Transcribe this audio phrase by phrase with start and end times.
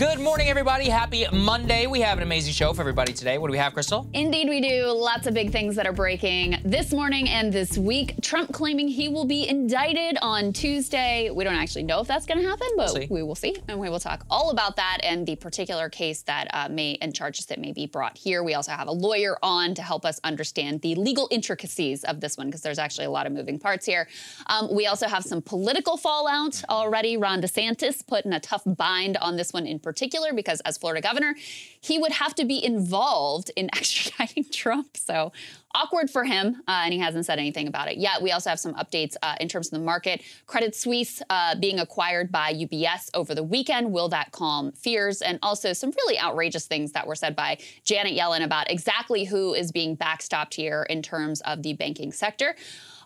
[0.00, 0.88] Good morning, everybody.
[0.88, 1.86] Happy Monday.
[1.86, 3.36] We have an amazing show for everybody today.
[3.36, 4.08] What do we have, Krystal?
[4.14, 4.86] Indeed, we do.
[4.86, 8.14] Lots of big things that are breaking this morning and this week.
[8.22, 11.28] Trump claiming he will be indicted on Tuesday.
[11.28, 13.54] We don't actually know if that's going to happen, but We'll we will see.
[13.68, 17.14] And we will talk all about that and the particular case that uh, may and
[17.14, 18.42] charges that may be brought here.
[18.42, 22.38] We also have a lawyer on to help us understand the legal intricacies of this
[22.38, 24.08] one because there's actually a lot of moving parts here.
[24.46, 27.18] Um, we also have some political fallout already.
[27.18, 29.89] Ron DeSantis put in a tough bind on this one in particular
[30.34, 31.34] because as Florida governor,
[31.80, 34.96] he would have to be involved in extraditing Trump.
[34.96, 35.32] So
[35.74, 38.22] awkward for him, uh, and he hasn't said anything about it yet.
[38.22, 40.22] We also have some updates uh, in terms of the market.
[40.46, 43.92] Credit Suisse uh, being acquired by UBS over the weekend.
[43.92, 45.22] Will that calm fears?
[45.22, 49.54] And also some really outrageous things that were said by Janet Yellen about exactly who
[49.54, 52.56] is being backstopped here in terms of the banking sector.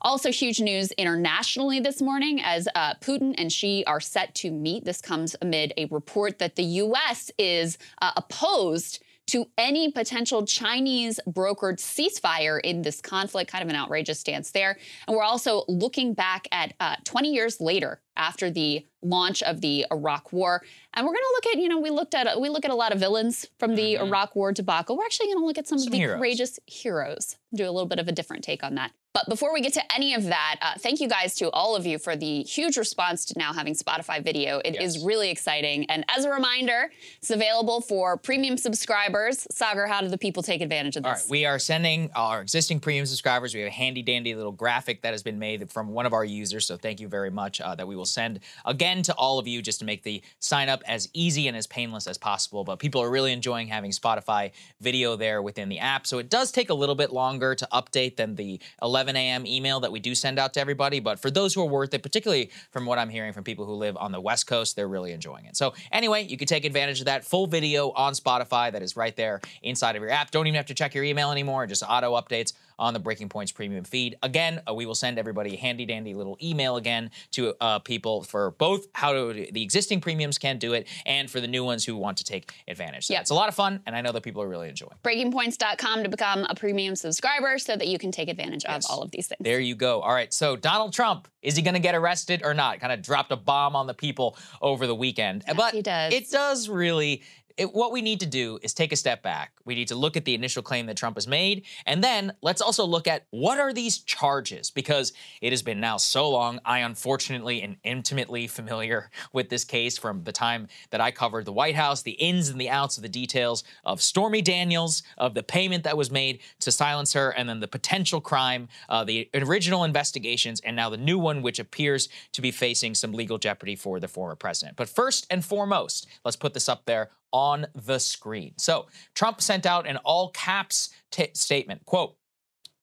[0.04, 4.84] Also, huge news internationally this morning as uh, Putin and Xi are set to meet.
[4.84, 7.30] This comes amid a report that the U.S.
[7.38, 13.50] is uh, opposed to any potential Chinese brokered ceasefire in this conflict.
[13.50, 14.76] Kind of an outrageous stance there.
[15.08, 19.86] And we're also looking back at uh, 20 years later after the launch of the
[19.90, 20.60] Iraq War.
[20.92, 22.74] And we're going to look at, you know, we looked at we look at a
[22.74, 24.98] lot of villains from the Iraq War debacle.
[24.98, 26.18] We're actually going to look at some, Some of the heroes.
[26.18, 27.38] courageous heroes.
[27.54, 28.92] Do a little bit of a different take on that.
[29.14, 31.86] But before we get to any of that, uh, thank you guys to all of
[31.86, 34.60] you for the huge response to now having Spotify video.
[34.64, 35.04] It is Yes.
[35.04, 35.88] really exciting.
[35.88, 39.46] And as a reminder, it's available for premium subscribers.
[39.52, 41.08] Saagar, how do the people take advantage of this?
[41.08, 43.54] All right, we are sending our existing premium subscribers.
[43.54, 46.24] We have a handy dandy little graphic that has been made from one of our
[46.24, 46.66] users.
[46.66, 47.60] So thank you very much.
[47.60, 50.68] Uh, that we will send again to all of you just to make the sign
[50.68, 52.64] up as easy and as painless as possible.
[52.64, 54.50] But people are really enjoying having Spotify
[54.80, 56.04] video there within the app.
[56.04, 59.46] So it does take a little bit longer to update than the 11 a.m.
[59.46, 61.00] email that we do send out to everybody.
[61.00, 63.74] But for those who are worth it, particularly from what I'm hearing from people who
[63.74, 65.56] live on the West Coast, they're really enjoying it.
[65.56, 69.14] So anyway, you can take advantage of that full video on Spotify that is right
[69.16, 70.30] there inside of your app.
[70.30, 71.66] Don't even have to check your email anymore.
[71.66, 74.16] Just auto updates on the Breaking Points premium feed.
[74.22, 78.22] Again, uh, we will send everybody a handy dandy little email again to uh, people
[78.22, 81.84] for both how to, the existing premiums can do it and for the new ones
[81.84, 83.06] who want to take advantage.
[83.06, 83.20] So Yep.
[83.22, 84.90] It's a lot of fun, and I know that people are really enjoying.
[85.04, 88.84] breakingpoints.com to become a premium subscriber so that you can take advantage Yes.
[88.84, 89.38] of all of these things.
[89.40, 90.00] There you go.
[90.00, 90.32] All right.
[90.32, 92.80] So Donald Trump is he going to get arrested or not?
[92.80, 95.44] Kind of dropped a bomb on the people over the weekend.
[95.46, 96.12] Yes, but he does.
[96.12, 97.22] it does really
[97.56, 99.52] it, what we need to do is take a step back.
[99.64, 102.60] We need to look at the initial claim that Trump has made, and then let's
[102.60, 106.60] also look at what are these charges because it has been now so long.
[106.64, 111.52] I unfortunately am intimately familiar with this case from the time that I covered the
[111.52, 115.42] White House, the ins and the outs of the details of Stormy Daniels, of the
[115.42, 119.84] payment that was made to silence her, and then the potential crime, uh, the original
[119.84, 124.00] investigations, and now the new one, which appears to be facing some legal jeopardy for
[124.00, 124.76] the former president.
[124.76, 128.54] But first and foremost, let's put this up there on the screen.
[128.56, 132.16] So Trump sent out an all caps t- statement, quote,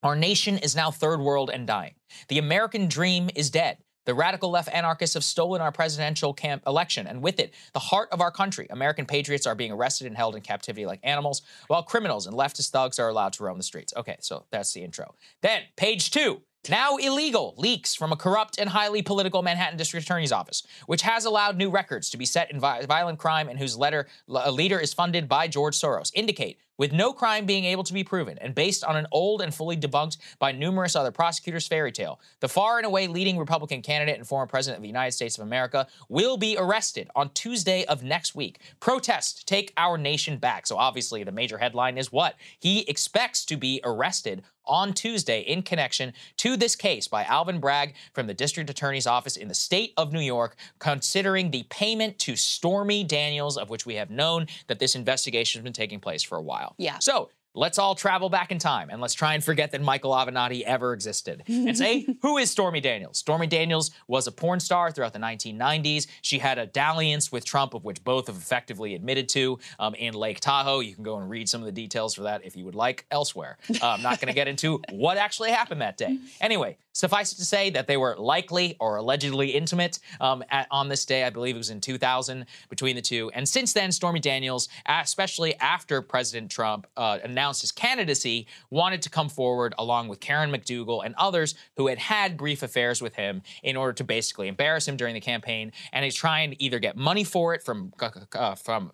[0.03, 1.94] our nation is now third world and dying.
[2.27, 3.77] The American dream is dead.
[4.06, 8.09] The radical left anarchists have stolen our presidential camp election, and with it, the heart
[8.12, 8.68] of our country.
[8.71, 12.71] American patriots are being arrested and held in captivity like animals, while criminals and leftist
[12.71, 13.94] thugs are allowed to roam the streets.
[13.95, 15.15] Okay, so that's the intro.
[15.42, 16.42] Then, page two.
[16.69, 21.25] Now illegal leaks from a corrupt and highly political Manhattan District Attorney's Office, which has
[21.25, 25.28] allowed new records to be set in violent crime and whose letter, leader is funded
[25.28, 28.96] by George Soros, indicate with no crime being able to be proven, and based on
[28.96, 33.08] an old and fully debunked by numerous other prosecutors fairy tale, the far and away
[33.08, 37.08] leading Republican candidate and former president of the United States of America will be arrested
[37.16, 38.60] on Tuesday of next week.
[38.80, 40.66] Protest, take our nation back.
[40.66, 42.36] So obviously, the major headline is what?
[42.60, 47.96] He expects to be arrested on Tuesday in connection to this case by Alvin Bragg
[48.13, 52.36] from the District Attorney's Office in the state of New York, considering the payment to
[52.36, 56.38] Stormy Daniels, of which we have known that this investigation has been taking place for
[56.38, 56.75] a while.
[56.78, 57.00] Yeah.
[57.00, 60.62] So Let's all travel back in time and let's try and forget that Michael Avenatti
[60.62, 63.18] ever existed and say, who is Stormy Daniels?
[63.18, 66.07] Stormy Daniels was a porn star throughout the 1990s.
[66.21, 70.13] She had a dalliance with Trump, of which both have effectively admitted to um, in
[70.13, 70.80] Lake Tahoe.
[70.80, 73.06] You can go and read some of the details for that if you would like
[73.12, 73.57] elsewhere.
[73.69, 76.19] Uh, I'm not going to get into what actually happened that day.
[76.39, 80.89] Anyway, Suffice it to say that they were likely or allegedly intimate um, at, on
[80.89, 81.24] this day.
[81.24, 83.31] I believe it was in 2000 between the two.
[83.33, 89.10] And since then, Stormy Daniels, especially after President Trump uh, announced his candidacy, wanted to
[89.10, 93.42] come forward along with Karen McDougal and others who had had brief affairs with him
[93.64, 95.72] in order to basically embarrass him during the campaign.
[95.92, 97.92] And he's trying to either get money for it from
[98.34, 98.92] uh, from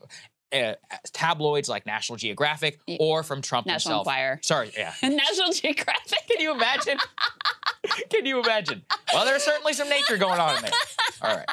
[0.53, 0.73] uh,
[1.11, 4.07] tabloids like National Geographic or from Trump National himself.
[4.07, 4.39] Enquirer.
[4.41, 4.93] Sorry, yeah.
[5.03, 6.19] National Geographic.
[6.29, 6.97] Can you imagine?
[8.09, 8.83] Can you imagine?
[9.13, 10.71] Well, there's certainly some nature going on in there.
[11.21, 11.49] All right.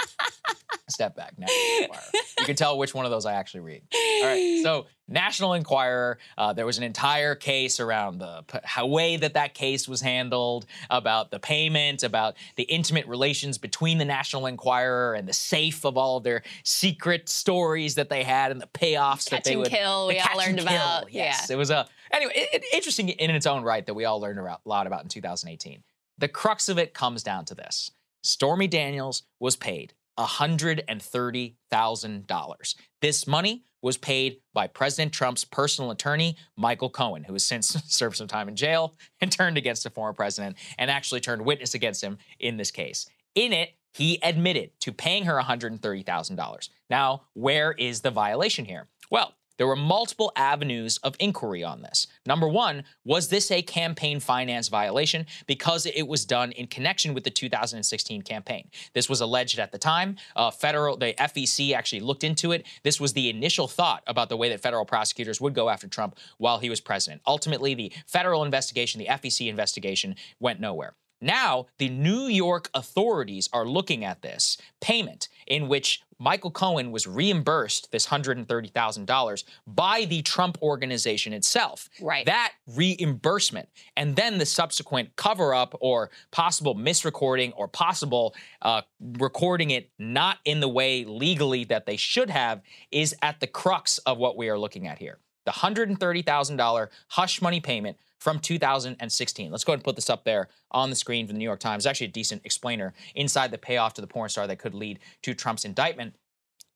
[0.88, 1.38] Step back.
[1.38, 2.02] National Enquirer.
[2.40, 3.82] You can tell which one of those I actually read.
[3.94, 4.60] All right.
[4.62, 9.54] So, National Enquirer, uh, there was an entire case around the how way that that
[9.54, 15.26] case was handled, about the payment, about the intimate relations between the National Enquirer and
[15.26, 19.30] the safe of all of their secret stories that they had and the payoffs catch
[19.30, 20.08] that they and would kill.
[20.08, 21.12] the We all learned kill, about.
[21.12, 21.54] Yes, Yeah.
[21.54, 24.38] it was a anyway it, it- interesting in its own right that we all learned
[24.38, 25.82] a lot about in 2018.
[26.18, 27.90] The crux of it comes down to this:
[28.22, 32.74] Stormy Daniels was paid $130,000.
[33.00, 38.16] This money was paid by President Trump's personal attorney, Michael Cohen, who has since served
[38.16, 42.02] some time in jail and turned against the former president and actually turned witness against
[42.02, 43.06] him in this case.
[43.34, 46.68] In it, he admitted to paying her $130,000.
[46.90, 48.88] Now, where is the violation here?
[49.10, 52.06] Well, there were multiple avenues of inquiry on this.
[52.26, 57.24] Number one, was this a campaign finance violation because it was done in connection with
[57.24, 58.68] the 2016 campaign?
[58.92, 60.16] This was alleged at the time.
[60.34, 62.66] Uh, federal, the FEC actually looked into it.
[62.82, 66.16] This was the initial thought about the way that federal prosecutors would go after Trump
[66.38, 67.22] while he was president.
[67.26, 70.94] Ultimately, the federal investigation, the FEC investigation, went nowhere.
[71.24, 77.06] Now, the New York authorities are looking at this payment in which Michael Cohen was
[77.06, 81.88] reimbursed this $130,000 by the Trump organization itself.
[81.98, 82.26] Right.
[82.26, 88.82] That reimbursement and then the subsequent cover up or possible misrecording or possible uh,
[89.18, 93.96] recording it not in the way legally that they should have is at the crux
[93.98, 95.18] of what we are looking at here.
[95.46, 99.50] The $130,000 hush money payment from 2016.
[99.50, 101.60] Let's go ahead and put this up there on the screen from the New York
[101.60, 101.84] Times.
[101.84, 105.34] Actually, a decent explainer inside the payoff to the porn star that could lead to
[105.34, 106.14] Trump's indictment.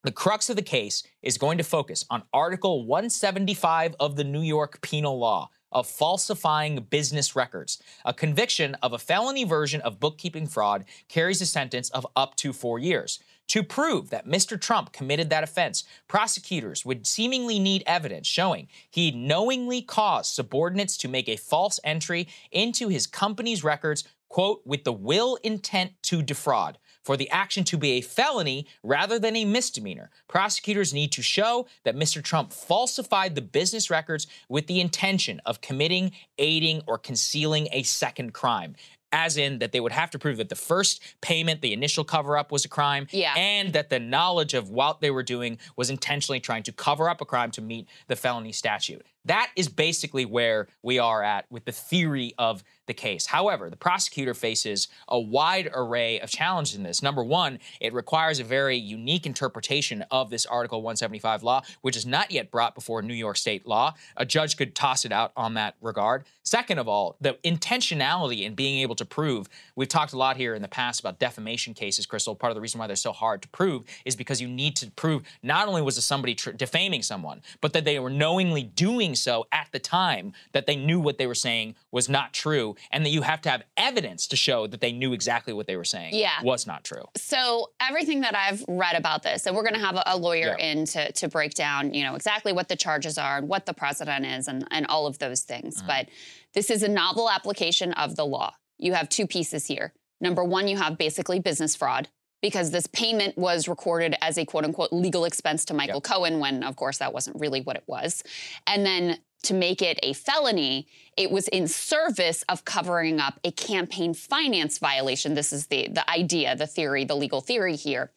[0.04, 4.42] The crux of the case is going to focus on Article 175 of the New
[4.42, 7.82] York Penal Law of falsifying business records.
[8.04, 12.52] A conviction of a felony version of bookkeeping fraud carries a sentence of up to
[12.52, 13.20] four years.
[13.48, 14.60] To prove that Mr.
[14.60, 21.08] Trump committed that offense, prosecutors would seemingly need evidence showing he knowingly caused subordinates to
[21.08, 26.76] make a false entry into his company's records, quote, with the will intent to defraud.
[27.02, 31.66] For the action to be a felony rather than a misdemeanor, prosecutors need to show
[31.84, 32.22] that Mr.
[32.22, 38.34] Trump falsified the business records with the intention of committing, aiding, or concealing a second
[38.34, 38.76] crime.
[39.12, 42.36] As in that they would have to prove that the first payment, the initial cover
[42.36, 43.34] up, was a crime, Yeah.
[43.36, 47.20] and that the knowledge of what they were doing was intentionally trying to cover up
[47.20, 49.04] a crime to meet the felony statute.
[49.24, 53.26] That is basically where we are at with the theory of the case.
[53.26, 57.02] However, the prosecutor faces a wide array of challenges in this.
[57.02, 62.04] Number one, it requires a very unique interpretation of this Article 175 law, which is
[62.04, 63.94] not yet brought before New York state law.
[64.16, 66.24] A judge could toss it out on that regard.
[66.42, 69.48] Second of all, the intentionality in being able to prove.
[69.76, 72.38] We've talked a lot here in the past about defamation cases, Krystal.
[72.38, 74.90] Part of the reason why they're so hard to prove is because you need to
[74.92, 79.68] prove not only was somebody defaming someone, but that they were knowingly doing so at
[79.72, 83.22] the time that they knew what they were saying was not true, and that you
[83.22, 86.42] have to have evidence to show that they knew exactly what they were saying Yeah.
[86.42, 87.04] was not true.
[87.16, 90.54] So everything that I've read about this, and we're going to have a, a lawyer
[90.58, 90.66] Yeah.
[90.72, 93.74] in to, to break down, you know, exactly what the charges are and what the
[93.74, 95.76] president is and, and all of those things.
[95.78, 95.86] Mm-hmm.
[95.86, 96.08] But
[96.54, 98.54] this is a novel application of the law.
[98.78, 99.92] You have two pieces here.
[100.20, 102.08] Number one, you have basically business fraud
[102.40, 106.02] because this payment was recorded as a quote unquote legal expense to Michael Yep.
[106.04, 108.22] Cohen when, of course, that wasn't really what it was.
[108.66, 113.52] And then to make it a felony, it was in service of covering up a
[113.52, 115.34] campaign finance violation.
[115.34, 118.10] This is the the idea, the theory, the legal theory here.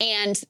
[0.00, 0.42] And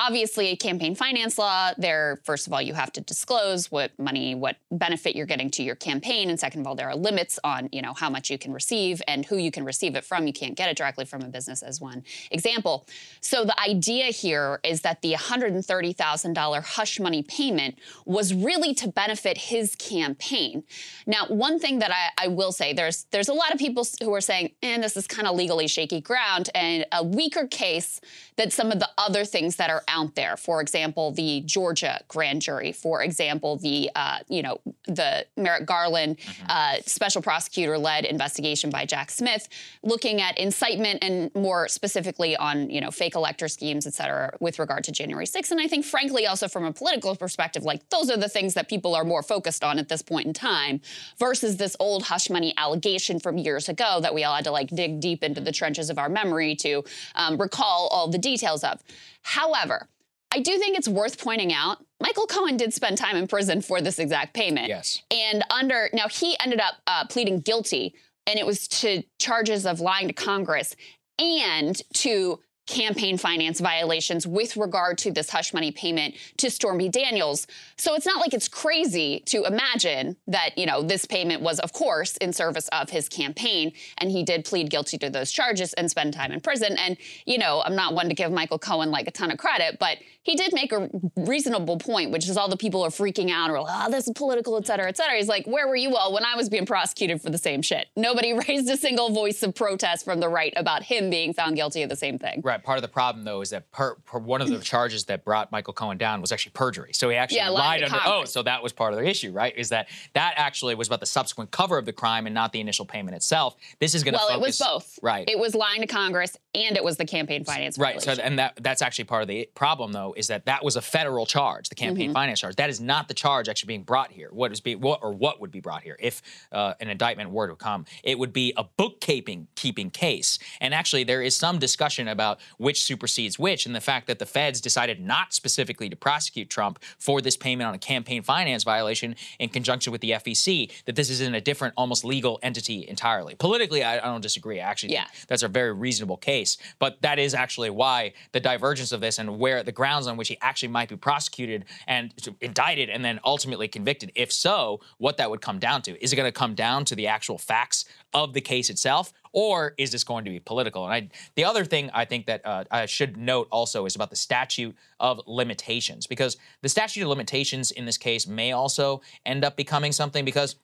[0.00, 4.56] obviously campaign finance law there first of all you have to disclose what money what
[4.70, 7.82] benefit you're getting to your campaign and second of all there are limits on you
[7.82, 10.26] know how much you can receive and who you can receive it from.
[10.26, 12.86] You can't get it directly from a business as one example.
[13.20, 19.36] So the idea here is that the $130000 hush money payment was really to benefit
[19.36, 20.64] his campaign.
[21.06, 24.12] Now one thing that i, I will say there's there's a lot of people who
[24.14, 28.00] are saying and this is kind of legally shaky ground and a weaker case
[28.40, 30.34] than some of the other things that are out there.
[30.34, 32.72] For example, the Georgia grand jury.
[32.72, 36.16] For example, the uh, you know the Merrick Garland
[36.48, 39.46] uh, special prosecutor-led investigation by Jack Smith,
[39.82, 44.58] looking at incitement and more specifically on you know fake elector schemes, et cetera, with
[44.58, 45.50] regard to January 6th.
[45.50, 48.70] And I think, frankly, also from a political perspective, like those are the things that
[48.70, 50.80] people are more focused on at this point in time,
[51.18, 54.68] versus this old hush money allegation from years ago that we all had to like
[54.68, 56.82] dig deep into the trenches of our memory to
[57.16, 58.29] um, recall all the details
[58.64, 58.82] of.
[59.22, 59.88] However,
[60.32, 63.80] I do think it's worth pointing out Michael Cohen did spend time in prison for
[63.80, 64.68] this exact payment.
[64.68, 65.02] Yes.
[65.10, 67.94] And under, now he ended up uh, pleading guilty,
[68.26, 70.74] and it was to charges of lying to Congress
[71.18, 77.46] and to campaign finance violations with regard to this hush money payment to Stormy Daniels.
[77.76, 81.72] So it's not like it's crazy to imagine that, you know, this payment was, of
[81.72, 83.72] course, in service of his campaign.
[83.98, 86.76] And he did plead guilty to those charges and spend time in prison.
[86.78, 86.96] And,
[87.26, 89.98] you know, I'm not one to give Michael Cohen like a ton of credit, but
[90.22, 93.60] he did make a reasonable point, which is all the people are freaking out or
[93.62, 95.16] like, oh, this is political, et cetera, et cetera.
[95.16, 97.88] He's like, where were you all when I was being prosecuted for the same shit?
[97.96, 101.82] Nobody raised a single voice of protest from the right about him being found guilty
[101.82, 102.42] of the same thing.
[102.44, 102.59] Right.
[102.62, 105.50] Part of the problem, though, is that per, per one of the charges that brought
[105.52, 106.92] Michael Cohen down was actually perjury.
[106.92, 108.28] So he actually Yeah, lied under oath.
[108.28, 109.56] So that was part of the issue, right?
[109.56, 112.60] Is that that actually was about the subsequent cover of the crime and not the
[112.60, 113.56] initial payment itself.
[113.78, 114.42] This is going to Well, focus.
[114.42, 114.98] it was both.
[115.02, 115.28] Right.
[115.28, 118.00] It was lying to Congress and it was the campaign finance Right.
[118.00, 120.82] So, and that that's actually part of the problem, though, is that that was a
[120.82, 122.12] federal charge, the campaign Mm-hmm.
[122.14, 122.56] finance charge.
[122.56, 124.28] That is not the charge actually being brought here.
[124.32, 127.48] What is being, what or what would be brought here if uh, an indictment were
[127.48, 127.84] to come?
[128.02, 130.38] It would be a bookkeeping keeping case.
[130.60, 134.26] And actually, there is some discussion about which supersedes which, and the fact that the
[134.26, 139.16] feds decided not specifically to prosecute Trump for this payment on a campaign finance violation
[139.38, 140.70] in conjunction with the FEC.
[140.84, 143.34] That this is in a different, almost legal entity entirely.
[143.34, 144.60] Politically, I, I don't disagree.
[144.60, 145.04] I actually Yeah.
[145.04, 146.56] think that's a very reasonable case.
[146.78, 150.28] But that is actually why the divergence of this and where the grounds on which
[150.28, 154.12] he actually might be prosecuted and indicted and then ultimately convicted.
[154.14, 156.94] If so, what that would come down to is it going to come down to
[156.94, 160.84] the actual facts of the case itself, or is this going to be political?
[160.84, 164.10] And I, the other thing I think that uh, I should note also is about
[164.10, 169.44] the statute of limitations, because the statute of limitations in this case may also end
[169.44, 170.56] up becoming something because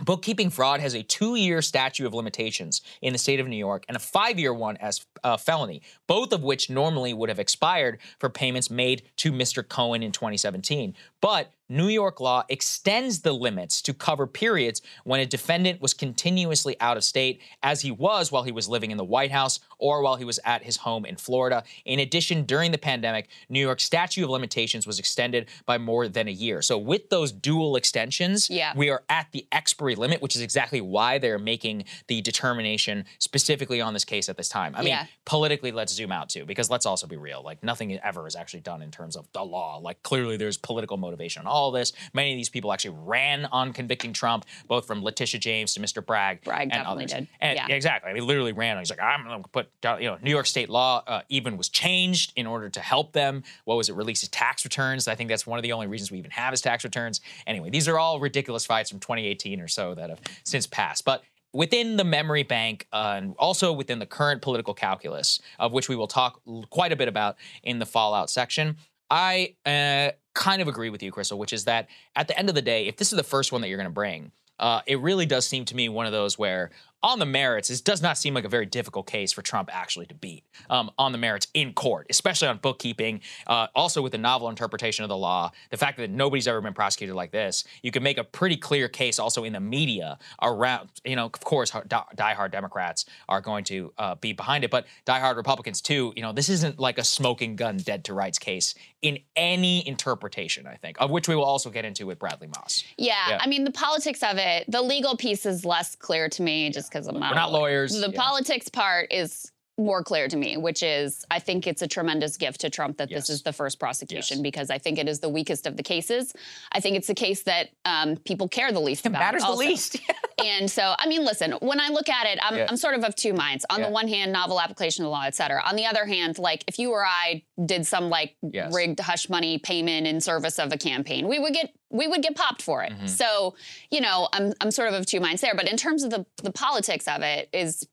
[0.00, 3.84] Bookkeeping fraud has a two year statute of limitations in the state of New York
[3.88, 7.98] and a five year one as a felony, both of which normally would have expired
[8.18, 9.66] for payments made to Mr.
[9.66, 10.94] Cohen in 2017.
[11.20, 16.76] But New York law extends the limits to cover periods when a defendant was continuously
[16.80, 20.02] out of state, as he was while he was living in the White House or
[20.02, 21.62] while he was at his home in Florida.
[21.84, 26.26] In addition, during the pandemic, New York's statute of limitations was extended by more than
[26.26, 26.62] a year.
[26.62, 28.72] So, with those dual extensions, Yeah.
[28.74, 33.80] we are at the expiry limit, which is exactly why they're making the determination specifically
[33.80, 34.74] on this case at this time.
[34.74, 35.06] I mean, Yeah.
[35.26, 37.42] politically, let's zoom out too, because let's also be real.
[37.42, 39.76] Like, nothing ever is actually done in terms of the law.
[39.76, 41.46] Like, clearly, there's political motivation.
[41.46, 41.92] All all this.
[42.14, 46.04] Many of these people actually ran on convicting Trump, both from Letitia James to Mr.
[46.04, 46.42] Bragg.
[46.44, 47.12] Bragg and others.
[47.12, 47.26] did.
[47.40, 47.66] And, Yeah.
[47.68, 48.10] exactly.
[48.10, 48.78] I mean, literally ran.
[48.78, 51.56] He's like, I'm going to put, uh, you know, New York state law uh, even
[51.56, 53.42] was changed in order to help them.
[53.64, 53.94] What was it?
[53.96, 55.08] Release his tax returns.
[55.08, 57.20] I think that's one of the only reasons we even have his tax returns.
[57.46, 61.04] Anyway, these are all ridiculous fights from 2018 or so that have since passed.
[61.04, 61.22] But
[61.54, 65.96] within the memory bank uh, and also within the current political calculus, of which we
[65.96, 68.76] will talk l- quite a bit about in the Fallout section,
[69.10, 72.54] I uh, kind of agree with you, Krystal, which is that at the end of
[72.54, 75.00] the day, if this is the first one that you're going to bring, uh, it
[75.00, 76.70] really does seem to me one of those where,
[77.02, 80.06] on the merits, this does not seem like a very difficult case for Trump actually
[80.06, 83.20] to beat um, on the merits in court, especially on bookkeeping.
[83.46, 86.74] Uh, also, with the novel interpretation of the law, the fact that nobody's ever been
[86.74, 90.88] prosecuted like this, you can make a pretty clear case also in the media around,
[91.04, 94.86] you know, of course, die- diehard Democrats are going to uh, be behind it, but
[95.06, 96.12] diehard Republicans too.
[96.16, 100.66] You know, this isn't like a smoking gun, dead to rights case in any interpretation,
[100.66, 102.82] I think, of which we will also get into with Bradley Moss.
[102.96, 103.38] Yeah, Yeah.
[103.40, 106.87] I mean the politics of it, the legal piece is less clear to me just
[106.88, 107.32] because I'm not.
[107.32, 107.92] We're not lawyers.
[107.92, 108.20] The Yeah.
[108.20, 112.60] politics part is more clear to me, which is I think it's a tremendous gift
[112.62, 113.20] to Trump that Yes.
[113.28, 114.42] this is the first prosecution Yes.
[114.42, 116.32] because I think it is the weakest of the cases.
[116.72, 119.20] I think it's the case that um, people care the least It about.
[119.20, 119.96] matters the least.
[120.44, 122.66] And so, I mean, listen, when I look at it, I'm, Yeah.
[122.68, 123.66] I'm sort of of two minds.
[123.70, 123.86] On Yeah.
[123.86, 125.60] the one hand, novel application of the law, et cetera.
[125.64, 128.72] On the other hand, like if you or I did some like Yes.
[128.72, 132.36] rigged hush money payment in service of a campaign, we would get we would get
[132.36, 132.92] popped for it.
[132.92, 133.06] Mm-hmm.
[133.08, 133.56] So,
[133.90, 135.56] you know, I'm I'm sort of of two minds there.
[135.56, 137.88] But in terms of the the politics of it, is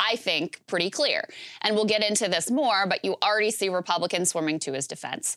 [0.00, 1.28] I think pretty clear.
[1.60, 5.36] And we'll get into this more, but you already see Republicans swimming to his defense.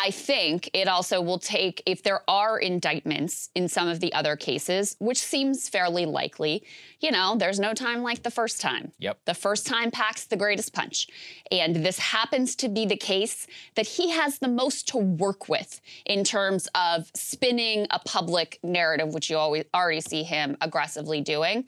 [0.00, 4.36] I think it also will take, if there are indictments in some of the other
[4.36, 6.62] cases, which seems fairly likely,
[7.00, 8.92] you know, there's no time like the first time.
[9.00, 9.18] Yep.
[9.24, 11.08] The first time packs the greatest punch.
[11.50, 15.80] And this happens to be the case that he has the most to work with
[16.06, 21.64] in terms of spinning a public narrative, which you always already see him aggressively doing.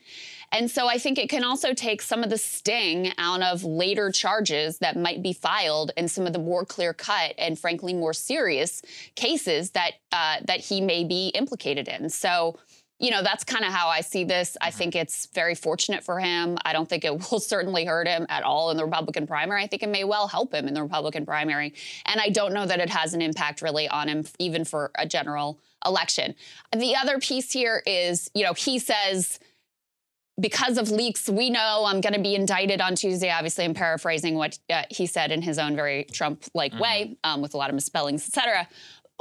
[0.53, 4.09] And so I think it can also take some of the sting out of later
[4.11, 8.13] charges that might be filed and some of the more clear cut and frankly more
[8.21, 8.81] serious
[9.15, 12.09] cases that uh, that he may be implicated in.
[12.09, 12.57] So
[13.01, 14.55] you know, that's kind of how I see this.
[14.61, 16.59] I think it's very fortunate for him.
[16.63, 19.63] I don't think it will certainly hurt him at all in the Republican primary.
[19.63, 21.73] I think it may well help him in the Republican primary.
[22.05, 25.07] And I don't know that it has an impact really on him, even for a
[25.07, 26.35] general election.
[26.77, 29.39] The other piece here is, you know, he says,
[30.41, 33.29] because of leaks, we know I'm going to be indicted on Tuesday.
[33.29, 37.53] Obviously, I'm paraphrasing what uh, he said in his own very Trump-like way, um, with
[37.53, 38.67] a lot of misspellings, et cetera.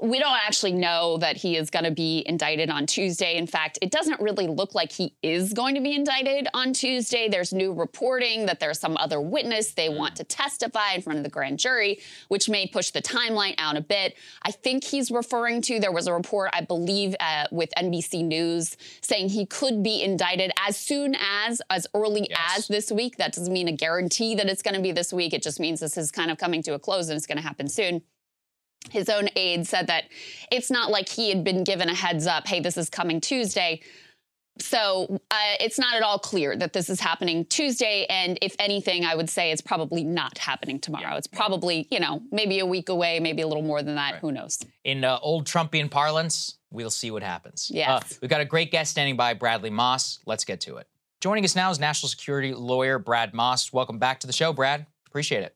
[0.02, 3.36] We don't actually know that he is going to be indicted on Tuesday.
[3.36, 7.28] In fact, it doesn't really look like he is going to be indicted on Tuesday.
[7.28, 11.22] There's new reporting that there's some other witness they want to testify in front of
[11.24, 14.16] the grand jury, which may push the timeline out a bit.
[14.42, 18.76] I think he's referring to there was a report, I believe, uh, with NBC News
[19.02, 22.58] saying he could be indicted as soon as, as early Yes.
[22.58, 23.16] as this week.
[23.18, 25.32] That doesn't mean a guarantee that it's going to be this week.
[25.34, 27.42] It just means this is kind of coming to a close and it's going to
[27.42, 28.02] happen soon.
[28.88, 30.04] His own aide said that
[30.50, 33.82] it's not like he had been given a heads up, hey, this is coming Tuesday.
[34.58, 38.06] So uh, it's not at all clear that this is happening Tuesday.
[38.10, 41.16] And if anything, I would say it's probably not happening tomorrow.
[41.16, 44.16] It's probably, you know, maybe a week away, maybe a little more than that.
[44.16, 44.58] Who knows?
[44.84, 47.70] In uh, old Trumpian parlance, we'll see what happens.
[47.72, 47.88] Yes.
[47.88, 50.18] Uh, we've got a great guest standing by, Bradley Moss.
[50.26, 50.86] Let's get to it.
[51.20, 53.72] Joining us now is national security lawyer Brad Moss.
[53.72, 54.86] Welcome back to the show, Brad.
[55.06, 55.54] Appreciate it.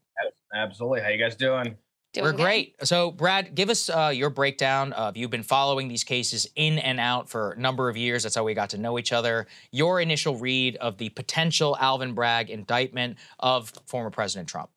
[0.54, 1.00] Absolutely.
[1.00, 1.76] How you guys doing?
[2.14, 2.42] Doing We're good?
[2.42, 2.87] great.
[2.87, 7.00] So, Brad, give us uh, your breakdown of you've been following these cases in and
[7.00, 8.22] out for a number of years.
[8.22, 9.48] That's how we got to know each other.
[9.72, 14.70] Your initial read of the potential Alvin Bragg indictment of former President Trump.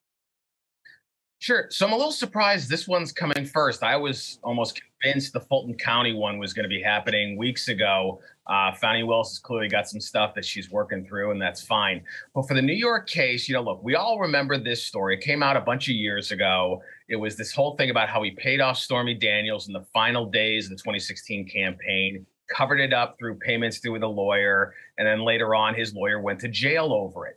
[1.39, 1.67] Sure.
[1.69, 3.83] So I'm a little surprised this one's coming first.
[3.83, 8.19] I was almost convinced the Fulton County one was going to be happening weeks ago.
[8.47, 12.01] Uh, Fani Willis has clearly got some stuff that she's working through, and that's fine.
[12.33, 15.15] But for the New York case, you know, look, we all remember this story.
[15.15, 16.81] It came out a bunch of years ago.
[17.07, 20.25] It was this whole thing about how he paid off Stormy Daniels in the final
[20.25, 25.23] days of the 2016 campaign, covered it up through payments through the lawyer, and then
[25.23, 27.36] later on, his lawyer went to jail over it.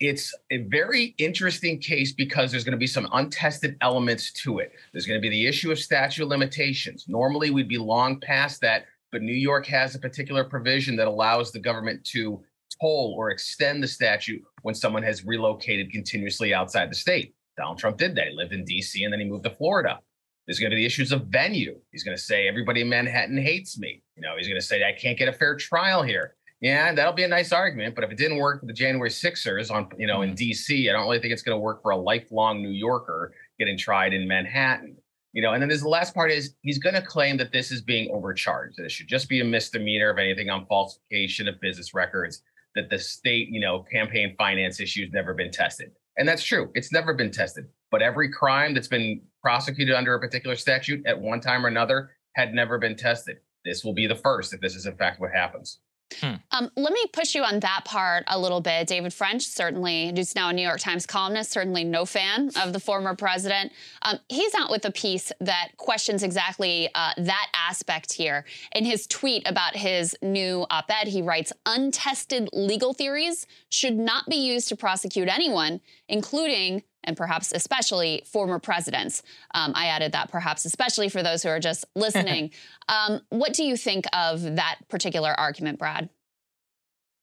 [0.00, 4.72] It's a very interesting case because there's going to be some untested elements to it.
[4.92, 7.06] There's going to be the issue of statute of limitations.
[7.08, 11.50] Normally, we'd be long past that, but New York has a particular provision that allows
[11.50, 12.40] the government to
[12.80, 17.34] toll or extend the statute when someone has relocated continuously outside the state.
[17.56, 18.28] Donald Trump did that.
[18.28, 19.02] He lived in D.C.
[19.02, 19.98] and then he moved to Florida.
[20.46, 21.78] There's going to be issues of venue.
[21.90, 24.02] He's going to say everybody in Manhattan hates me.
[24.16, 26.36] You know, he's going to say I can't get a fair trial here.
[26.60, 27.94] Yeah, that'll be a nice argument.
[27.94, 30.36] But if it didn't work for the January Sixers on, you know, in mm-hmm.
[30.36, 33.78] D.C., I don't really think it's going to work for a lifelong New Yorker getting
[33.78, 34.96] tried in Manhattan.
[35.32, 37.70] You know, and then there's the last part is he's going to claim that this
[37.70, 38.76] is being overcharged.
[38.76, 42.42] That it should just be a misdemeanor of anything on falsification of business records.
[42.74, 46.70] That the state, you know, campaign finance issue's never been tested, and that's true.
[46.74, 47.66] It's never been tested.
[47.90, 52.10] But every crime that's been prosecuted under a particular statute at one time or another
[52.34, 53.38] had never been tested.
[53.64, 55.78] This will be the first if this is in fact what happens.
[56.20, 56.34] Hmm.
[56.52, 58.86] Um, let me push you on that part a little bit.
[58.86, 62.80] David French, certainly, who's now a New York Times columnist, certainly no fan of the
[62.80, 63.72] former president.
[64.02, 68.44] Um, he's out with a piece that questions exactly uh, that aspect here.
[68.74, 74.26] In his tweet about his new op ed, he writes Untested legal theories should not
[74.28, 79.22] be used to prosecute anyone, including and perhaps especially former presidents.
[79.54, 82.52] Um, I added that perhaps especially for those who are just listening.
[82.88, 86.10] um, what do you think of that particular argument, Brad?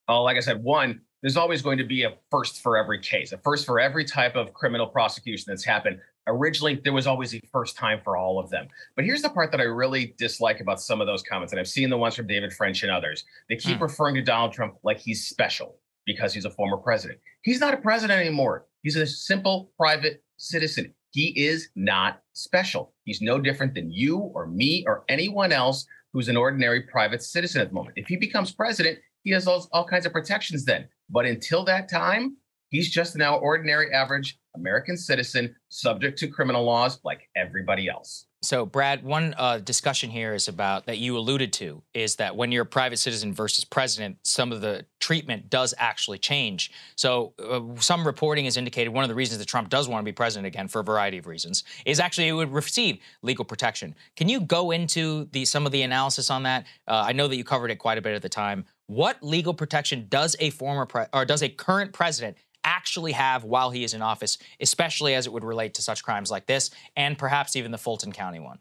[0.08, 3.32] Oh, like I said, one, there's always going to be a first for every case,
[3.32, 6.00] a first for every type of criminal prosecution that's happened.
[6.28, 8.67] Originally, there was always a first time for all of them.
[8.95, 11.67] But here's the part that I really dislike about some of those comments, and I've
[11.67, 13.26] seen the ones from David French and others.
[13.50, 13.84] They keep hmm.
[13.84, 17.19] referring to Donald Trump like he's special because he's a former president.
[17.41, 18.65] He's not a president anymore.
[18.86, 20.93] He's a simple private citizen.
[21.10, 22.93] He is not special.
[23.04, 27.62] He's no different than you or me or anyone else who's an ordinary private citizen
[27.62, 27.98] at the moment.
[27.98, 30.88] If he becomes president, he has all, all kinds of protections then.
[31.10, 32.38] But until that time,
[32.69, 38.28] he's just an ordinary, average American citizen subject to criminal laws like everybody else.
[38.45, 42.51] So, Brad, one uh, discussion here is about that you alluded to is that when
[42.51, 46.71] you're a private citizen versus president, some of the treatment does actually change.
[46.95, 50.05] So, uh, some reporting has indicated one of the reasons that Trump does want to
[50.05, 53.95] be president again, for a variety of reasons, is actually he would receive legal protection.
[54.15, 56.65] Can you go into the some of the analysis on that?
[56.88, 58.65] Uh, I know that you covered it quite a bit at the time.
[58.86, 63.71] What legal protection does a former pre- or does a current president actually have while
[63.71, 67.17] he is in office, especially as it would relate to such crimes like this and
[67.17, 68.60] perhaps even the Fulton County one?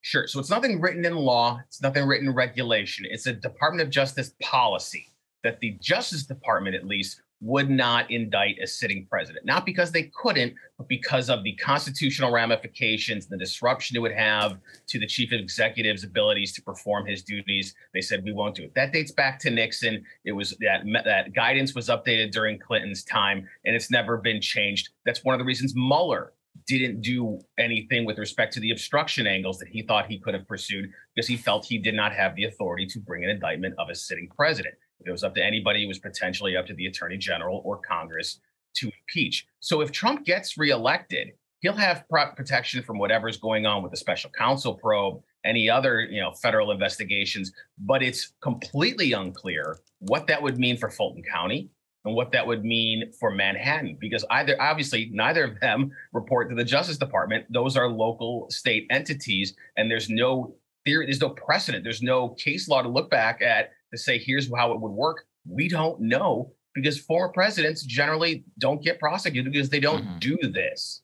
[0.00, 0.26] Sure.
[0.26, 3.06] So it's nothing written in law, it's nothing written in regulation.
[3.08, 5.06] It's a Department of Justice policy
[5.44, 10.10] that the Justice Department, at least, would not indict a sitting president, not because they
[10.14, 15.32] couldn't, but because of the constitutional ramifications, the disruption it would have to the chief
[15.32, 17.74] executive's abilities to perform his duties.
[17.94, 18.74] They said we won't do it.
[18.74, 20.04] That dates back to Nixon.
[20.24, 24.88] It was that that guidance was updated during Clinton's time, and it's never been changed.
[25.06, 26.32] That's one of the reasons Mueller
[26.66, 30.46] didn't do anything with respect to the obstruction angles that he thought he could have
[30.48, 33.88] pursued because he felt he did not have the authority to bring an indictment of
[33.90, 34.74] a sitting president.
[35.04, 38.40] It was up to anybody, it was potentially up to the attorney general or Congress
[38.76, 39.46] to impeach.
[39.60, 44.30] So if Trump gets reelected, he'll have protection from whatever's going on with the special
[44.30, 47.52] counsel probe, any other you know federal investigations.
[47.78, 51.70] But it's completely unclear what that would mean for Fulton County
[52.04, 56.54] and what that would mean for Manhattan, because either obviously neither of them report to
[56.54, 57.44] the Justice Department.
[57.52, 62.68] Those are local state entities, and there's no theory, there's no precedent, there's no case
[62.68, 65.24] law to look back at to say here's how it would work.
[65.46, 70.18] We don't know because former presidents generally don't get prosecuted because they don't mm-hmm.
[70.18, 71.02] do this.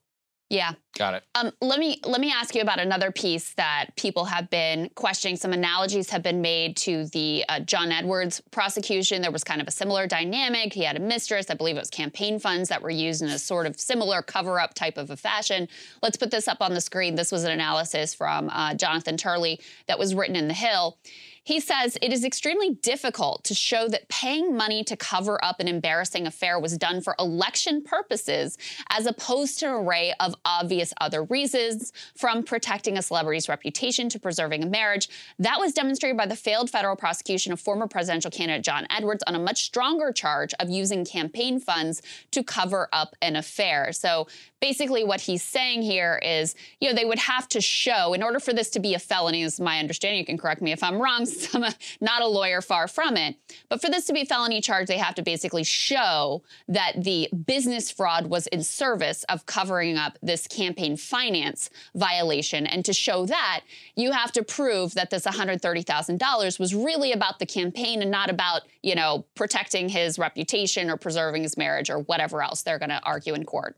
[0.49, 0.73] Yeah.
[0.95, 1.23] Got it.
[1.33, 5.37] Um, let me let me ask you about another piece that people have been questioning.
[5.37, 9.23] Some analogies have been made to the uh, John Edwards prosecution.
[9.23, 10.71] There was kind of a similar dynamic.
[10.71, 11.49] He had a mistress.
[11.49, 14.75] I believe it was campaign funds that were used in a sort of similar cover-up
[14.75, 15.67] type of a fashion.
[16.03, 17.15] Let's put this up on the screen.
[17.15, 20.99] This was an analysis from uh, Jonathan Turley that was written in The Hill.
[21.45, 25.67] He says it is extremely difficult to show that paying money to cover up an
[25.67, 28.57] embarrassing affair was done for election purposes,
[28.89, 34.19] as opposed to an array of obvious other reasons, from protecting a celebrity's reputation to
[34.19, 35.07] preserving a marriage.
[35.37, 39.35] That was demonstrated by the failed federal prosecution of former presidential candidate John Edwards on
[39.35, 43.93] a much stronger charge of using campaign funds to cover up an affair.
[43.93, 44.25] So
[44.65, 48.39] basically, what he's saying here is, you know, they would have to show, in order
[48.39, 50.99] for this to be a felony, is my understanding, you can correct me if I'm
[50.99, 53.35] wrong, I'm a, not a lawyer, far from it.
[53.69, 57.29] But for this to be a felony charge, they have to basically show that the
[57.45, 62.65] business fraud was in service of covering up this campaign finance violation.
[62.65, 63.61] And to show that,
[63.95, 68.63] you have to prove that this $130,000 was really about the campaign and not about,
[68.81, 73.03] you know, protecting his reputation or preserving his marriage or whatever else they're going to
[73.03, 73.77] argue in court.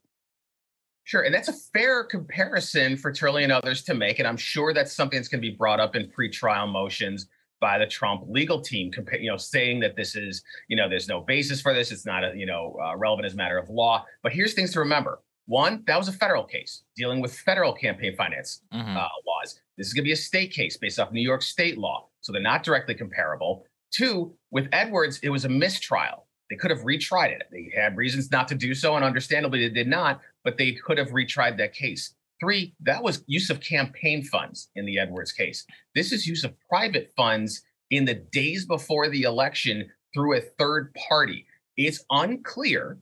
[1.07, 4.73] Sure, and that's a fair comparison for Turley and others to make, and I'm sure
[4.73, 7.27] that's something that's going to be brought up in pretrial motions
[7.61, 11.21] by the Trump legal team, you know, saying that this is, you know, there's no
[11.21, 11.93] basis for this.
[11.93, 14.05] It's not a, you know, uh, relevant as a matter of law.
[14.21, 15.21] But here's things to remember.
[15.45, 18.97] One, that was a federal case dealing with federal campaign finance mm-hmm.
[18.97, 19.61] uh, laws.
[19.77, 22.09] This is going to be a state case based off New York state law.
[22.19, 23.63] So they're not directly comparable.
[23.91, 26.26] Two, with Edwards, it was a mistrial.
[26.49, 27.47] They could have retried it.
[27.51, 30.97] They had reasons not to do so, and understandably, they did not, but they could
[30.97, 32.15] have retried that case.
[32.39, 35.65] Three, that was use of campaign funds in the Edwards case.
[35.95, 40.93] This is use of private funds in the days before the election through a third
[41.09, 41.45] party.
[41.77, 42.99] It's unclear,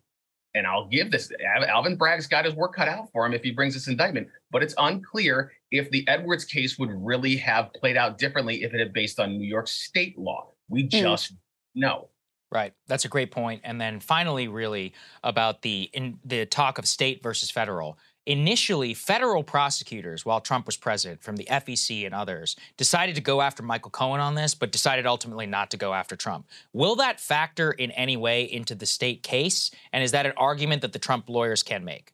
[0.53, 1.31] and I'll give this
[1.67, 4.63] Alvin Bragg's got his work cut out for him if he brings this indictment, but
[4.63, 8.93] it's unclear if the Edwards case would really have played out differently if it had
[8.93, 10.51] based on New York state law.
[10.69, 10.88] We hmm.
[10.89, 11.38] just mm.
[11.75, 12.10] know.
[12.55, 12.71] Right.
[12.87, 13.59] That's a great point.
[13.65, 14.93] And then finally, really
[15.25, 17.97] about the in the talk of state versus federal.
[18.25, 23.41] Initially, federal prosecutors, while Trump was president, from the FEC and others, decided to go
[23.41, 26.47] after Michael Cohen on this, but decided ultimately not to go after Trump.
[26.71, 29.69] Will that factor in any way into the state case?
[29.91, 32.13] And is that an argument that the Trump lawyers can make?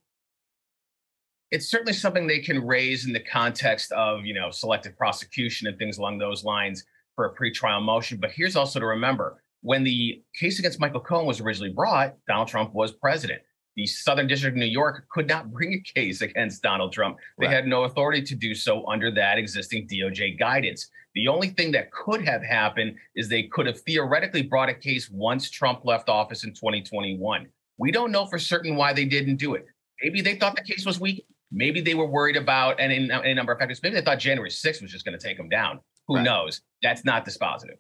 [1.52, 5.78] It's certainly something they can raise in the context of, you know, selective prosecution and
[5.78, 6.84] things along those lines
[7.16, 8.18] for a pretrial motion.
[8.20, 12.48] But here's also to remember when the case against Michael Cohen was originally brought, Donald
[12.48, 13.42] Trump was president.
[13.76, 17.18] The Southern District of New York could not bring a case against Donald Trump.
[17.38, 17.56] They right.
[17.56, 20.90] had no authority to do so under that existing DOJ guidance.
[21.16, 25.10] The only thing that could have happened is they could have theoretically brought a case
[25.10, 27.48] once Trump left office in 2021.
[27.78, 29.66] We don't know for certain why they didn't do it.
[30.02, 31.26] Maybe they thought the case was weak.
[31.52, 34.20] Maybe they were worried about, and in, in a number of factors, maybe they thought
[34.20, 35.80] January 6th was just going to take them down.
[36.08, 36.24] Who right.
[36.24, 36.62] knows?
[36.82, 37.78] That's not dispositive.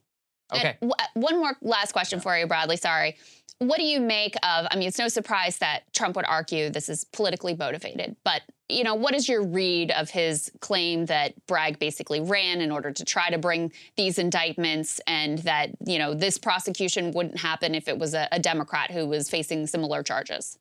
[0.52, 0.78] Uh, okay.
[0.82, 2.78] W- uh, one more last question for you, Bradley.
[2.78, 3.16] Sorry.
[3.60, 4.66] What do you make of?
[4.72, 8.84] I mean, it's no surprise that Trump would argue this is politically motivated, but you
[8.84, 13.04] know, what is your read of his claim that Bragg basically ran in order to
[13.06, 18.00] try to bring these indictments, and that you know this prosecution wouldn't happen if it
[18.00, 20.58] was a, a Democrat who was facing similar charges?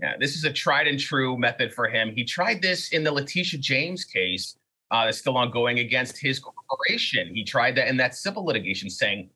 [0.00, 2.12] Yeah, this is a tried and true method for him.
[2.14, 4.56] He tried this in the Letitia James case
[4.90, 7.34] uh, that's still ongoing against his corporation.
[7.34, 9.30] He tried that in that civil litigation, saying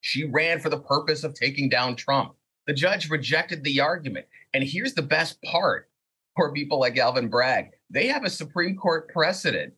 [0.00, 2.34] she ran for the purpose of taking down Trump.
[2.66, 4.26] The judge rejected the argument.
[4.54, 5.88] And here's the best part
[6.36, 9.74] for people like Alvin Bragg they have a Supreme Court precedent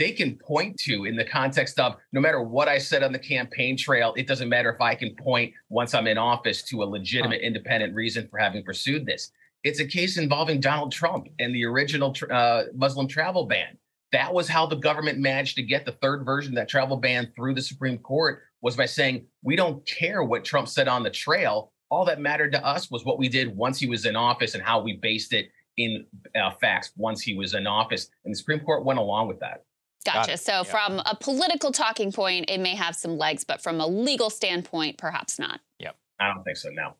[0.00, 3.18] they can point to in the context of no matter what I said on the
[3.18, 6.84] campaign trail, it doesn't matter if I can point once I'm in office to a
[6.84, 9.30] legitimate, independent reason for having pursued this.
[9.62, 13.76] It's a case involving Donald Trump and the original uh, Muslim travel ban
[14.12, 17.32] that was how the government managed to get the third version of that travel ban
[17.36, 21.10] through the Supreme Court was by saying, we don't care what Trump said on the
[21.10, 21.72] trail.
[21.90, 24.62] All that mattered to us was what we did once he was in office and
[24.62, 26.04] how we based it in
[26.36, 28.10] uh, facts once he was in office.
[28.24, 29.64] And the Supreme Court went along with that.
[30.04, 30.36] Gotcha.
[30.36, 30.62] So, yeah.
[30.62, 34.98] from a political talking point, it may have some legs, but from a legal standpoint,
[34.98, 35.60] perhaps not.
[35.78, 35.96] Yep.
[36.18, 36.96] I don't think so now.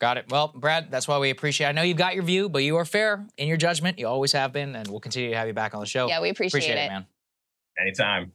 [0.00, 0.26] Got it.
[0.28, 1.68] Well, Brad, that's why we appreciate.
[1.68, 3.98] I know you've got your view, but you are fair in your judgment.
[3.98, 6.08] You always have been, and we'll continue to have you back on the show.
[6.08, 6.86] Yeah, we appreciate, appreciate it.
[6.86, 7.06] it, man.
[7.80, 8.32] Anytime.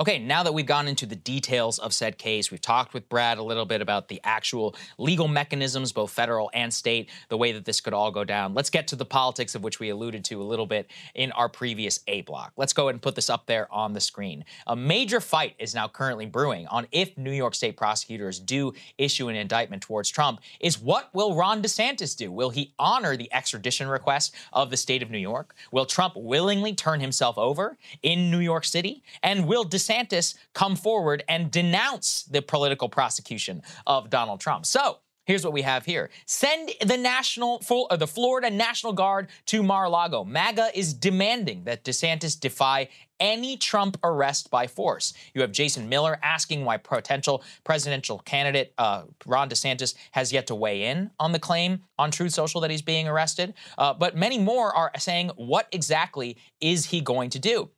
[0.00, 3.36] Okay, now that we've gone into the details of said case, we've talked with Brad
[3.36, 7.66] a little bit about the actual legal mechanisms, both federal and state, the way that
[7.66, 8.54] this could all go down.
[8.54, 11.50] Let's get to the politics of which we alluded to a little bit in our
[11.50, 12.52] previous A block.
[12.56, 14.46] Let's go ahead and put this up there on the screen.
[14.66, 19.28] A major fight is now currently brewing on if New York State prosecutors do issue
[19.28, 20.40] an indictment towards Trump.
[20.60, 22.32] Is what will Ron DeSantis do?
[22.32, 25.54] Will he honor the extradition request of the state of New York?
[25.70, 29.02] Will Trump willingly turn himself over in New York City?
[29.22, 34.66] And will DeSantis DeSantis come forward and denounce the political prosecution of Donald Trump.
[34.66, 36.10] So, Here's what we have here.
[36.26, 40.24] Send the national, or the Florida National Guard to Mar-a-Lago.
[40.24, 42.88] MAGA is demanding that DeSantis defy
[43.20, 45.12] any Trump arrest by force.
[45.32, 50.56] You have Jason Miller asking why potential presidential candidate uh, Ron DeSantis has yet to
[50.56, 53.54] weigh in on the claim on Truth Social that he's being arrested.
[53.78, 57.70] Uh, but many more are saying, what exactly is he going to do?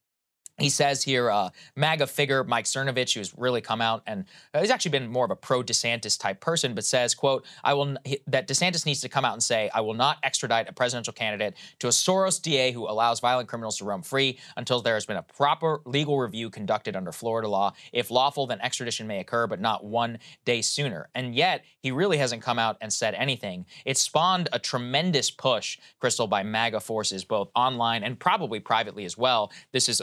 [0.59, 4.71] He says here, uh, MAGA figure Mike Cernovich, who's really come out and uh, he's
[4.71, 8.49] actually been more of a pro DeSantis type person, but says, "quote I will that
[8.49, 11.87] DeSantis needs to come out and say I will not extradite a presidential candidate to
[11.87, 15.23] a Soros DA who allows violent criminals to roam free until there has been a
[15.23, 17.73] proper legal review conducted under Florida law.
[17.93, 22.19] If lawful, then extradition may occur, but not one day sooner." And yet, he really
[22.19, 23.65] hasn't come out and said anything.
[23.87, 29.17] It spawned a tremendous push, Krystal, by MAGA forces, both online and probably privately as
[29.17, 29.51] well.
[29.73, 30.03] This is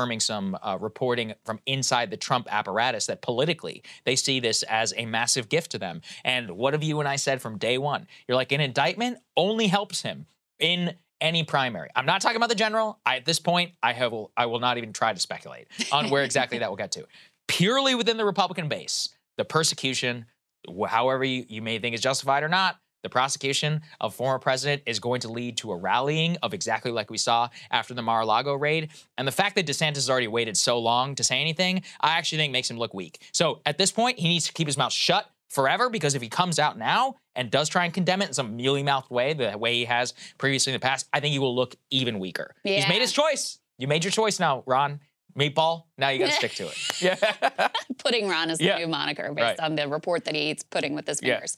[0.00, 4.94] confirming some uh, reporting from inside the Trump apparatus that politically they see this as
[4.96, 6.00] a massive gift to them.
[6.24, 8.06] And what have you and I said from day one?
[8.26, 10.24] You're like, an indictment only helps him
[10.58, 11.90] in any primary.
[11.94, 12.98] I'm not talking about the general.
[13.04, 16.24] I, at this point, I have I will not even try to speculate on where
[16.24, 17.06] exactly that will get to.
[17.46, 20.24] Purely within the Republican base, the persecution,
[20.88, 24.98] however you, you may think is justified or not, the prosecution of former president is
[24.98, 28.90] going to lead to a rallying of exactly like we saw after the Mar-a-Lago raid.
[29.18, 32.38] And the fact that DeSantis has already waited so long to say anything, I actually
[32.38, 33.22] think makes him look weak.
[33.32, 36.28] So at this point, he needs to keep his mouth shut forever because if he
[36.28, 39.56] comes out now and does try and condemn it in some mealy mouthed way, the
[39.58, 42.54] way he has previously in the past, I think he will look even weaker.
[42.64, 42.76] Yeah.
[42.76, 43.58] He's made his choice.
[43.78, 45.00] You made your choice now, Ron.
[45.38, 46.76] Meatball, now you got to stick to it.
[47.00, 47.68] Yeah.
[47.98, 48.78] pudding Ron is the yeah.
[48.78, 49.60] new moniker based right.
[49.60, 51.56] on the report that he eats pudding with his fingers.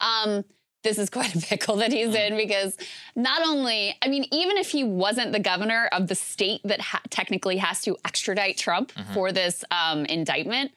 [0.00, 0.22] Yeah.
[0.24, 0.44] Um,
[0.82, 2.76] this is quite a pickle that he's in because
[3.16, 7.02] not only, I mean, even if he wasn't the governor of the state that ha-
[7.10, 9.12] technically has to extradite Trump mm-hmm.
[9.14, 10.72] for this um, indictment,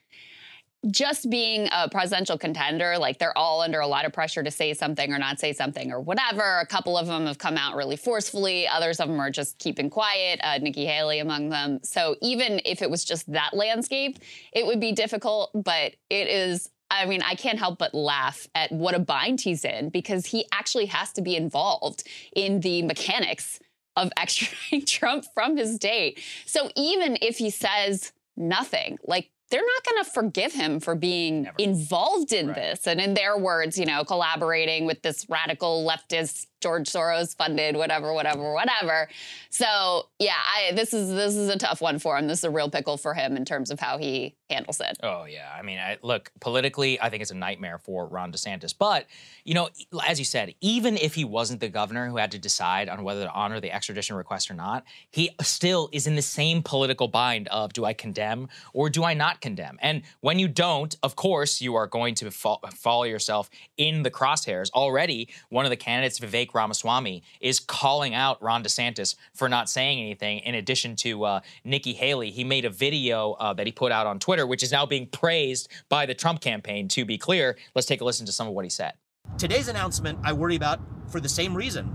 [0.92, 4.74] just being a presidential contender, like they're all under a lot of pressure to say
[4.74, 6.60] something or not say something or whatever.
[6.60, 8.68] A couple of them have come out really forcefully.
[8.68, 10.40] Others of them are just keeping quiet.
[10.44, 11.80] Uh, Nikki Haley among them.
[11.84, 14.20] So even if it was just that landscape,
[14.54, 15.52] it would be difficult.
[15.54, 16.70] But it is.
[16.90, 20.46] I mean, I can't help but laugh at what a bind he's in because he
[20.52, 22.04] actually has to be involved
[22.36, 23.60] in the mechanics
[23.96, 26.22] of extraditing Trump from his state.
[26.46, 31.44] So even if he says nothing, like they're not going to forgive him for being
[31.44, 31.56] Never.
[31.60, 32.56] involved in right.
[32.56, 37.76] this and in their words you know collaborating with this radical leftist George Soros funded,
[37.76, 39.08] whatever, whatever, whatever.
[39.52, 42.28] So yeah, I, this is this is a tough one for him.
[42.28, 44.98] This is a real pickle for him in terms of how he handles it.
[45.04, 48.74] Oh yeah, I mean, I, look politically, I think it's a nightmare for Ron DeSantis.
[48.76, 49.06] But
[49.44, 49.70] you know,
[50.08, 53.26] as you said, even if he wasn't the governor who had to decide on whether
[53.26, 57.48] to honor the extradition request or not, he still is in the same political bind
[57.50, 59.78] of do I condemn or do I not condemn?
[59.84, 64.10] And when you don't, of course, you are going to fall, follow yourself in the
[64.10, 64.72] crosshairs.
[64.72, 70.00] Already, one of the candidates, Vivek Ramaswamy is calling out Ron DeSantis for not saying
[70.00, 70.40] anything.
[70.40, 74.08] In addition to uh, Nikki Haley, he made a video uh, that he put out
[74.08, 76.88] on Twitter, which is now being praised by the Trump campaign.
[76.90, 78.94] To be clear, let's take a listen to some of what he said.
[79.38, 81.94] Today's announcement, I worry about for the same reason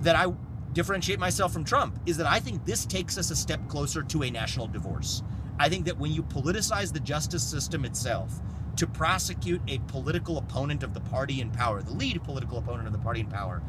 [0.00, 0.32] that I
[0.72, 4.22] differentiate myself from Trump, is that I think this takes us a step closer to
[4.24, 5.22] a national divorce.
[5.58, 8.40] I think that when you politicize the justice system itself,
[8.76, 12.92] to prosecute a political opponent of the party in power, the lead political opponent of
[12.92, 13.62] the party in power,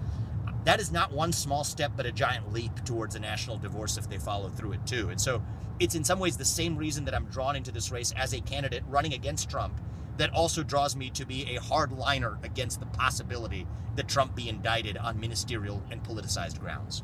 [0.66, 4.10] that is not one small step, but a giant leap towards a national divorce if
[4.10, 5.10] they follow through it too.
[5.10, 5.42] And so
[5.80, 8.42] it's in some ways the same reason that I'm drawn into this race as a
[8.42, 9.80] candidate running against Trump
[10.18, 14.98] that also draws me to be a hardliner against the possibility that Trump be indicted
[14.98, 17.04] on ministerial and politicized grounds.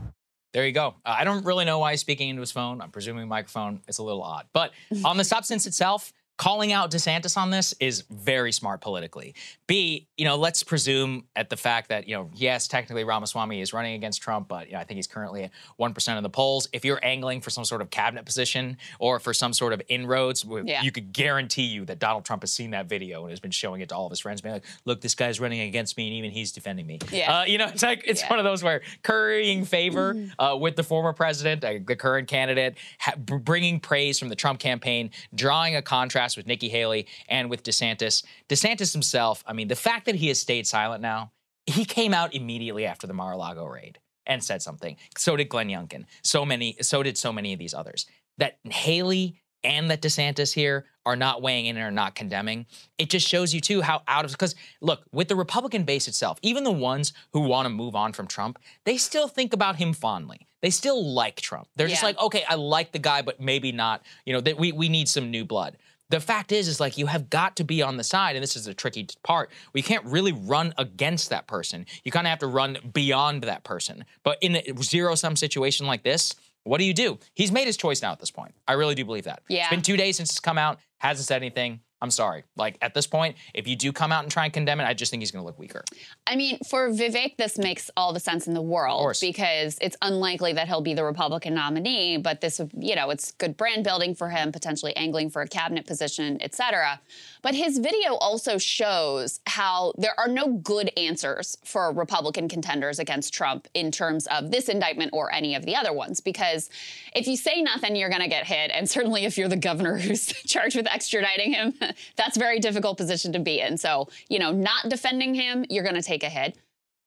[0.54, 0.96] There you go.
[1.06, 2.82] Uh, I don't really know why he's speaking into his phone.
[2.82, 3.82] I'm presuming microphone.
[3.88, 4.48] It's a little odd.
[4.54, 4.72] But
[5.06, 9.36] on the substance itself, calling out DeSantis on this is very smart politically.
[9.68, 13.74] B, you know, let's presume at the fact that, you know, yes, technically Ramaswamy is
[13.74, 16.68] running against Trump, but you know, I think he's currently at 1% of the polls.
[16.74, 20.44] If you're angling for some sort of cabinet position or for some sort of inroads,
[20.66, 20.82] yeah.
[20.82, 23.82] you could guarantee you that Donald Trump has seen that video and has been showing
[23.82, 26.16] it to all of his friends, being like, look, this guy's running against me and
[26.16, 26.98] even he's defending me.
[27.12, 27.42] Yeah.
[27.42, 28.30] Uh, you know, it's like, it's yeah.
[28.32, 30.42] one of those where currying favor mm-hmm.
[30.42, 34.60] uh, with the former president, uh, the current candidate, ha- bringing praise from the Trump
[34.60, 38.24] campaign, drawing a contrast with Nikki Haley and with DeSantis.
[38.50, 41.32] DeSantis himself, I mean, the fact that he has stayed silent now,
[41.66, 44.98] he came out immediately after the Mar-a-Lago raid and said something.
[45.18, 46.06] So did Glenn Youngkin.
[46.24, 48.06] So many, so did so many of these others.
[48.38, 52.66] That Haley and that DeSantis here are not weighing in and are not condemning.
[52.98, 56.40] It just shows you too how out of because look, with the Republican base itself,
[56.42, 59.94] even the ones who want to move on from Trump, they still think about him
[59.94, 60.48] fondly.
[60.62, 61.68] They still like Trump.
[61.76, 61.94] They're yeah.
[61.94, 64.04] just like, okay, I like the guy, but maybe not.
[64.26, 65.78] You know, that we we need some new blood
[66.12, 68.56] the fact is is like you have got to be on the side and this
[68.56, 69.50] is a tricky part.
[69.74, 71.86] We can't really run against that person.
[72.04, 74.06] You kind of have to run beyond that person.
[74.24, 77.18] But in a zero sum situation like this what do you do?
[77.34, 78.54] He's made his choice now at this point.
[78.68, 79.42] I really do believe that.
[79.48, 79.62] Yeah.
[79.62, 82.44] it's been two days since it's come out hasn't said anything I'm sorry.
[82.56, 84.94] Like at this point, if you do come out and try and condemn it, I
[84.94, 85.84] just think he's going to look weaker.
[86.26, 90.54] I mean, for Vivek, this makes all the sense in the world because it's unlikely
[90.54, 92.18] that he'll be the Republican nominee.
[92.18, 95.86] But this, you know, it's good brand building for him, potentially angling for a cabinet
[95.86, 97.00] position, et cetera.
[97.44, 103.34] But his video also shows how there are no good answers for Republican contenders against
[103.34, 106.20] Trump in terms of this indictment or any of the other ones.
[106.20, 106.70] Because
[107.16, 108.72] if you say nothing, you're going to get hit.
[108.74, 111.74] And certainly if you're the governor who's charged with extraditing him,
[112.16, 113.78] that's very difficult position to be in.
[113.78, 116.58] So, you know, not defending him, you're going to take a hit.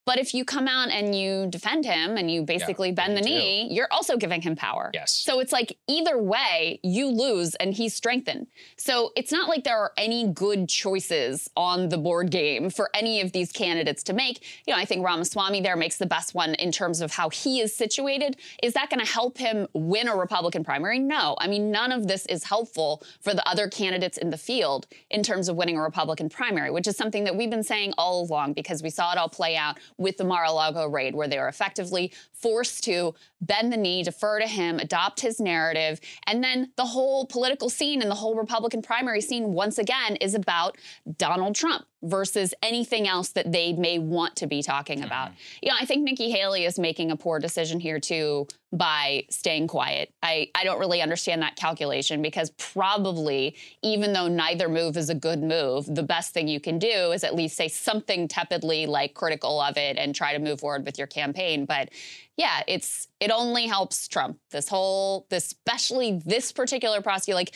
[0.07, 3.23] But if you come out and you defend him and you basically yeah, bend the
[3.23, 4.91] knee, you're also giving him power.
[4.93, 5.13] Yes.
[5.13, 8.49] So it's like either way, you lose and he's strengthened.
[8.77, 13.21] So it's not like there are any good choices on the board game for any
[13.23, 14.45] of these candidates to make.
[14.67, 17.61] You know, I think Ramaswamy there makes the best one in terms of how he
[17.61, 18.37] is situated.
[18.63, 20.99] Is that going to help him win a Republican primary?
[20.99, 21.35] No.
[21.39, 25.23] I mean, none of this is helpful for the other candidates in the field in
[25.23, 28.53] terms of winning a Republican primary, which is something that we've been saying all along
[28.53, 32.13] because we saw it all play out with the Mar-a-Lago raid, where they were effectively
[32.45, 36.01] forced to bend the knee, defer to him, adopt his narrative.
[36.27, 40.35] And then the whole political scene and the whole Republican primary scene, once again, is
[40.35, 40.77] about
[41.17, 45.07] Donald Trump versus anything else that they may want to be talking Mm-hmm.
[45.07, 45.31] about.
[45.63, 49.69] You know, I think Nikki Haley is making a poor decision here too by staying
[49.69, 50.13] quiet.
[50.23, 55.15] I, I don't really understand that calculation because probably, even though neither move is a
[55.15, 59.15] good move, the best thing you can do is at least say something tepidly like
[59.15, 61.65] critical of it and try to move forward with your campaign.
[61.65, 61.89] But
[62.37, 64.39] yeah, it's it only helps Trump.
[64.51, 67.55] This whole, especially this particular prosecutor, like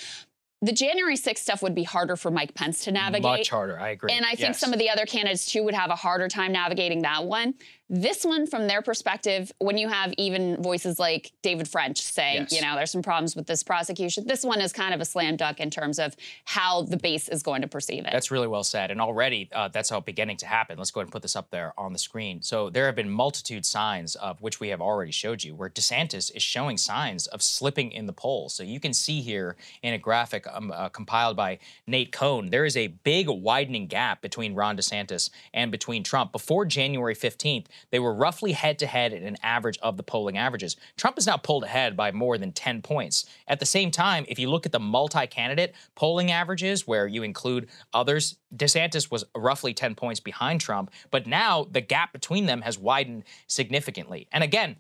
[0.61, 3.23] the January 6th stuff would be harder for Mike Pence to navigate.
[3.23, 3.79] Much harder.
[3.79, 4.13] I agree.
[4.13, 4.59] And I think Yes.
[4.59, 7.55] some of the other candidates too would have a harder time navigating that one.
[7.91, 12.53] This one, from their perspective, when you have even voices like David French saying, Yes.
[12.53, 15.37] you know, there's some problems with this prosecution, this one is kind of a slam
[15.37, 16.15] dunk in terms of
[16.45, 18.11] how the base is going to perceive it.
[18.13, 18.91] That's really well said.
[18.91, 20.77] And already uh, that's all beginning to happen.
[20.77, 22.43] Let's go ahead and put this up there on the screen.
[22.43, 26.35] So there have been multitude signs of which we have already showed you, where DeSantis
[26.35, 28.55] is showing signs of slipping in the polls.
[28.55, 32.67] So you can see here in a graphic um, uh, compiled by Nate Cohn, there
[32.67, 36.33] is a big widening gap between Ron DeSantis and between Trump.
[36.33, 40.37] Before January 15th, they were roughly head to head at an average of the polling
[40.39, 40.77] averages.
[40.97, 43.27] Trump is now pulled ahead by more than 10 points.
[43.47, 47.23] At the same time, if you look at the multi candidate polling averages, where you
[47.23, 52.63] include others, DeSantis was roughly 10 points behind Trump, but now the gap between them
[52.63, 54.29] has widened significantly.
[54.33, 54.77] And again,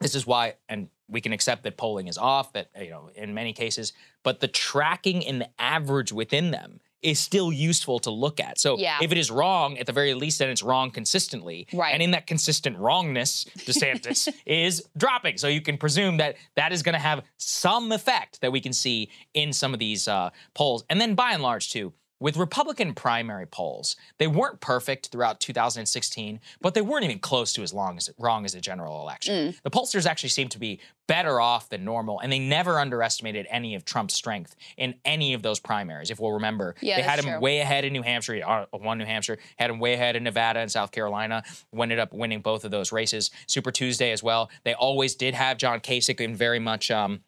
[0.00, 3.34] this is why, and we can accept that polling is off, that, you know, in
[3.34, 8.38] many cases, but the tracking in the average within them is still useful to look
[8.40, 8.58] at.
[8.58, 8.98] So Yeah.
[9.02, 11.66] if it is wrong, at the very least, then it's wrong consistently.
[11.72, 11.92] Right.
[11.92, 15.38] And in that consistent wrongness, DeSantis is dropping.
[15.38, 18.72] So you can presume that that is going to have some effect that we can
[18.72, 20.84] see in some of these uh, polls.
[20.88, 21.92] And then by and large, too,
[22.22, 27.62] with Republican primary polls, they weren't perfect throughout 2016, but they weren't even close to
[27.64, 29.54] as long as wrong as the general election.
[29.64, 33.74] The pollsters actually seemed to be better off than normal, and they never underestimated any
[33.74, 36.10] of Trump's strength in any of those primaries.
[36.10, 37.40] If we'll remember, Yeah, they had him true.
[37.40, 40.22] way ahead in New Hampshire, he, uh, won New Hampshire, had him way ahead in
[40.22, 41.42] Nevada and South Carolina,
[41.76, 43.32] ended up winning both of those races.
[43.48, 44.48] Super Tuesday as well.
[44.62, 46.88] They always did have John Kasich in very much.
[46.90, 47.20] Um,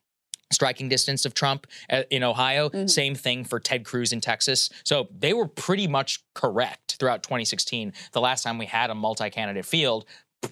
[0.50, 2.68] striking distance of Trump uh, in Ohio.
[2.68, 2.86] Mm-hmm.
[2.86, 4.70] Same thing for Ted Cruz in Texas.
[4.84, 7.92] So they were pretty much correct throughout 2016.
[8.12, 10.06] The last time we had a multi-candidate field,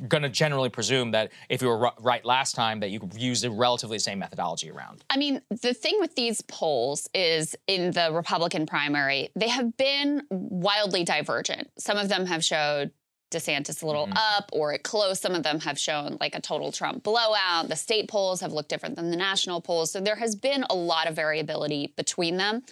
[0.08, 3.14] going to generally presume that if you were ri- right last time, that you could
[3.14, 5.04] use the relatively same methodology around.
[5.10, 10.22] I mean, the thing with these polls is in the Republican primary, they have been
[10.30, 11.70] wildly divergent.
[11.78, 12.92] Some of them have showed
[13.32, 14.38] DeSantis a little mm-hmm.
[14.38, 15.20] up or it close.
[15.20, 17.68] Some of them have shown like a total Trump blowout.
[17.68, 19.90] The state polls have looked different than the national polls.
[19.90, 22.62] So there has been a lot of variability between them.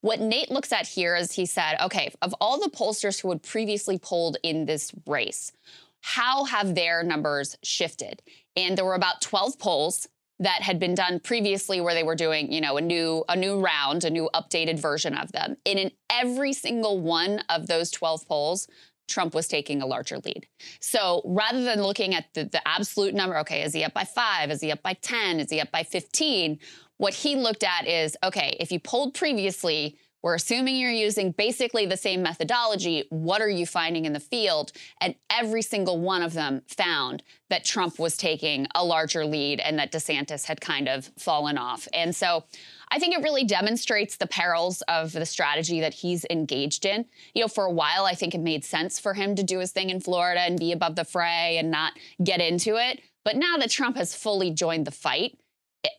[0.00, 3.42] What Nate looks at here is he said, okay, of all the pollsters who had
[3.42, 5.52] previously polled in this race,
[6.00, 8.20] how have their numbers shifted?
[8.56, 10.08] And there were about 12 polls
[10.42, 13.60] that had been done previously where they were doing, you know, a new a new
[13.60, 15.56] round, a new updated version of them.
[15.64, 18.66] And in every single one of those 12 polls,
[19.12, 20.46] Trump was taking a larger lead.
[20.80, 24.50] So rather than looking at the, the absolute number, okay, is he up by five?
[24.50, 25.40] Is he up by 10?
[25.40, 26.58] Is he up by 15?
[26.96, 31.84] What he looked at is, okay, if you polled previously, we're assuming you're using basically
[31.84, 33.04] the same methodology.
[33.10, 34.72] What are you finding in the field?
[35.00, 39.78] And every single one of them found that Trump was taking a larger lead and
[39.80, 41.88] that DeSantis had kind of fallen off.
[41.92, 42.44] And so
[42.92, 47.06] I think it really demonstrates the perils of the strategy that he's engaged in.
[47.34, 49.72] You know, for a while, I think it made sense for him to do his
[49.72, 53.00] thing in Florida and be above the fray and not get into it.
[53.24, 55.38] But now that Trump has fully joined the fight,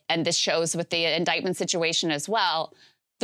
[0.08, 2.72] and this shows with the indictment situation as well,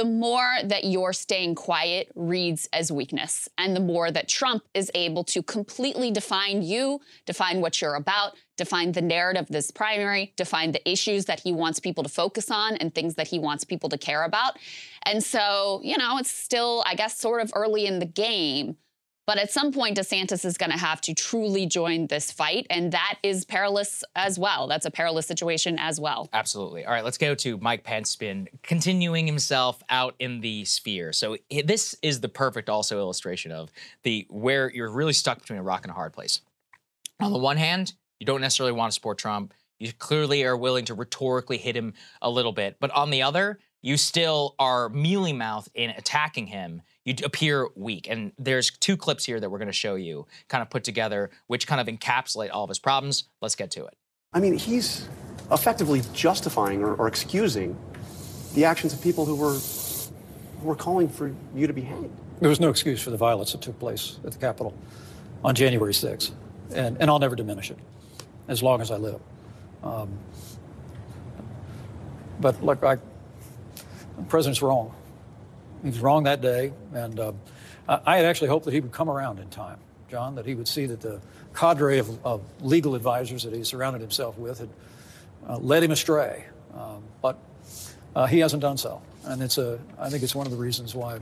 [0.01, 3.51] the more that you're staying quiet reads as weakness.
[3.59, 8.32] And the more that Trump is able to completely define you, define what you're about,
[8.57, 12.51] define the narrative of this primary, define the issues that he wants people to focus
[12.51, 14.55] on and things that he wants people to care about.
[15.03, 18.78] And so, you know, it's still, I guess, sort of early in the game.
[19.30, 22.66] But at some point, DeSantis is going to have to truly join this fight.
[22.68, 24.66] And that is perilous as well.
[24.66, 26.28] That's a perilous situation as well.
[26.32, 26.84] Absolutely.
[26.84, 31.12] All right, let's go to Mike Pence spin, continuing himself out in the sphere.
[31.12, 33.70] So this is the perfect also illustration of
[34.02, 36.40] the where you're really stuck between a rock and a hard place.
[37.20, 39.54] On the one hand, you don't necessarily want to support Trump.
[39.78, 43.60] You clearly are willing to rhetorically hit him a little bit, but on the other,
[43.80, 46.82] you still are mealy mouthed in attacking him.
[47.11, 48.08] You appear weak.
[48.08, 51.30] And there's two clips here that we're going to show you, kind of put together,
[51.46, 53.24] which kind of encapsulate all of his problems.
[53.40, 53.96] Let's get to it.
[54.32, 55.08] I mean, he's
[55.50, 57.76] effectively justifying or, or excusing
[58.54, 59.58] the actions of people who were
[60.61, 62.14] who were calling for you to be hanged.
[62.40, 64.74] There was no excuse for the violence that took place at the Capitol
[65.42, 66.30] on January 6th,
[66.74, 67.78] and, and I'll never diminish it
[68.46, 69.20] as long as I live.
[69.82, 70.11] Um,
[72.40, 74.94] but look, I, the president's wrong.
[75.82, 77.32] He was wrong that day, and uh,
[77.88, 79.78] I had actually hoped that he would come around in time,
[80.08, 81.20] John, that he would see that the
[81.54, 84.68] cadre of, of legal advisors that he surrounded himself with had
[85.48, 86.44] uh, led him astray.
[86.74, 87.38] Um, but
[88.14, 89.02] uh, he hasn't done so.
[89.24, 91.18] And it's a, I think it's one of the reasons why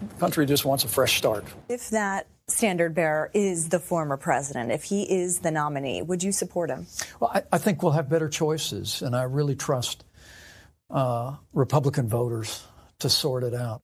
[0.00, 1.44] the country just wants a fresh start.
[1.68, 6.32] If that standard bearer is the former president, if he is the nominee, would you
[6.32, 6.86] support him?
[7.18, 10.04] Well, I, I think we'll have better choices, and I really trust
[10.90, 12.64] uh, Republican voters
[13.00, 13.82] to sort it out.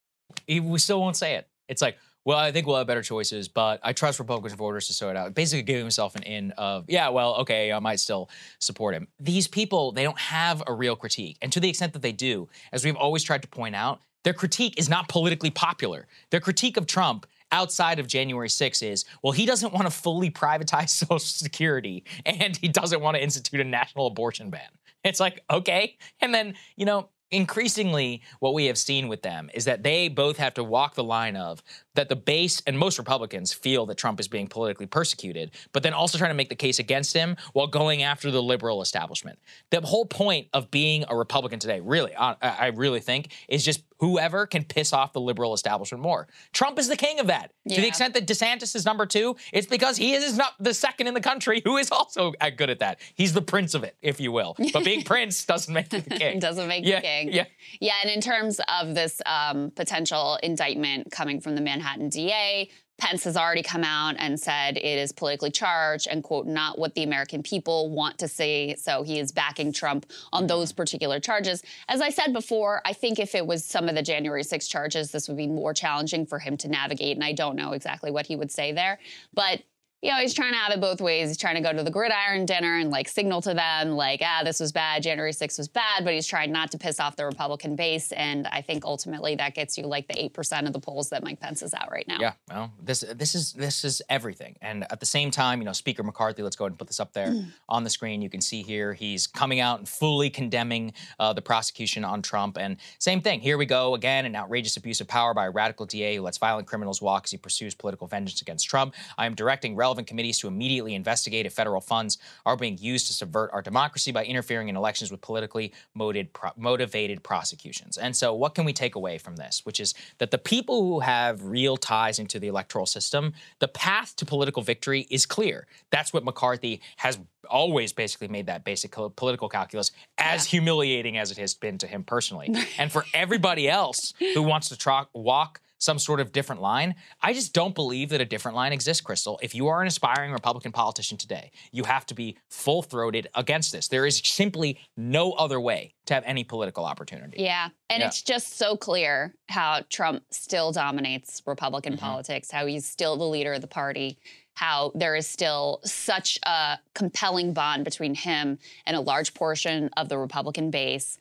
[0.49, 1.49] We still won't say it.
[1.69, 4.93] It's like, well, I think we'll have better choices, but I trust Republican voters to
[4.93, 5.35] sort it out.
[5.35, 9.07] Basically, giving himself an in of, yeah, well, okay, I might still support him.
[9.21, 11.39] These people, they don't have a real critique.
[11.41, 14.35] And to the extent that they do, as we've always tried to point out, their
[14.35, 16.09] critique is not politically popular.
[16.31, 20.33] Their critique of Trump outside of January 6 is, well, he doesn't want to fully
[20.33, 24.69] privatize Social Security and he doesn't want to institute a national abortion ban.
[25.05, 25.97] It's like, okay.
[26.21, 30.37] And then, you know, increasingly what we have seen with them is that they both
[30.37, 31.63] have to walk the line of
[31.97, 35.93] that the base and most Republicans feel that Trump is being politically persecuted, but then
[35.93, 39.39] also trying to make the case against him while going after the liberal establishment.
[39.71, 44.47] The whole point of being a Republican today, really, I really think, is just whoever
[44.47, 46.29] can piss off the liberal establishment more.
[46.53, 47.53] Trump is the king of that.
[47.65, 47.77] Yeah.
[47.77, 51.07] To the extent that DeSantis is number two, it's because he is not the second
[51.07, 53.01] in the country who is also good at that.
[53.15, 54.55] He's the prince of it, if you will.
[54.73, 56.39] But being prince doesn't make you the king.
[56.47, 57.33] doesn't make yeah, you king.
[57.33, 57.45] Yeah.
[57.81, 57.93] Yeah.
[58.03, 63.37] And in terms of this um, potential indictment coming from the Manhattan DA, Pence has
[63.37, 67.43] already come out and said it is politically charged and, quote, not what the American
[67.43, 68.75] people want to see.
[68.79, 70.49] So he is backing Trump on mm-hmm.
[70.49, 71.63] those particular charges.
[71.89, 75.11] As I said before, I think if it was some of the January 6 charges,
[75.11, 77.17] this would be more challenging for him to navigate.
[77.17, 78.99] And I don't know exactly what he would say there.
[79.35, 79.63] But
[80.07, 81.31] you know, he's trying to have it both ways.
[81.31, 84.43] He's trying to go to the gridiron dinner and like signal to them, like, ah,
[84.45, 85.03] this was bad.
[85.03, 88.13] January 6th was bad, but he's trying not to piss off the Republican base.
[88.13, 91.41] And I think ultimately that gets you like the 8% of the polls that Mike
[91.41, 92.19] Pence is at right now.
[92.21, 92.35] Yeah.
[92.49, 94.55] Well, this this is this is everything.
[94.63, 97.01] And at the same time, you know, Speaker McCarthy, let's go ahead and put this
[97.01, 97.47] up there mm.
[97.69, 98.23] on the screen.
[98.23, 102.59] You can see here he's coming out and fully condemning uh, the prosecution on Trump.
[102.59, 103.41] And same thing.
[103.41, 106.39] Here we go again, an outrageous abuse of power by a radical DA who lets
[106.39, 108.95] violent criminals walk as he pursues political vengeance against Trump.
[109.19, 113.13] I am directing relevant committees to immediately investigate if federal funds are being used to
[113.13, 117.97] subvert our democracy by interfering in elections with politically motivated, pro- motivated prosecutions.
[117.97, 119.63] And so, what can we take away from this?
[119.65, 124.15] Which is that the people who have real ties into the electoral system, the path
[124.17, 125.67] to political victory is clear.
[125.91, 127.19] That's what McCarthy has
[127.49, 130.59] always basically made that basic political calculus as yeah.
[130.59, 132.55] humiliating as it has been to him personally.
[132.79, 136.95] and for everybody else who wants to tra- walk some sort of different line.
[137.21, 139.39] I just don't believe that a different line exists, Krystal.
[139.43, 143.73] If you are an aspiring Republican politician today, you have to be full throated against
[143.73, 143.89] this.
[143.89, 147.43] There is simply no other way to have any political opportunity.
[147.43, 147.69] Yeah.
[147.91, 148.07] And yeah.
[148.07, 152.05] it's just so clear how Trump still dominates Republican mm-hmm.
[152.05, 154.19] politics, how he's still the leader of the party
[154.57, 160.09] how there is still such a compelling bond between him and a large portion of
[160.09, 161.19] the Republican base.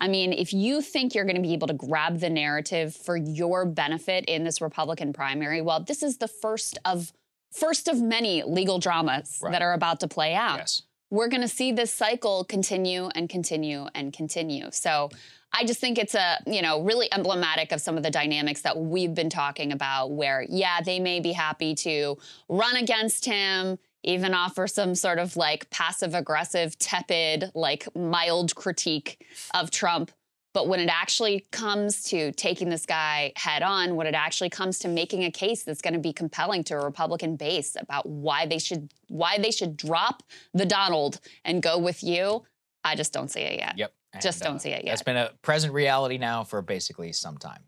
[0.00, 3.16] I mean, if you think you're going to be able to grab the narrative for
[3.16, 7.12] your benefit in this Republican primary, well, this is the first of
[7.50, 9.52] first of many legal dramas right.
[9.52, 10.58] that are about to play out.
[10.58, 10.82] Yes.
[11.10, 14.68] We're going to see this cycle continue and continue and continue.
[14.72, 15.10] So,
[15.52, 18.76] I just think it's a, you know, really emblematic of some of the dynamics that
[18.76, 22.18] we've been talking about where yeah, they may be happy to
[22.48, 23.78] run against him,
[24.08, 30.10] even offer some sort of like passive aggressive, tepid, like mild critique of Trump.
[30.54, 34.78] But when it actually comes to taking this guy head on, when it actually comes
[34.80, 38.46] to making a case that's going to be compelling to a Republican base about why
[38.46, 40.22] they should why they should drop
[40.54, 42.44] the Donald and go with you,
[42.82, 43.76] I just don't see it yet.
[43.76, 43.92] Yep.
[44.22, 44.94] just don't uh, see it yet.
[44.94, 47.62] It's been a present reality now for basically some time.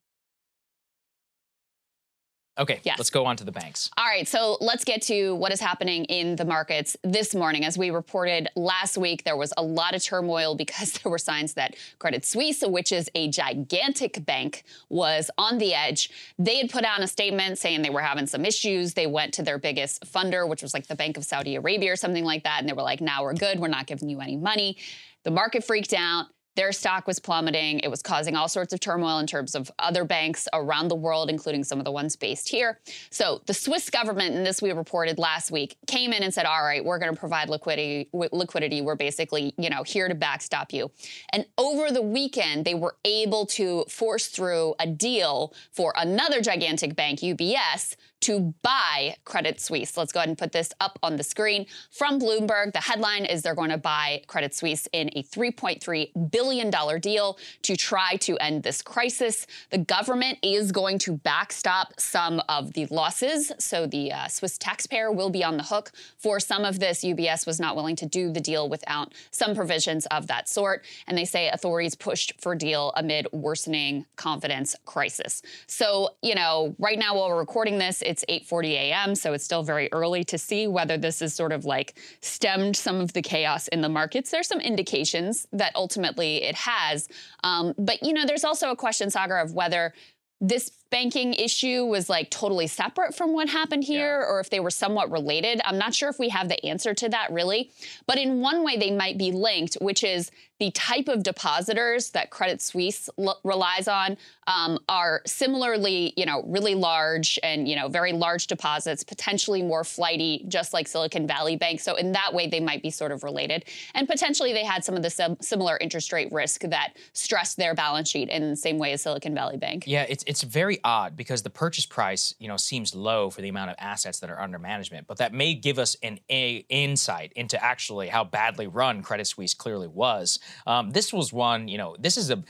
[2.60, 2.98] Okay, yes.
[2.98, 3.90] let's go on to the banks.
[3.96, 7.64] All right, so let's get to what is happening in the markets this morning.
[7.64, 11.54] As we reported last week, there was a lot of turmoil because there were signs
[11.54, 16.10] that Credit Suisse, which is a gigantic bank, was on the edge.
[16.38, 18.92] They had put out a statement saying they were having some issues.
[18.92, 21.96] They went to their biggest funder, which was like the Bank of Saudi Arabia or
[21.96, 23.58] something like that, and they were like, now we're good.
[23.58, 24.76] We're not giving you any money.
[25.24, 26.26] The market freaked out.
[26.56, 27.80] Their stock was plummeting.
[27.80, 31.30] It was causing all sorts of turmoil in terms of other banks around the world,
[31.30, 32.80] including some of the ones based here.
[33.10, 36.62] So the Swiss government, and this we reported last week, came in and said, "All
[36.62, 38.08] right, we're going to provide liquidity.
[38.12, 38.80] Liquidity.
[38.80, 40.90] We're basically, you know, here to backstop you."
[41.32, 46.96] And over the weekend, they were able to force through a deal for another gigantic
[46.96, 49.96] bank, UBS, to buy Credit Suisse.
[49.96, 51.66] Let's go ahead and put this up on the screen.
[51.90, 57.00] From Bloomberg, the headline is they're going to buy Credit Suisse in a $3.3 billion
[57.00, 59.46] deal to try to end this crisis.
[59.70, 65.10] The government is going to backstop some of the losses, so the uh, Swiss taxpayer
[65.10, 67.04] will be on the hook for some of this.
[67.04, 71.16] UBS was not willing to do the deal without some provisions of that sort, and
[71.16, 75.42] they say authorities pushed for deal amid worsening confidence crisis.
[75.66, 79.62] So, you know, right now while we're recording this, it's 8:40 a.m., so it's still
[79.62, 83.68] very early to see whether this is sort of like stemmed some of the chaos
[83.68, 84.30] in the markets.
[84.30, 87.08] There's some indications that ultimately it has,
[87.44, 89.94] um, but you know, there's also a question, Saagar, of whether
[90.40, 94.26] this banking issue was like totally separate from what happened here yeah.
[94.26, 95.60] or if they were somewhat related.
[95.64, 97.70] I'm not sure if we have the answer to that really.
[98.06, 100.30] But in one way, they might be linked, which is
[100.60, 103.08] the type of depositors that Credit Suisse
[103.42, 109.02] relies on um, are similarly, you know, really large and, you know, very large deposits,
[109.02, 111.80] potentially more flighty, just like Silicon Valley Bank.
[111.80, 113.64] So in that way, they might be sort of related.
[113.94, 117.74] And potentially they had some of the sim- similar interest rate risk that stressed their
[117.74, 119.84] balance sheet in the same way as Silicon Valley Bank.
[119.86, 123.48] Yeah, it's, it's very odd because the purchase price, you know, seems low for the
[123.48, 127.32] amount of assets that are under management, but that may give us an a insight
[127.34, 130.38] into actually how badly run Credit Suisse clearly was.
[130.66, 132.42] Um, this was one, you know, this is a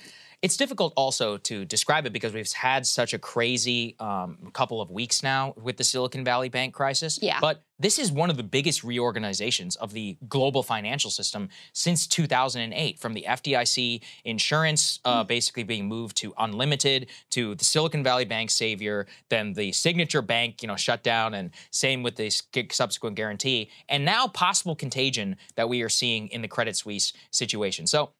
[0.42, 4.90] it's difficult also to describe it because we've had such a crazy um, couple of
[4.90, 7.18] weeks now with the Silicon Valley Bank crisis.
[7.20, 7.38] Yeah.
[7.40, 12.98] But this is one of the biggest reorganizations of the global financial system since 2008,
[12.98, 15.28] from the FDIC insurance uh, mm.
[15.28, 20.62] basically being moved to unlimited, to the Silicon Valley Bank savior, then the Signature Bank,
[20.62, 22.30] you know, shut down, and same with the
[22.70, 27.86] subsequent guarantee, and now possible contagion that we are seeing in the Credit Suisse situation.
[27.86, 28.10] So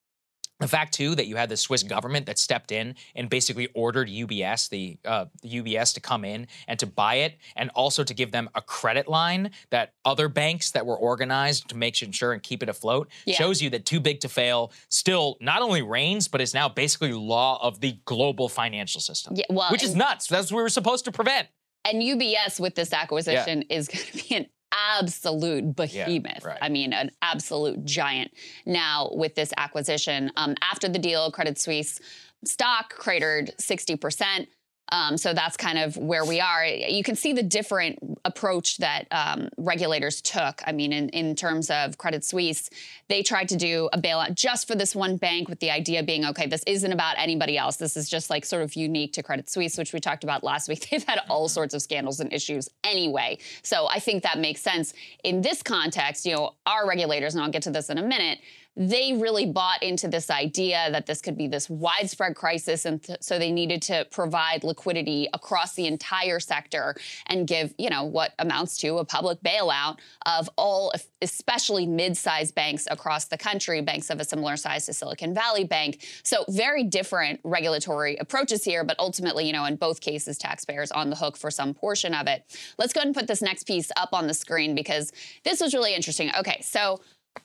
[0.60, 4.08] the fact too that you had the Swiss government that stepped in and basically ordered
[4.08, 8.14] UBS, the, uh, the UBS, to come in and to buy it, and also to
[8.14, 12.42] give them a credit line that other banks that were organized to make sure and
[12.42, 13.34] keep it afloat yeah.
[13.34, 17.12] shows you that too big to fail still not only reigns but is now basically
[17.12, 19.34] law of the global financial system.
[19.36, 20.26] Yeah, well, which is nuts.
[20.26, 21.48] That's what we were supposed to prevent.
[21.84, 23.76] And UBS with this acquisition yeah.
[23.76, 26.42] is going to be an absolute behemoth.
[26.42, 26.58] Yeah, right.
[26.62, 28.32] I mean, an absolute giant.
[28.66, 32.00] Now, with this acquisition, um, after the deal, Credit Suisse
[32.44, 34.46] stock cratered 60%.
[34.92, 36.64] Um, so that's kind of where we are.
[36.64, 40.60] You can see the different approach that um, regulators took.
[40.66, 42.70] I mean, in, in terms of Credit Suisse,
[43.08, 46.24] they tried to do a bailout just for this one bank with the idea being,
[46.26, 47.76] okay, this isn't about anybody else.
[47.76, 50.68] This is just like sort of unique to Credit Suisse, which we talked about last
[50.68, 50.88] week.
[50.90, 53.38] They've had all sorts of scandals and issues anyway.
[53.62, 54.92] So I think that makes sense.
[55.24, 58.38] In this context, you know, our regulators, and I'll get to this in a minute,
[58.80, 62.86] they really bought into this idea that this could be this widespread crisis.
[62.86, 66.94] And th- so they needed to provide liquidity across the entire sector
[67.26, 72.54] and give, you know, what amounts to a public bailout of all, especially mid sized
[72.54, 76.02] banks across the country, banks of a similar size to Silicon Valley Bank.
[76.22, 81.10] So very different regulatory approaches here, but ultimately, you know, in both cases, taxpayers on
[81.10, 82.44] the hook for some portion of it.
[82.78, 85.12] Let's go ahead and put this next piece up on the screen because
[85.44, 86.30] this was really interesting.
[86.38, 86.98] Okay, so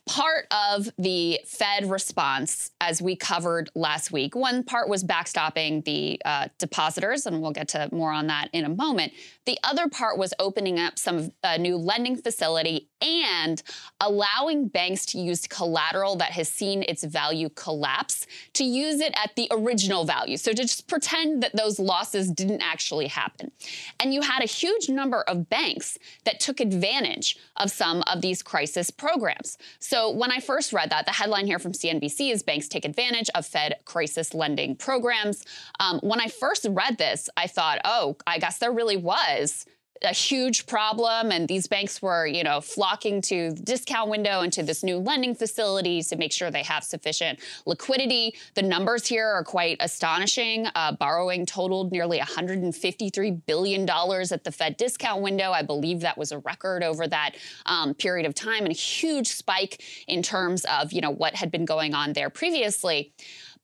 [0.08, 6.22] part of the Fed response, as we covered last week, one part was backstopping the
[6.26, 9.14] uh, depositors, and we'll get to more on that in a moment.
[9.46, 13.62] The other part was opening up some new lending facility and
[14.02, 19.36] allowing banks to use collateral that has seen its value collapse to use it at
[19.36, 20.38] the original value.
[20.38, 23.52] So to just pretend that those losses didn't actually happen.
[24.00, 28.42] And you had a huge number of banks that took advantage of some of these
[28.42, 29.58] crisis programs.
[29.80, 33.30] So when I first read that, the headline here from CNBC is banks take advantage
[33.36, 35.46] of Fed crisis lending programs.
[35.80, 39.35] Um, when I first read this, I thought, oh, I guess there really was
[40.04, 44.52] a huge problem and these banks were you know flocking to the discount window and
[44.52, 48.36] to this new lending facility to make sure they have sufficient liquidity.
[48.56, 50.68] The numbers here are quite astonishing.
[50.76, 55.52] Uh, borrowing totaled nearly 153 billion dollars at the fed discount window.
[55.52, 59.28] I believe that was a record over that um, period of time and a huge
[59.28, 63.14] spike in terms of you know what had been going on there previously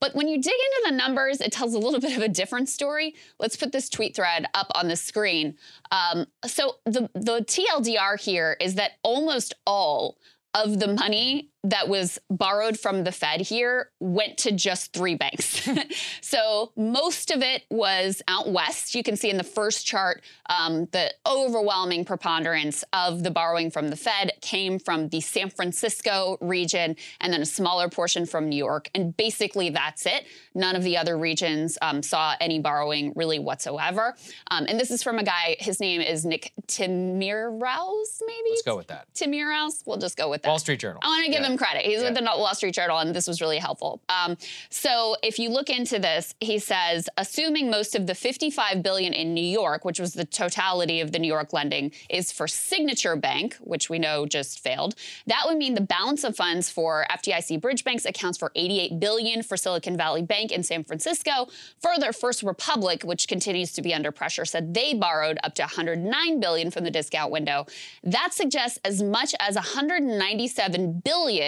[0.02, 2.68] but when you dig into the numbers, it tells a little bit of a different
[2.68, 3.14] story.
[3.38, 5.56] Let's put this tweet thread up on the screen.
[5.92, 10.18] Um, so the, the TLDR here is that almost all
[10.54, 15.68] of the money that was borrowed from the Fed here went to just three banks.
[16.20, 18.96] so most of it was out west.
[18.96, 23.88] You can see in the first chart um, the overwhelming preponderance of the borrowing from
[23.88, 28.56] the Fed came from the San Francisco region and then a smaller portion from New
[28.56, 28.90] York.
[28.94, 30.26] And basically that's it.
[30.54, 34.16] None of the other regions um, saw any borrowing really whatsoever.
[34.50, 38.50] Um, and this is from a guy, his name is Nick Timiraos, maybe?
[38.50, 39.06] Let's go with that.
[39.14, 39.82] Timiraos?
[39.86, 40.48] We'll just go with that.
[40.48, 41.00] Wall Street Journal.
[41.04, 41.46] I want to give Yeah.
[41.50, 41.82] him credit.
[41.84, 42.10] He's Yeah.
[42.10, 44.00] with the Wall Street Journal, and this was really helpful.
[44.08, 44.36] Um,
[44.70, 49.34] so if you look into this, he says, assuming most of the 55 billion in
[49.34, 53.56] New York, which was the totality of the New York lending, is for Signature Bank,
[53.60, 54.94] which we know just failed,
[55.26, 59.42] that would mean the balance of funds for FDIC bridge banks accounts for 88 billion
[59.42, 61.48] for Silicon Valley Bank in San Francisco.
[61.80, 66.40] Further, First Republic, which continues to be under pressure, said they borrowed up to 109
[66.40, 67.66] billion from the discount window.
[68.02, 71.41] That suggests as much as 197 billion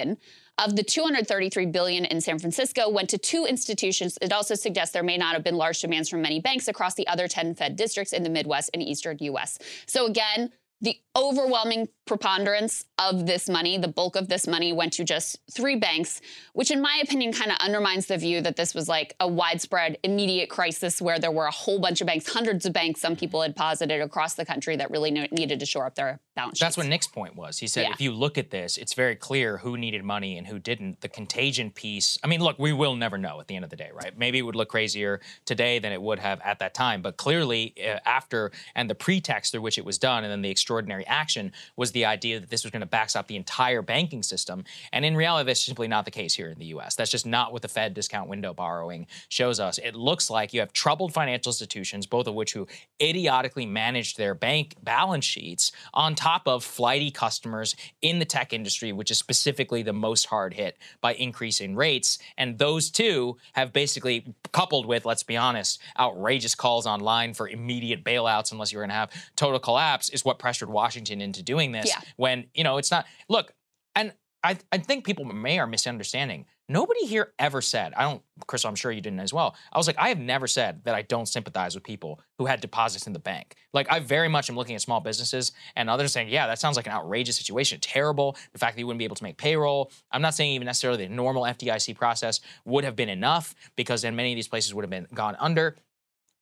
[0.59, 4.17] of the 233 billion in San Francisco went to two institutions.
[4.23, 7.07] It also suggests there may not have been large demands from many banks across the
[7.09, 9.59] other 10 Fed districts in the Midwest and Eastern US.
[9.87, 15.05] So again, the overwhelming preponderance of this money, the bulk of this money went to
[15.05, 16.21] just three banks,
[16.53, 19.99] which in my opinion kind of undermines the view that this was like a widespread
[20.03, 23.41] immediate crisis where there were a whole bunch of banks, hundreds of banks some people
[23.43, 26.61] had posited across the country that really needed to shore up their balance sheets.
[26.61, 27.59] That's what Nick's point was.
[27.59, 27.93] He said, Yeah.
[27.93, 31.01] if you look at this, it's very clear who needed money and who didn't.
[31.01, 33.77] The contagion piece, I mean, look, we will never know at the end of the
[33.77, 34.17] day, right?
[34.17, 37.01] Maybe it would look crazier today than it would have at that time.
[37.01, 40.51] But clearly, uh, after and the pretext through which it was done, and then the
[40.51, 44.65] extraordinary action was the idea that this was going to backstop the entire banking system.
[44.93, 46.95] And in reality, that's simply not the case here in the US.
[46.95, 49.79] That's just not what the Fed discount window borrowing shows us.
[49.79, 52.67] It looks like you have troubled financial institutions, both of which who
[53.01, 58.93] idiotically managed their bank balance sheets on top of flighty customers in the tech industry,
[58.93, 62.19] which is specifically the most hard hit by increasing rates.
[62.37, 68.05] And those two have basically coupled with, let's be honest, outrageous calls online for immediate
[68.05, 71.84] bailouts unless you're going to have total collapse is what pressured Washington into doing this.
[71.89, 72.01] Yeah.
[72.17, 73.53] When, you know, it's not, look,
[73.95, 74.13] and
[74.43, 76.45] I, I think people may are misunderstanding.
[76.69, 79.55] Nobody here ever said, I don't, Chris, I'm sure you didn't as well.
[79.73, 82.61] I was like, I have never said that I don't sympathize with people who had
[82.61, 83.55] deposits in the bank.
[83.75, 86.77] Like, I very much am looking at small businesses and others saying, yeah, that sounds
[86.77, 88.37] like an outrageous situation, terrible.
[88.53, 89.91] The fact that you wouldn't be able to make payroll.
[90.11, 94.17] I'm not saying even necessarily the normal FDIC process would have been enough because then
[94.17, 95.77] many of these places would have been gone under.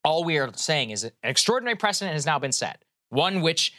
[0.05, 3.73] All we are saying is that an extraordinary precedent has now been set, one which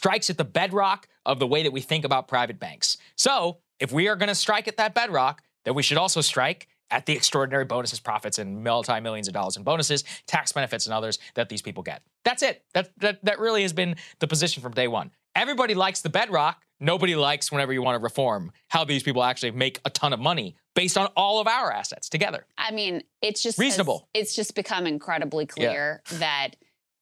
[0.00, 2.96] strikes at the bedrock of the way that we think about private banks.
[3.16, 6.68] So, if we are going to strike at that bedrock, then we should also strike
[6.90, 10.94] at the extraordinary bonuses, profits, and multi millions of dollars in bonuses, tax benefits, and
[10.94, 12.02] others that these people get.
[12.24, 12.64] That's it.
[12.72, 15.10] That, that, that really has been the position from day one.
[15.36, 16.62] Everybody likes the bedrock.
[16.80, 20.18] Nobody likes whenever you want to reform how these people actually make a ton of
[20.18, 22.46] money based on all of our assets together.
[22.56, 24.08] I mean, it's just Reasonable.
[24.14, 26.56] It's just become incredibly clear that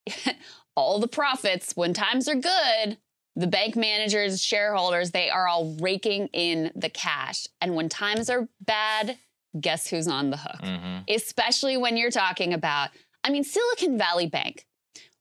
[0.79, 2.99] all the profits, when times are good,
[3.35, 7.47] the bank managers, shareholders, they are all raking in the cash.
[7.61, 9.19] And when times are bad,
[9.61, 10.61] guess who's on the hook?
[10.63, 10.99] Mm-hmm.
[11.09, 12.91] Especially when you're talking about,
[13.25, 14.67] I mean, Silicon Valley Bank.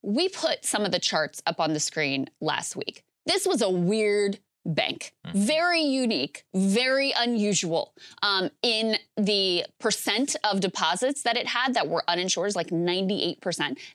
[0.03, 3.03] We put some of the charts up on the screen last week.
[3.25, 7.93] This was a weird bank, very unique, very unusual.
[8.21, 13.41] Um, in the percent of deposits that it had that were uninsured like 98%.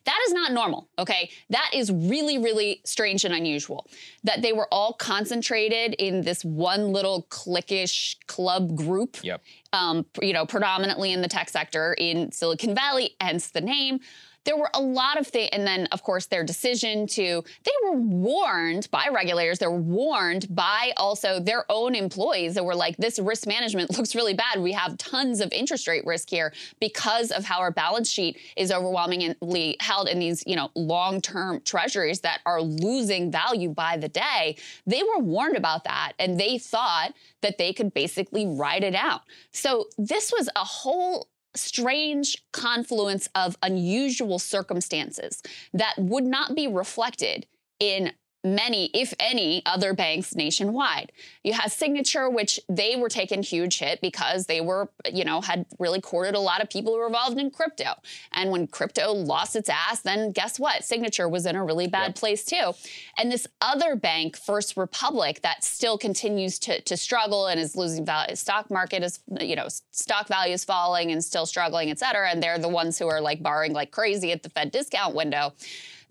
[0.05, 1.31] That is not normal, okay?
[1.51, 3.87] That is really, really strange and unusual.
[4.25, 9.43] That they were all concentrated in this one little cliquish club group Yep.
[9.73, 14.01] um, you know, predominantly in the tech sector in Silicon Valley, hence the name.
[14.45, 17.97] There were a lot of things, and then of course their decision to, they were
[17.97, 23.18] warned by regulators, they were warned by also their own employees that were like, this
[23.18, 24.61] risk management looks really bad.
[24.61, 28.72] We have tons of interest rate risk here because of how our balance sheet is
[28.72, 34.57] overwhelmingly held in these, you know, long-term treasuries that are losing value by the day.
[34.86, 37.12] They were warned about that and they thought
[37.43, 39.22] that they could basically ride it out.
[39.53, 45.42] So this was a whole strange confluence of unusual circumstances
[45.72, 47.46] that would not be reflected
[47.78, 48.12] in
[48.45, 51.12] many, if any, other banks nationwide.
[51.45, 55.66] You have Signature, which they were taking huge hit because they were, you know, had
[55.78, 57.93] really courted a lot of people who were involved in crypto.
[58.32, 60.84] And when crypto lost its ass, then guess what?
[60.84, 62.72] Signature was in a really bad place too.
[63.16, 68.05] And this other bank, First Republic, that still continues to, to struggle and is losing
[68.05, 68.34] value.
[68.34, 72.30] Stock market is, you know, stock value is falling and still struggling, et cetera.
[72.30, 75.53] And they're the ones who are like borrowing like crazy at the Fed discount window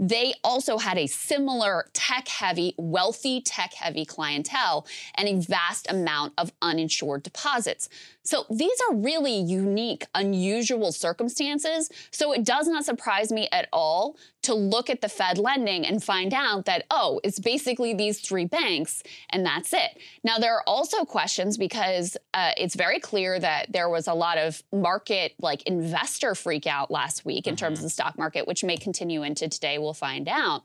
[0.01, 6.33] they also had a similar tech heavy, wealthy tech heavy clientele and a vast amount
[6.39, 7.87] of uninsured deposits.
[8.23, 11.89] So these are really unique, unusual circumstances.
[12.11, 16.03] So it does not surprise me at all to look at the Fed lending and
[16.03, 19.97] find out that, oh, it's basically these three banks and that's it.
[20.23, 24.37] Now, there are also questions because uh, it's very clear that there was a lot
[24.37, 27.65] of market, like investor freak out last week in mm-hmm.
[27.65, 29.77] terms of the stock market, which may continue into today.
[29.77, 30.63] We'll find out.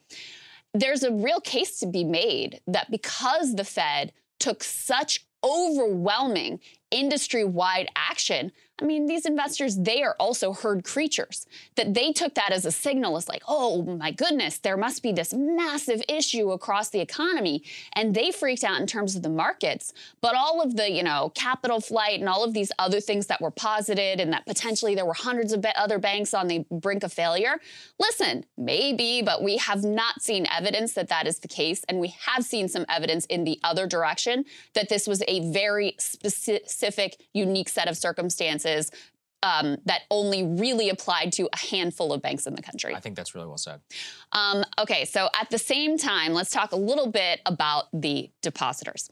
[0.75, 7.45] There's a real case to be made that because the Fed took such overwhelming industry
[7.45, 11.47] wide action I mean, these investors, they are also herd creatures.
[11.77, 15.13] That they took that as a signal as like, oh my goodness, there must be
[15.13, 17.63] this massive issue across the economy.
[17.95, 19.95] And they freaked out in terms of the markets.
[20.21, 23.41] But all of the, you know, capital flight and all of these other things that
[23.41, 27.15] were posited and that potentially there were hundreds of other banks on the brink of
[27.15, 27.59] failure.
[27.99, 31.83] Listen, maybe, but we have not seen evidence that that is the case.
[31.89, 35.95] And we have seen some evidence in the other direction that this was a very
[35.99, 38.66] specific, unique set of circumstances
[39.43, 42.95] um, that only really applied to a handful of banks in the country.
[42.95, 43.81] I think that's really well said.
[44.33, 49.11] Um, okay, so at the same time, let's talk a little bit about the depositors.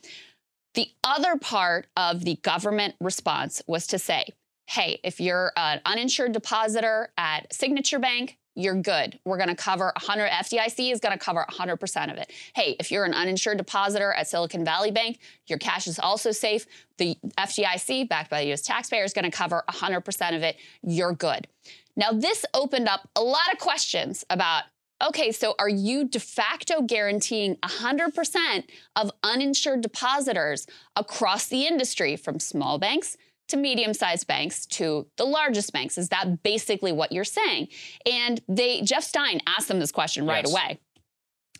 [0.74, 4.26] The other part of the government response was to say,
[4.66, 9.18] hey, if you're an uninsured depositor at Signature Bank, you're good.
[9.24, 12.32] We're going to cover 100 FDIC is going to cover 100% of it.
[12.54, 16.66] Hey, if you're an uninsured depositor at Silicon Valley Bank, your cash is also safe.
[16.98, 20.56] The FDIC backed by the US taxpayer is going to cover 100% of it.
[20.82, 21.48] You're good.
[21.96, 24.64] Now this opened up a lot of questions about
[25.04, 28.64] okay, so are you de facto guaranteeing 100%
[28.96, 33.16] of uninsured depositors across the industry from small banks
[33.48, 35.98] to medium sized banks to the largest banks.
[35.98, 37.68] Is that basically what you're saying?
[38.10, 40.52] And they, Jeff Stein asked them this question right yes.
[40.52, 40.80] away.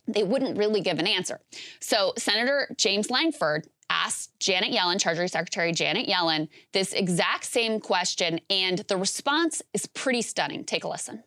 [0.06, 1.40] They wouldn't really give an answer.
[1.80, 8.40] So Senator James Lankford asked Janet Yellen, Treasury Secretary Janet Yellen, this exact same question,
[8.50, 10.64] and the response is pretty stunning.
[10.64, 11.24] Take a listen.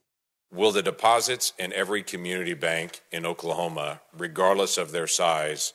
[0.52, 5.74] Will the deposits in every community bank in Oklahoma, regardless of their size,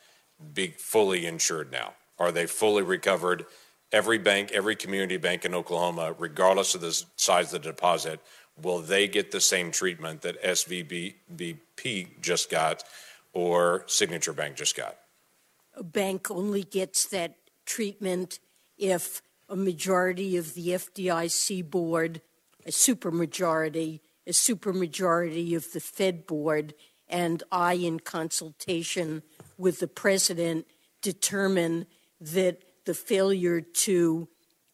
[0.54, 1.94] be fully insured now?
[2.18, 3.46] Are they fully recovered?
[3.92, 8.20] Every bank, every community bank in Oklahoma, regardless of the size of the deposit,
[8.60, 12.84] will they get the same treatment that SVBP just got
[13.32, 14.96] or Signature Bank just got?
[15.74, 18.38] A bank only gets that treatment
[18.76, 22.20] if a majority of the FDIC board,
[22.66, 26.74] a supermajority, a supermajority of the Fed board,
[27.08, 29.22] and I, in consultation
[29.58, 30.66] with the president,
[31.02, 31.86] determine
[32.20, 34.28] that the failure to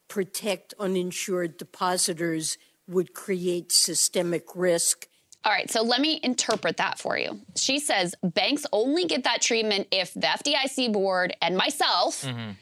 [0.09, 5.07] protect uninsured depositors would create systemic risk.
[5.45, 7.41] All right, so let me interpret that for you.
[7.57, 12.53] She says banks only get that treatment if the FDIC board and myself mm-hmm.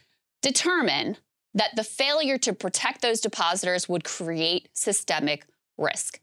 [0.42, 1.16] determine
[1.54, 5.46] that the failure to protect those depositors would create systemic
[5.78, 6.20] risk.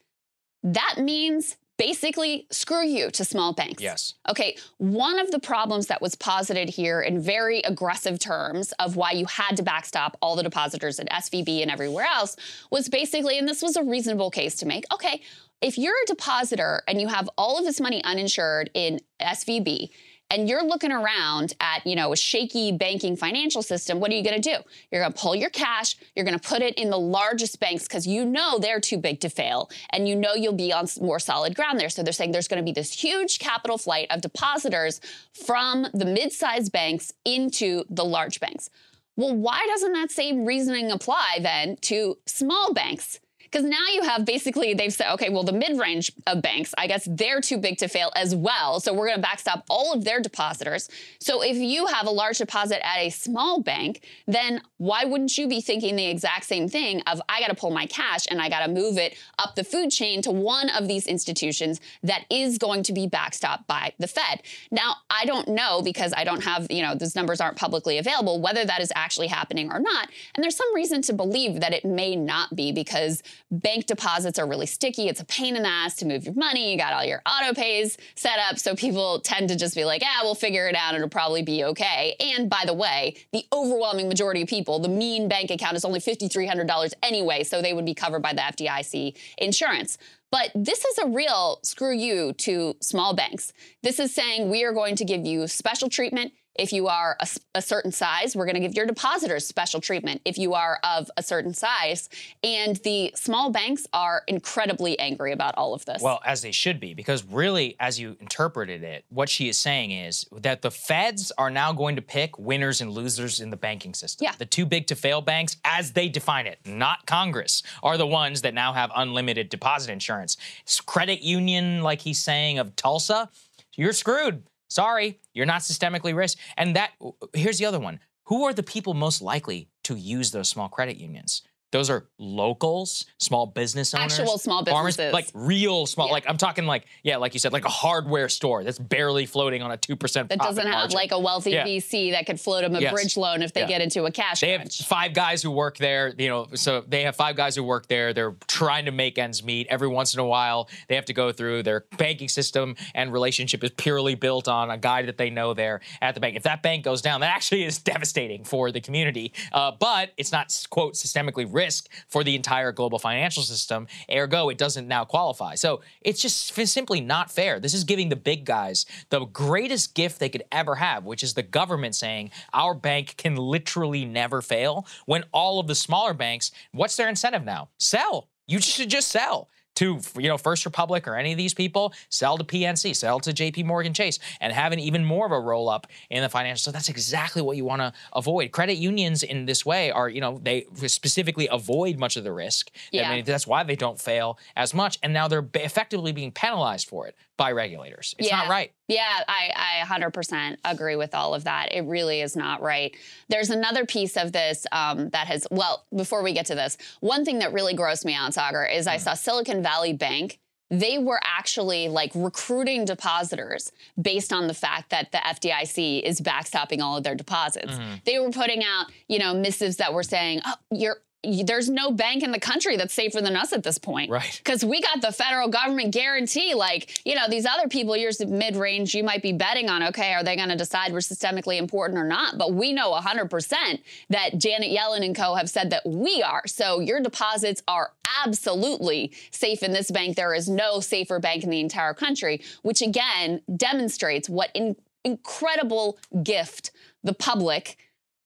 [0.61, 3.84] That means basically screw you to small banks.
[3.84, 4.13] Yes.
[4.29, 9.11] Okay, one of the problems that was posited here in very aggressive terms of why
[9.11, 12.38] you had to backstop all the depositors at SVB and everywhere else
[12.71, 15.21] was basically, and this was a reasonable case to make, okay,
[15.61, 19.89] if you're a depositor and you have all of this money uninsured in SVB,
[20.30, 24.24] and you're looking around at, you know, a shaky banking financial system, what are you
[24.24, 24.57] going to do?
[24.91, 27.84] You're going to pull your cash, you're going to put it in the largest banks
[27.84, 31.19] because you know they're too big to fail and you know you'll be on more
[31.19, 31.89] solid ground there.
[31.89, 35.01] So they're saying there's going to be this huge capital flight of depositors
[35.45, 38.69] from the mid-sized banks into the large banks.
[39.15, 43.19] Well, why doesn't that same reasoning apply then to small banks?
[43.54, 46.88] Because now you have basically, they've said, okay, well, the mid range of banks, I
[46.88, 48.80] guess they're too big to fail as well.
[48.80, 50.89] So we're going to backstop all of their depositors.
[51.20, 55.47] So if you have a large deposit at a small bank, then why wouldn't you
[55.47, 58.49] be thinking the exact same thing of, I got to pull my cash and I
[58.49, 62.58] got to move it up the food chain to one of these institutions that is
[62.58, 64.41] going to be backstopped by the Fed?
[64.72, 68.41] Now, I don't know because I don't have, you know, those numbers aren't publicly available,
[68.41, 70.10] whether that is actually happening or not.
[70.34, 73.22] And there's some reason to believe that it may not be because
[73.60, 75.08] bank deposits are really sticky.
[75.08, 76.72] It's a pain in the ass to move your money.
[76.72, 78.58] You got all your auto pays set up.
[78.58, 80.95] So people tend to just be like, ah, we'll figure it out.
[80.95, 82.16] It'll probably be okay.
[82.20, 85.99] And by the way, the overwhelming majority of people, the mean bank account is only
[85.99, 87.43] $5,300 anyway.
[87.43, 89.97] So they would be covered by the FDIC insurance.
[90.32, 93.54] But this is a real screw you to small banks.
[93.84, 97.28] This is saying we are going to give you special treatment if you are a,
[97.56, 101.10] a certain size, we're going to give your depositors special treatment if you are of
[101.18, 102.10] a certain size.
[102.43, 106.01] And the small banks are incredibly angry about all of this.
[106.01, 109.91] Well, as they should be, because really, as you interpreted it, what she is saying
[109.91, 113.93] is that the feds are now going to pick winners and losers in the banking
[113.93, 114.26] system.
[114.26, 114.34] Yeah.
[114.38, 118.41] The too big to fail banks, as they define it, not Congress, are the ones
[118.41, 120.38] that now have unlimited deposit insurance.
[120.86, 123.30] Credit union, like he's saying, of Tulsa,
[123.76, 124.43] you're screwed.
[124.74, 126.39] Sorry, you're not systemically risk.
[126.57, 126.93] And that
[127.34, 127.99] here's the other one.
[128.26, 131.43] Who are the people most likely to use those small credit unions?
[131.74, 136.09] Those are locals, small business owners, Actual small farmers, like real small.
[136.11, 139.63] Like I'm talking, like yeah, like you said, like a hardware store that's barely floating
[139.63, 140.30] on a two percent.
[140.30, 140.95] that doesn't have margin.
[140.95, 141.65] like a wealthy Yeah.
[141.65, 142.93] VC that could float them a Yes.
[142.93, 143.67] bridge loan if they Yeah.
[143.67, 147.03] get into a cash They have five guys who work there, you know, so they
[147.03, 148.13] have five guys who work there.
[148.13, 149.65] They're trying to make ends meet.
[149.71, 153.63] Every once in a while, they have to go through their banking system and relationship
[153.63, 156.36] is purely built on a guy that they know there at the bank.
[156.36, 159.34] If that bank goes down, that actually is devastating for the community.
[159.51, 163.88] Uh, but it's not, quote, systemically risk for the entire global financial system.
[164.11, 165.55] Ergo, it doesn't now qualify.
[165.55, 167.59] So it's just simply not fair.
[167.59, 171.34] This is giving the big guys the greatest gift they could ever have, which is
[171.34, 174.86] the government saying our bank can literally never fail.
[175.05, 177.70] When all of the smaller banks, what's their incentive now?
[177.78, 178.30] Sell.
[178.45, 182.38] You should just sell to you know First Republic or any of these people, sell
[182.38, 185.69] to PNC, sell to JP Morgan Chase, and have an even more of a roll
[185.69, 186.63] up in the financial.
[186.63, 188.51] So that's exactly what you want to avoid.
[188.51, 192.71] Credit unions in this way are you know they specifically avoid much of the risk.
[192.91, 193.09] Yeah.
[193.09, 196.88] I mean, that's why they don't fail as much, and now they're effectively being penalized
[196.88, 198.13] for it by regulators.
[198.19, 198.71] It's not right.
[198.88, 201.73] Yeah, I, I 100% agree with all of that.
[201.73, 202.95] It really is not right.
[203.29, 207.25] There's another piece of this um, that has, well, before we get to this, one
[207.25, 208.91] thing that really grossed me out, Saagar, is Mm.
[208.91, 210.39] I saw Silicon Valley Bank.
[210.69, 213.71] They were actually like recruiting depositors
[214.01, 217.73] based on the fact that the FDIC is backstopping all of their deposits.
[217.73, 217.93] Mm-hmm.
[218.05, 222.21] They were putting out, you know, missives that were saying, "Oh, you're there's no bank
[222.21, 224.11] in the country that's safer than us at this point.
[224.11, 224.41] Right.
[224.43, 226.53] Because we got the federal government guarantee.
[226.53, 230.13] Like, you know, these other people, yours mid range, you might be betting on, okay,
[230.13, 232.38] are they going to decide we're systemically important or not?
[232.38, 236.45] But we know 100% that Janet Yellen and co have said that we are.
[236.45, 237.91] So your deposits are
[238.26, 240.15] absolutely safe in this bank.
[240.15, 245.97] There is no safer bank in the entire country, which again demonstrates what in- incredible
[246.21, 246.71] gift
[247.03, 247.78] the public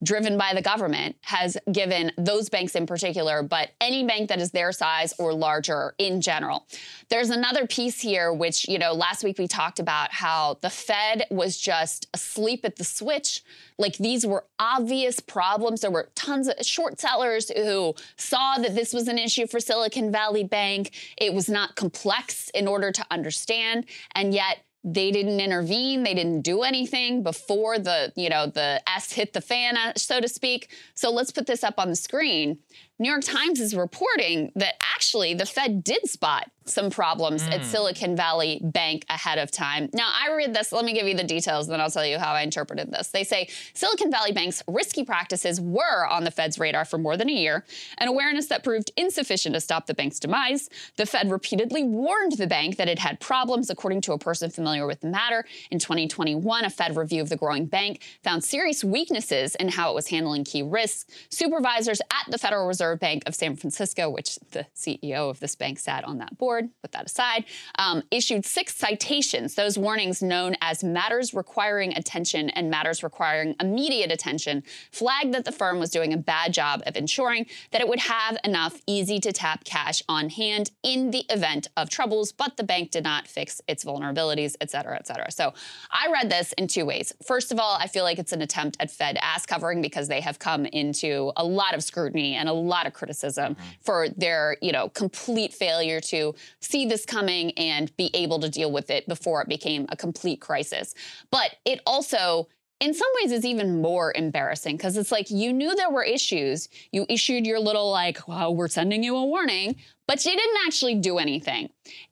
[0.04, 4.52] driven by the government has given those banks in particular, but any bank that is
[4.52, 6.68] their size or larger in general.
[7.10, 11.26] There's another piece here, which, you know, last week we talked about how the Fed
[11.32, 13.43] was just asleep at the switch.
[13.78, 15.82] Like these were obvious problems.
[15.82, 20.12] There were tons of short sellers who saw that this was an issue for Silicon
[20.12, 20.91] Valley Bank.
[21.18, 23.86] It was not complex in order to understand.
[24.14, 29.12] And yet, they didn't intervene they didn't do anything before the you know the s
[29.12, 30.70] hit the fan uh, so to speak.
[30.94, 32.60] So let's put this up on the screen
[33.00, 37.64] new york times is reporting that actually the fed did spot some problems at hmm.
[37.64, 41.24] silicon valley bank ahead of time now i read this let me give you the
[41.24, 45.06] details then i'll tell you how i interpreted this they say silicon valley bank's risky
[45.06, 47.66] practices were on the fed's radar for more than a year
[48.00, 52.48] an awareness that proved insufficient to stop the bank's demise the fed repeatedly warned the
[52.48, 55.45] bank that it had problems according to a person familiar with the matter.
[55.72, 59.95] In 2021, a Fed review of the growing bank found serious weaknesses in how it
[59.95, 61.06] was handling key risks.
[61.30, 65.80] Supervisors at the Federal Reserve Bank of San Francisco, which the CEO of this bank
[65.80, 67.46] sat on that board, put that aside,
[67.78, 74.12] um, issued six citations, those warnings known as matters requiring attention and matters requiring immediate
[74.12, 78.00] attention, flagged that the firm was doing a bad job of ensuring that it would
[78.00, 82.64] have enough easy to tap cash on hand in the event of troubles, but the
[82.64, 85.32] bank did not fix its vulnerabilities, et cetera, et cetera.
[85.32, 85.54] So
[85.92, 87.12] I read this in two ways.
[87.26, 90.22] First of all, I feel like it's an attempt at Fed ass covering because they
[90.22, 93.64] have come into a lot of scrutiny and a lot of criticism mm-hmm.
[93.82, 98.72] for their, you know, complete failure to see this coming and be able to deal
[98.72, 100.94] with it before it became a complete crisis.
[101.32, 102.48] But it also
[102.80, 106.70] in some ways is even more embarrassing because it's like you knew there were issues.
[106.92, 110.96] You issued your little like, "Well, we're sending you a warning," but you didn't actually
[110.96, 111.70] do anything.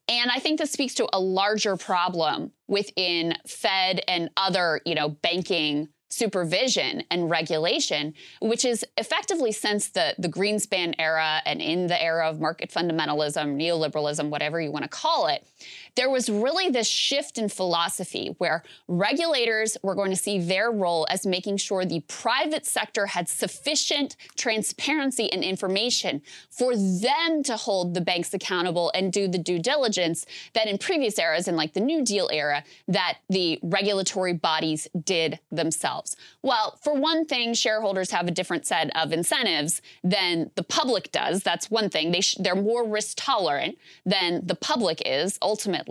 [0.07, 5.09] And I think this speaks to a larger problem within Fed and other, you know,
[5.09, 12.01] banking supervision and regulation, which is effectively since the, the Greenspan era and in the
[12.01, 15.45] era of market fundamentalism, neoliberalism, whatever you want to call it,
[15.95, 21.07] there was really this shift in philosophy where regulators were going to see their role
[21.09, 27.93] as making sure the private sector had sufficient transparency and information for them to hold
[27.93, 31.79] the banks accountable and do the due diligence that in previous eras, in like the
[31.79, 36.17] New Deal era, that the regulatory bodies did themselves.
[36.41, 41.41] Well, for one thing, shareholders have a different set of incentives than the public does.
[41.43, 42.11] That's one thing.
[42.11, 45.84] They they're more risk tolerant than the public is ultimately.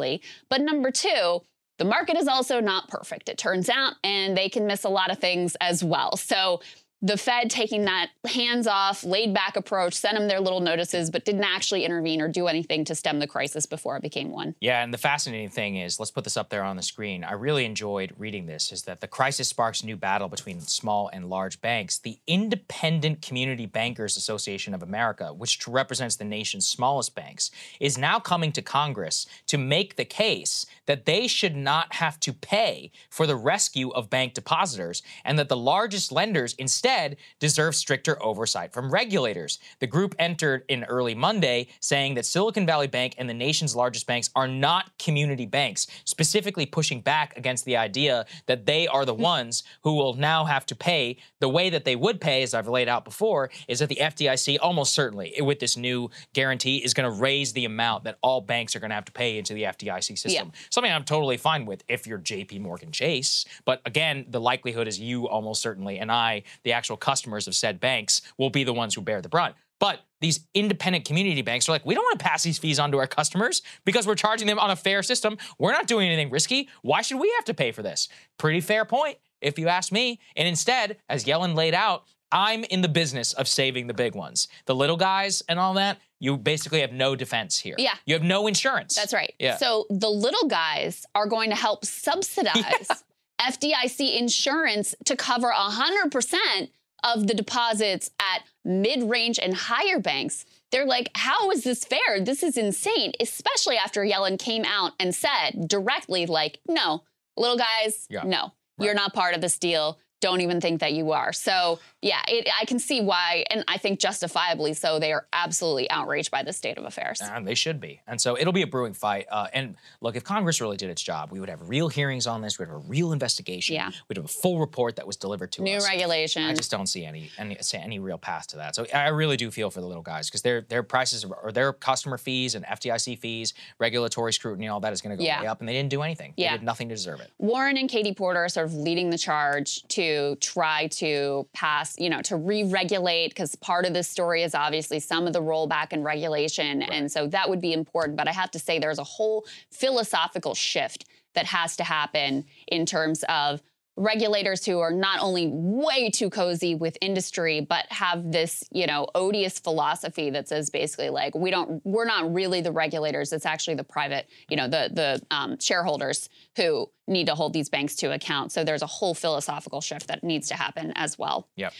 [0.49, 1.43] But number two,
[1.79, 5.11] the market is also not perfect, it turns out, and they can miss a lot
[5.11, 6.17] of things as well.
[6.17, 6.61] So
[7.05, 11.27] the Fed taking that hands off, laid back approach, sent them their little notices, but
[11.27, 14.55] didn't actually intervene or do anything to stem the crisis before it became one.
[14.59, 17.23] Yeah, and the fascinating thing is, let's put this up there on the screen.
[17.23, 18.73] I really enjoyed reading this.
[18.73, 21.99] Is that the crisis sparks a new battle between small and large banks?
[21.99, 27.51] The Independent Community Bankers Association of America, which represents the nation's smallest banks,
[27.81, 32.33] is now coming to Congress to make the case that they should not have to
[32.33, 36.94] pay for the rescue of bank depositors, and that the largest lenders instead
[37.41, 39.59] deserve stricter oversight from regulators.
[39.81, 44.07] The group entered in early Monday saying that Silicon Valley Bank and the nation's largest
[44.07, 49.15] banks are not community banks, specifically pushing back against the idea that they are the
[49.15, 49.23] hmm.
[49.23, 52.69] ones who will now have to pay the way that they would pay, as I've
[52.69, 57.11] laid out before, is that the FDIC almost certainly, with this new guarantee, is going
[57.11, 59.65] to raise the amount that all banks are going to have to pay into the
[59.65, 60.51] FDIC system.
[60.53, 60.61] Yeah.
[60.71, 63.45] Something I'm totally fine with if you're JP Morgan Chase.
[63.65, 67.81] But again, the likelihood is you almost certainly and I, the actual customers of said
[67.81, 69.55] banks, will be the ones who bear the brunt.
[69.81, 72.93] But these independent community banks are like, we don't want to pass these fees on
[72.93, 75.37] to our customers because we're charging them on a fair system.
[75.59, 76.69] We're not doing anything risky.
[76.83, 78.09] Why should we have to pay for this?
[78.39, 80.21] Pretty fair point, if you ask me.
[80.37, 84.49] And instead, as Yellen laid out, I'm in the business of saving the big ones.
[84.67, 87.77] The little guys and all that, you basically have no defense here.
[87.79, 87.95] Yeah.
[88.07, 88.95] You have no insurance.
[88.95, 89.35] That's right.
[89.39, 89.57] Yeah.
[89.57, 92.89] So the little guys are going to help subsidize
[93.41, 96.69] FDIC insurance to cover 100%
[97.05, 100.45] of the deposits at mid range and higher banks.
[100.71, 102.21] They're like, how is this fair?
[102.21, 107.03] This is insane, especially after Yellen came out and said directly, like, no,
[107.37, 108.23] little guys, Yeah.
[108.25, 109.99] no, you're not part of this deal.
[110.25, 111.35] Don't even think that you are.
[111.35, 115.91] So, yeah, it, I can see why, and I think justifiably so, they are absolutely
[115.91, 117.21] outraged by the state of affairs.
[117.23, 118.01] And they should be.
[118.07, 119.27] And so it'll be a brewing fight.
[119.31, 122.41] Uh, and look, if Congress really did its job, we would have real hearings on
[122.41, 122.59] this.
[122.59, 123.75] We'd have a real investigation.
[123.75, 123.91] Yeah.
[124.09, 125.83] We'd have a full report that was delivered to New us.
[125.83, 126.43] New regulation.
[126.45, 128.75] I just don't see any any any real path to that.
[128.75, 131.75] So I really do feel for the little guys because their their prices or their
[131.75, 135.43] customer fees and FDIC fees, regulatory scrutiny, all that is going to go Yeah.
[135.43, 136.33] way up, and they didn't do anything.
[136.39, 136.53] Yeah.
[136.53, 137.31] They did nothing to deserve it.
[137.39, 142.11] Warren and Katie Porter are sort of leading the charge to try to pass, you
[142.11, 146.03] know, to re-regulate because part of this story is obviously some of the rollback in
[146.03, 148.17] regulation, and so that would be important.
[148.17, 152.87] But I have to say, there's a whole philosophical shift that has to happen in
[152.87, 153.61] terms of
[153.97, 159.07] regulators who are not only way too cozy with industry but have this you know
[159.15, 163.75] odious philosophy that says basically like we don't we're not really the regulators it's actually
[163.75, 168.13] the private you know the the um, shareholders who need to hold these banks to
[168.13, 171.73] account so there's a whole philosophical shift that needs to happen as well Yep.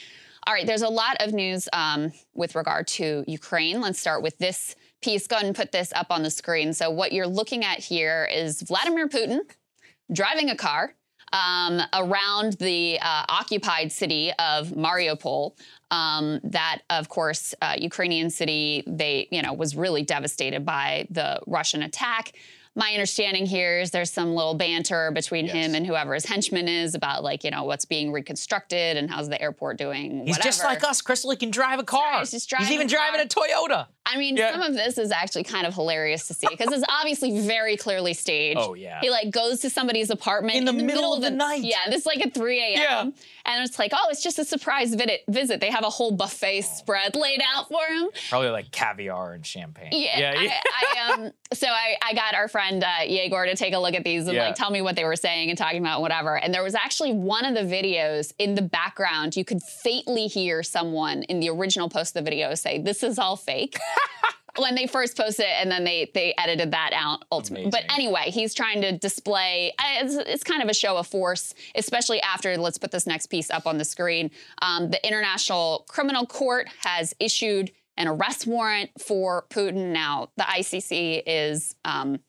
[0.47, 3.81] all right, there's a lot of news um, with regard to Ukraine.
[3.81, 5.27] Let's start with this piece.
[5.27, 6.73] Go ahead and put this up on the screen.
[6.75, 9.41] So, what you're looking at here is Vladimir Putin
[10.13, 10.95] driving a car
[11.35, 15.53] um, around the uh, occupied city of Mariupol.
[15.91, 21.41] Um, that, of course, uh, Ukrainian city, they, you know, was really devastated by the
[21.47, 22.33] Russian attack.
[22.77, 26.97] My understanding here is there's some little banter between him and whoever his henchman is
[26.97, 30.27] about, like, you know, what's being reconstructed and how's the airport doing.
[30.27, 31.31] He's just like us, Krystal.
[31.31, 32.19] He can drive a car.
[32.19, 33.11] he's just driving even a car.
[33.11, 33.87] driving a Toyota.
[34.07, 34.53] I mean, Yeah.
[34.53, 38.13] some of this is actually kind of hilarious to see because it's obviously very clearly
[38.15, 38.61] staged.
[38.61, 39.01] Oh, yeah.
[39.01, 41.63] He like goes to somebody's apartment In the middle of the night.
[41.63, 42.73] Yeah, this is like at 3 a.m.
[42.75, 43.01] Yeah.
[43.47, 45.23] And it's like, oh, it's just a surprise visit.
[45.29, 45.61] Visit.
[45.61, 48.09] They have a whole buffet spread laid out for him.
[48.31, 49.89] Probably like caviar and champagne.
[49.93, 50.61] Yeah, I,
[51.09, 51.31] I um.
[51.53, 54.35] So I, I got our friend uh, Yegor to take a look at these and
[54.35, 54.47] Yeah.
[54.49, 56.37] like tell me what they were saying and talking about and whatever.
[56.37, 59.37] And there was actually one of the videos in the background.
[59.37, 63.21] You could faintly hear someone in the original post of the video say, "This is
[63.21, 63.77] all fake."
[64.57, 67.71] when they first posted it, and then they they edited that out ultimately.
[67.71, 69.73] But anyway, he's trying to display.
[70.01, 72.57] It's, it's kind of a show of force, especially after.
[72.57, 74.31] Let's put this next piece up on the screen.
[74.63, 79.93] Um, the International Criminal Court has issued an arrest warrant for Putin.
[79.93, 81.75] Now, the ICC is.
[81.85, 82.21] Um,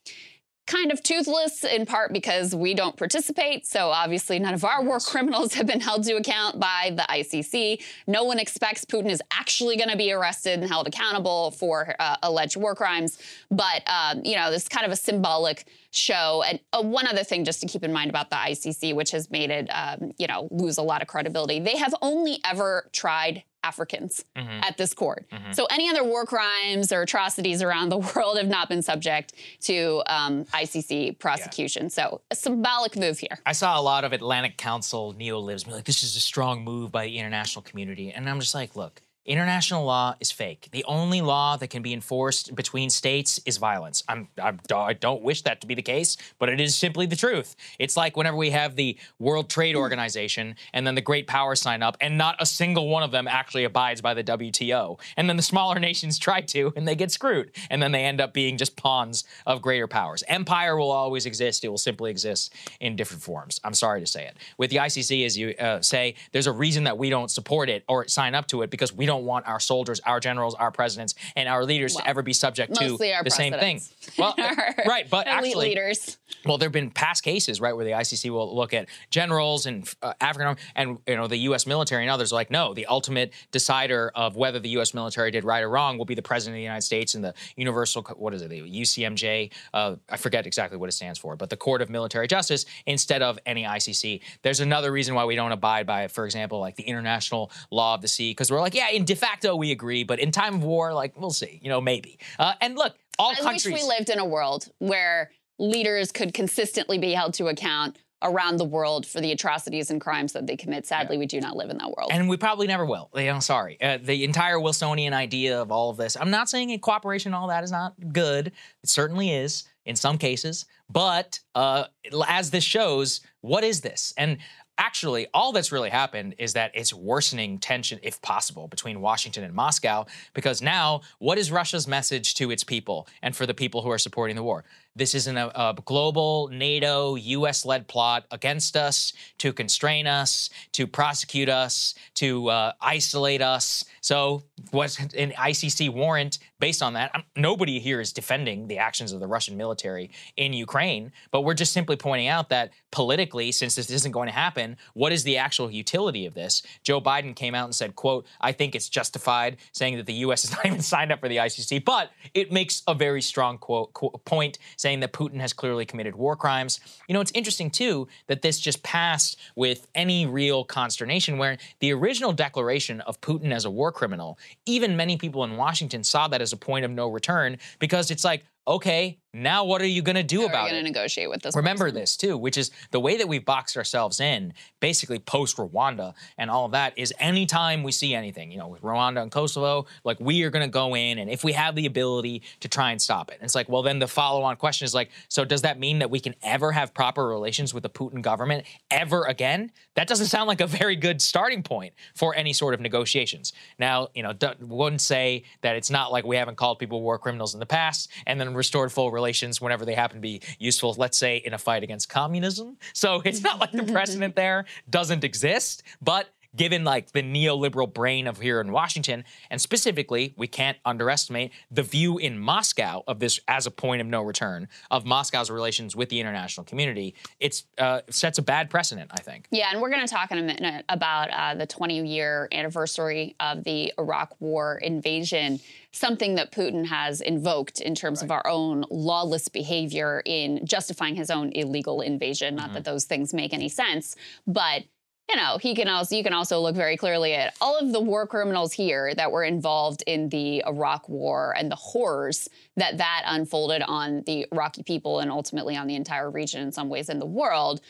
[0.67, 3.67] kind of toothless in part because we don't participate.
[3.67, 7.83] So obviously, none of our war criminals have been held to account by the ICC.
[8.07, 12.17] No one expects Putin is actually going to be arrested and held accountable for uh,
[12.23, 13.19] alleged war crimes.
[13.51, 16.43] But um, you know, this is kind of a symbolic show.
[16.47, 19.29] And uh, one other thing, just to keep in mind about the ICC, which has
[19.31, 23.43] made it um, you know lose a lot of credibility, they have only ever tried
[23.63, 24.63] Africans Mhm.
[24.63, 25.25] at this court.
[25.31, 25.55] Mhm.
[25.55, 30.03] So any other war crimes or atrocities around the world have not been subject to
[30.05, 31.89] um, ICC prosecution.
[31.89, 33.39] So a symbolic move here.
[33.43, 36.91] I saw a lot of Atlantic Council neo-libs be like, this is a strong move
[36.91, 38.11] by the international community.
[38.11, 40.69] And I'm just like, look, international law is fake.
[40.71, 44.03] The only law that can be enforced between states is violence.
[44.07, 47.15] I'm, I'm, I don't wish that to be the case, but it is simply the
[47.15, 47.55] truth.
[47.79, 51.81] It's like whenever we have the World Trade Organization and then the great powers sign
[51.81, 54.99] up, and not a single one of them actually abides by the WTO.
[55.17, 57.51] And then the smaller nations try to, and they get screwed.
[57.69, 60.23] And then they end up being just pawns of greater powers.
[60.27, 61.63] Empire will always exist.
[61.63, 63.59] It will simply exist in different forms.
[63.63, 64.37] I'm sorry to say it.
[64.57, 67.83] With the ICC, as you uh, say, there's a reason that we don't support it
[67.87, 71.15] or sign up to it because we don't want our soldiers, our generals, our presidents,
[71.35, 73.81] and our leaders Well, to ever be subject to the same thing.
[74.17, 74.35] Well,
[74.87, 76.17] right, but elite actually, leaders.
[76.45, 79.87] well, there have been past cases, right, where the ICC will look at generals and
[80.01, 81.65] uh, African and you know the U.S.
[81.65, 82.31] military and others.
[82.31, 84.93] are Like, no, the ultimate decider of whether the U.S.
[84.93, 87.33] military did right or wrong will be the president of the United States and the
[87.55, 89.51] Universal, what is it, the UCMJ?
[89.73, 93.21] Uh, I forget exactly what it stands for, but the Court of Military Justice instead
[93.21, 94.21] of any ICC.
[94.41, 98.01] There's another reason why we don't abide by, for example, like the international law of
[98.01, 100.63] the sea, because we're like, yeah, in de facto we agree, but in time of
[100.63, 102.19] war, like we'll see, you know, maybe.
[102.39, 103.65] Uh, and look, all I countries.
[103.65, 108.57] wish we lived in a world where leaders could consistently be held to account around
[108.57, 110.85] the world for the atrocities and crimes that they commit.
[110.85, 112.09] Sadly, we do not live in that world.
[112.11, 113.09] And we probably never will.
[113.13, 113.79] I'm sorry.
[113.81, 116.17] Uh, the entire Wilsonian idea of all of this.
[116.19, 118.47] I'm not saying cooperation, and all that is not good.
[118.83, 120.65] It certainly is in some cases.
[120.89, 121.85] But uh,
[122.27, 124.13] as this shows, what is this?
[124.17, 124.37] And
[124.77, 129.53] actually, all that's really happened is that it's worsening tension, if possible, between Washington and
[129.53, 130.05] Moscow.
[130.33, 133.97] Because now, what is Russia's message to its people and for the people who are
[133.97, 134.63] supporting the war?
[134.97, 140.87] This isn't a, a global NATO US led plot against us to constrain us, to
[140.87, 143.83] prosecute us, to uh, isolate us.
[143.99, 147.11] So, was an ICC warrant based on that?
[147.13, 151.55] Um, nobody here is defending the actions of the Russian military in Ukraine, but we're
[151.55, 155.37] just simply pointing out that politically, since this isn't going to happen, what is the
[155.37, 156.63] actual utility of this?
[156.83, 160.45] Joe Biden came out and said, quote, I think it's justified, saying that the U.S.
[160.45, 163.91] is not even signed up for the ICC, but it makes a very strong quote,
[163.93, 166.79] quote, point saying that Putin has clearly committed war crimes.
[167.07, 171.91] You know, it's interesting, too, that this just passed with any real consternation, where the
[171.91, 174.37] original declaration of Putin as a war criminal,
[174.67, 178.23] even many people in Washington saw that as a point of no return because it's
[178.23, 180.73] like, okay, now what are you going to do How are about we it?
[180.73, 181.55] going to negotiate with this?
[181.55, 181.99] Remember person?
[181.99, 186.49] this too, which is the way that we've boxed ourselves in, basically post Rwanda and
[186.49, 190.19] all of that, is anytime we see anything, you know, with Rwanda and Kosovo, like
[190.19, 193.01] we are going to go in and if we have the ability to try and
[193.01, 193.35] stop it.
[193.35, 195.99] And it's like, well, then the follow on question is like, so does that mean
[195.99, 199.71] that we can ever have proper relations with the Putin government ever again?
[199.95, 203.51] That doesn't sound like a very good starting point for any sort of negotiations.
[203.77, 207.19] Now, you know, d- wouldn't say that it's not like we haven't called people war
[207.19, 209.24] criminals in the past and then restored full relations
[209.61, 212.77] whenever they happen to be useful, let's say in a fight against communism.
[212.93, 218.27] So it's not like the precedent there doesn't exist, but given like the neoliberal brain
[218.27, 223.39] of here in Washington, and specifically, we can't underestimate the view in Moscow of this
[223.47, 227.15] as a point of no return of Moscow's relations with the international community.
[227.39, 229.47] It uh, sets a bad precedent, I think.
[229.51, 233.35] Yeah, and we're going to talk in a minute about uh, the 20 year anniversary
[233.39, 235.59] of the Iraq War invasion,
[235.91, 241.29] something that Putin has invoked in terms of our own lawless behavior in justifying his
[241.29, 242.55] own illegal invasion.
[242.55, 244.15] Not that those things make any sense,
[244.45, 244.83] but
[245.29, 247.99] you know, he can also you can also look very clearly at all of the
[247.99, 252.47] war criminals here that were involved in the Iraq war and the horrors
[252.77, 256.89] that that unfolded on the Iraqi people and ultimately on the entire region in some
[256.89, 257.81] ways in the world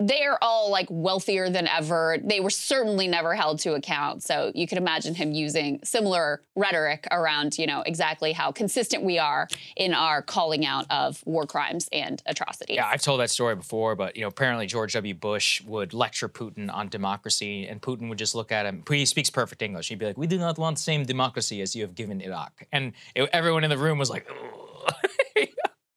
[0.00, 2.18] they're all like wealthier than ever.
[2.22, 4.22] They were certainly never held to account.
[4.22, 9.18] So you could imagine him using similar rhetoric around, you know, exactly how consistent we
[9.18, 12.76] are in our calling out of war crimes and atrocities.
[12.76, 15.14] Yeah, I've told that story before, but you know, apparently George W.
[15.14, 18.82] Bush would lecture Putin on democracy, and Putin would just look at him.
[18.88, 19.88] He speaks perfect English.
[19.88, 22.64] He'd be like, "We do not want the same democracy as you have given Iraq,"
[22.72, 24.26] and it, everyone in the room was like,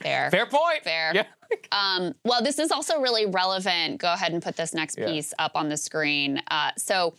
[0.01, 0.29] Fair.
[0.31, 1.11] "Fair point." Fair.
[1.15, 1.23] Yeah.
[1.71, 3.99] Um, well, this is also really relevant.
[3.99, 5.07] Go ahead and put this next Yeah.
[5.07, 6.43] piece up on the screen.
[6.51, 7.15] Uh, so,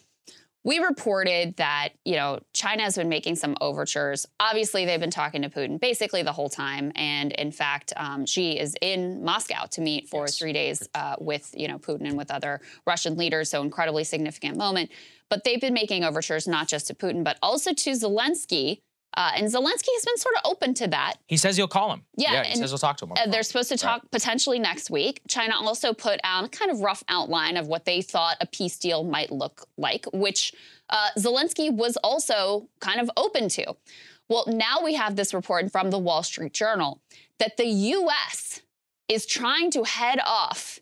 [0.63, 4.27] we reported that you know China has been making some overtures.
[4.39, 8.59] Obviously, they've been talking to Putin basically the whole time, and in fact, um, Xi
[8.59, 12.31] is in Moscow to meet for three days uh, with you know Putin and with
[12.31, 13.51] other Russian leaders.
[13.51, 14.91] So incredibly significant moment.
[15.29, 18.83] But they've been making overtures not just to Putin, but also to Zelensky
[19.15, 21.15] Uh, and Zelensky has been sort of open to that.
[21.27, 22.03] He says he'll call him.
[22.17, 23.13] Yeah, he says he'll talk to him.
[23.13, 25.21] Uh, they're supposed to talk potentially next week.
[25.29, 28.79] China also put out a kind of rough outline of what they thought a peace
[28.79, 30.53] deal might look like, which
[30.91, 33.75] uh, Zelensky was also kind of open to.
[34.29, 37.01] Well, now we have this report from the Wall Street Journal
[37.39, 38.61] that the U.S.
[39.09, 40.79] is trying to head off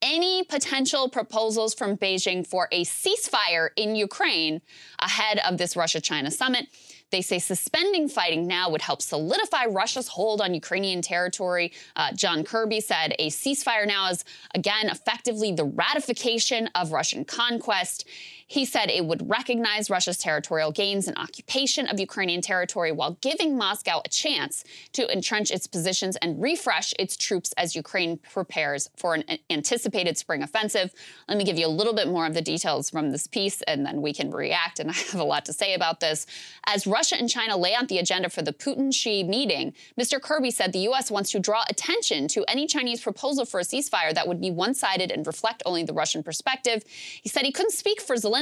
[0.00, 4.60] any potential proposals from Beijing for a ceasefire in Ukraine
[4.98, 6.66] ahead of this Russia China summit.
[7.12, 11.70] They say suspending fighting now would help solidify Russia's hold on Ukrainian territory.
[11.94, 14.24] Uh, John Kirby said a ceasefire now is,
[14.54, 18.08] again, effectively the ratification of Russian conquest.
[18.52, 23.56] He said it would recognize Russia's territorial gains and occupation of Ukrainian territory while giving
[23.56, 24.62] Moscow a chance
[24.92, 30.42] to entrench its positions and refresh its troops as Ukraine prepares for an anticipated spring
[30.42, 30.92] offensive.
[31.30, 33.86] Let me give you a little bit more of the details from this piece, and
[33.86, 34.80] then we can react.
[34.80, 36.26] And I have a lot to say about this.
[36.66, 40.20] As Russia and China lay out the agenda for the Putin Xi meeting, Mr.
[40.20, 41.10] Kirby said the U.S.
[41.10, 44.74] wants to draw attention to any Chinese proposal for a ceasefire that would be one
[44.74, 46.84] sided and reflect only the Russian perspective.
[47.22, 48.41] He said he couldn't speak for Zelensky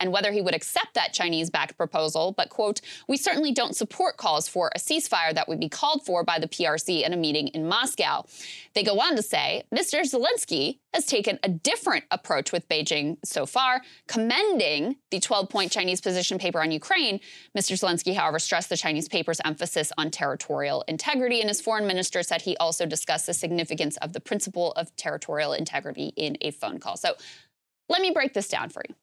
[0.00, 4.16] and whether he would accept that Chinese backed proposal, but, quote, we certainly don't support
[4.16, 7.48] calls for a ceasefire that would be called for by the PRC in a meeting
[7.48, 8.24] in Moscow.
[8.74, 10.00] They go on to say Mr.
[10.00, 16.00] Zelensky has taken a different approach with Beijing so far, commending the 12 point Chinese
[16.00, 17.20] position paper on Ukraine.
[17.56, 17.72] Mr.
[17.78, 22.42] Zelensky, however, stressed the Chinese paper's emphasis on territorial integrity, and his foreign minister said
[22.42, 26.96] he also discussed the significance of the principle of territorial integrity in a phone call.
[26.96, 27.14] So
[27.88, 28.94] let me break this down for you.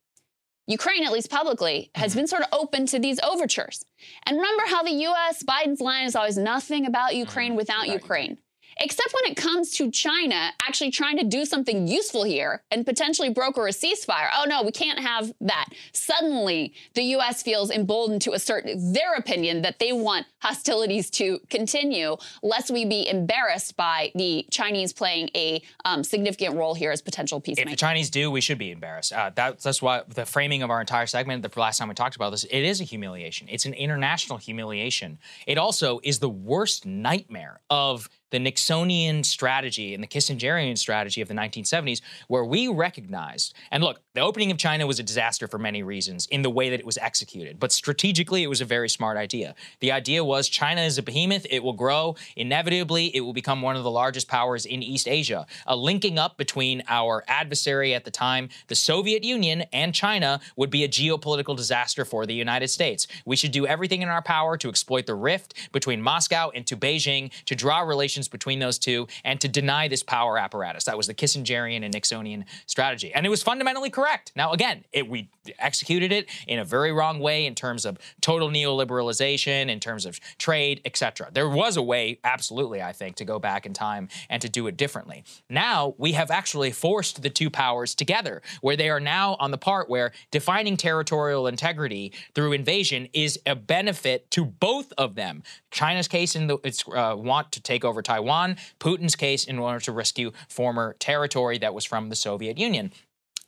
[0.67, 2.19] Ukraine, at least publicly, has mm-hmm.
[2.19, 3.85] been sort of open to these overtures.
[4.25, 7.57] And remember how the US, Biden's line is always nothing about Ukraine mm-hmm.
[7.57, 8.37] without Ukraine.
[8.77, 13.29] Except when it comes to China actually trying to do something useful here and potentially
[13.29, 14.29] broker a ceasefire.
[14.37, 15.69] Oh no, we can't have that.
[15.93, 22.17] Suddenly, the US feels emboldened to assert their opinion that they want hostilities to continue,
[22.43, 27.37] lest we be embarrassed by the Chinese playing a um, significant role here as potential
[27.37, 27.71] If peacemakers.
[27.71, 29.13] the Chinese do, we should be embarrassed.
[29.13, 32.15] Uh, that, that's why the framing of our entire segment, the last time we talked
[32.15, 33.47] about this, it is a humiliation.
[33.49, 35.17] It's an international humiliation.
[35.47, 41.29] It also is the worst nightmare of the Nixonian strategy and the Kissingerian strategy of
[41.29, 45.57] the 1970s, where we recognized, and look, the opening of China was a disaster for
[45.57, 48.89] many reasons in the way that it was executed, but strategically, it was a very
[48.89, 49.55] smart idea.
[49.79, 52.17] The idea was China is a behemoth, it will grow.
[52.35, 55.45] Inevitably, it will become one of the largest powers in East Asia.
[55.65, 60.69] A linking up between our adversary at the time, the Soviet Union, and China would
[60.69, 63.07] be a geopolitical disaster for the United States.
[63.25, 66.75] We should do everything in our power to exploit the rift between Moscow and to
[66.75, 70.85] Beijing, to draw relations between those two, and to deny this power apparatus.
[70.85, 73.13] That was the Kissingerian and Nixonian strategy.
[73.13, 74.31] And it was fundamentally correct.
[74.35, 75.29] Now, again, it, we
[75.59, 80.19] executed it in a very wrong way in terms of total neoliberalization, in terms of
[80.37, 81.29] trade, etc.
[81.31, 84.67] There was a way, absolutely, I think, to go back in time and to do
[84.67, 85.23] it differently.
[85.49, 89.57] Now we have actually forced the two powers together, where they are now on the
[89.57, 95.43] part where defining territorial integrity through invasion is a benefit to both of them.
[95.75, 99.79] China's case in the, its uh, want to take over Taiwan, Putin's case in order
[99.81, 102.91] to rescue former territory that was from the Soviet Union.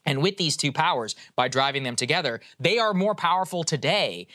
[0.04, 4.26] And with these two powers, by driving them together, they are more powerful today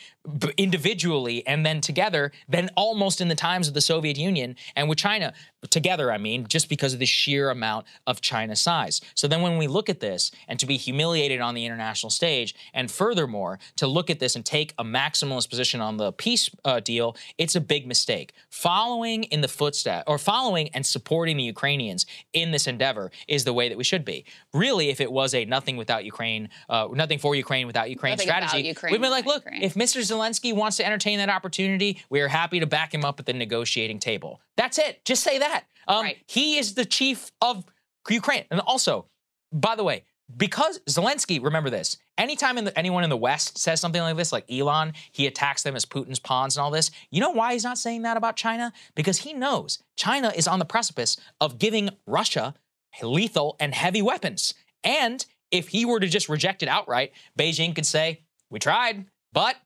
[0.56, 4.98] individually and then together than almost in the times of the Soviet Union and with
[4.98, 5.32] China.
[5.70, 9.00] Together, I mean, just because of the sheer amount of China's size.
[9.14, 12.54] So then when we look at this and to be humiliated on the international stage,
[12.72, 16.80] and furthermore, to look at this and take a maximalist position on the peace uh,
[16.80, 18.32] deal, it's a big mistake.
[18.50, 23.52] Following in the footsteps, or following and supporting the Ukrainians in this endeavor is the
[23.52, 24.24] way that we should be.
[24.52, 28.26] Really, if it was a nothing without Ukraine, uh, nothing for Ukraine without Ukraine Nothing
[28.26, 30.00] strategy, Ukraine we've been like, look, if Mr.
[30.00, 33.32] Zelensky wants to entertain that opportunity, we are happy to back him up at the
[33.32, 34.40] negotiating table.
[34.56, 35.04] That's it.
[35.04, 35.64] Just say that.
[35.88, 37.64] Um, He is the chief of
[38.08, 38.44] Ukraine.
[38.50, 39.06] And also,
[39.52, 40.04] by the way,
[40.36, 44.32] because Zelensky, remember this, anytime in the, anyone in the West says something like this,
[44.32, 47.64] like Elon, he attacks them as Putin's pawns and all this, you know why he's
[47.64, 48.72] not saying that about China?
[48.94, 52.54] Because he knows China is on the precipice of giving Russia
[53.02, 54.54] lethal and heavy weapons.
[54.82, 59.56] And if he were to just reject it outright, Beijing could say, we tried, but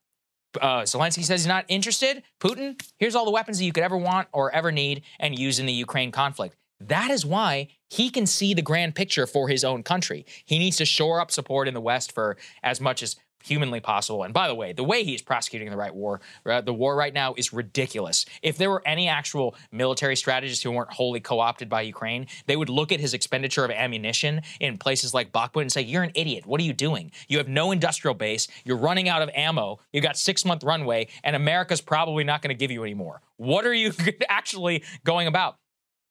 [0.60, 2.22] uh, Zelensky says he's not interested.
[2.40, 5.59] Putin, here's all the weapons that you could ever want or ever need and use
[5.59, 6.56] in the Ukraine conflict.
[6.80, 10.24] That is why he can see the grand picture for his own country.
[10.44, 13.16] He needs to shore up support in the West for as much as
[13.48, 14.22] humanly possible.
[14.24, 17.12] And by the way, the way he's prosecuting the right war, uh, the war right
[17.12, 18.26] now is ridiculous.
[18.42, 22.68] If there were any actual military strategists who weren't wholly co-opted by Ukraine, they would
[22.68, 26.46] look at his expenditure of ammunition in places like Bakhmut and say, "You're an idiot.
[26.46, 27.10] What are you doing?
[27.28, 28.48] You have no industrial base.
[28.64, 29.78] You're running out of ammo.
[29.92, 33.22] You've got six month runway, and America's probably not going to give you any more.
[33.36, 33.92] What are you
[34.28, 35.56] actually going about?"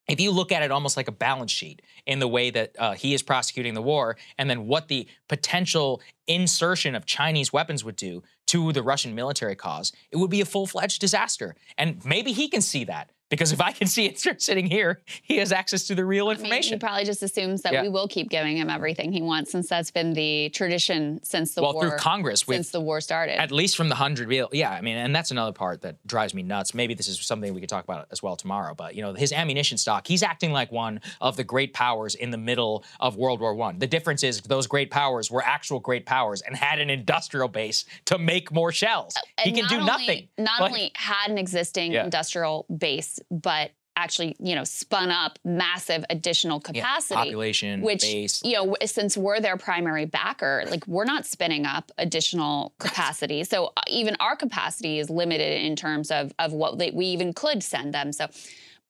[0.08, 2.94] If you look at it almost like a balance sheet in the way that uh,
[2.94, 7.96] he is prosecuting the war, and then what the potential insertion of Chinese weapons would
[7.96, 11.54] do to the Russian military cause, it would be a full fledged disaster.
[11.76, 13.10] And maybe he can see that.
[13.30, 16.72] Because if I can see it sitting here, he has access to the real information.
[16.72, 17.82] I mean, he probably just assumes that Yeah.
[17.82, 21.60] we will keep giving him everything he wants, since that's been the tradition since the
[21.62, 21.88] Well, war.
[21.90, 23.38] through Congress, since the war started.
[23.38, 24.70] At least from the hundred bill, yeah.
[24.70, 26.72] I mean, and that's another part that drives me nuts.
[26.72, 28.74] Maybe this is something we could talk about as well tomorrow.
[28.74, 32.30] But you know, his ammunition stock, he's acting like one of the great powers in
[32.30, 33.78] the middle of World War One.
[33.78, 37.84] The difference is those great powers were actual great powers and had an industrial base
[38.06, 39.14] to make more shells.
[39.18, 40.28] Oh, he can do only- nothing.
[40.38, 42.04] Not Like- only had an existing Yeah.
[42.04, 47.14] industrial base, but actually, you know, spun up massive additional Yeah, capacity.
[47.16, 48.42] population, which, base.
[48.44, 53.42] you know, since we're their primary backer, like we're not spinning up additional capacity.
[53.44, 57.32] So uh, even our capacity is limited in terms of of what they, we even
[57.32, 58.12] could send them.
[58.12, 58.28] So.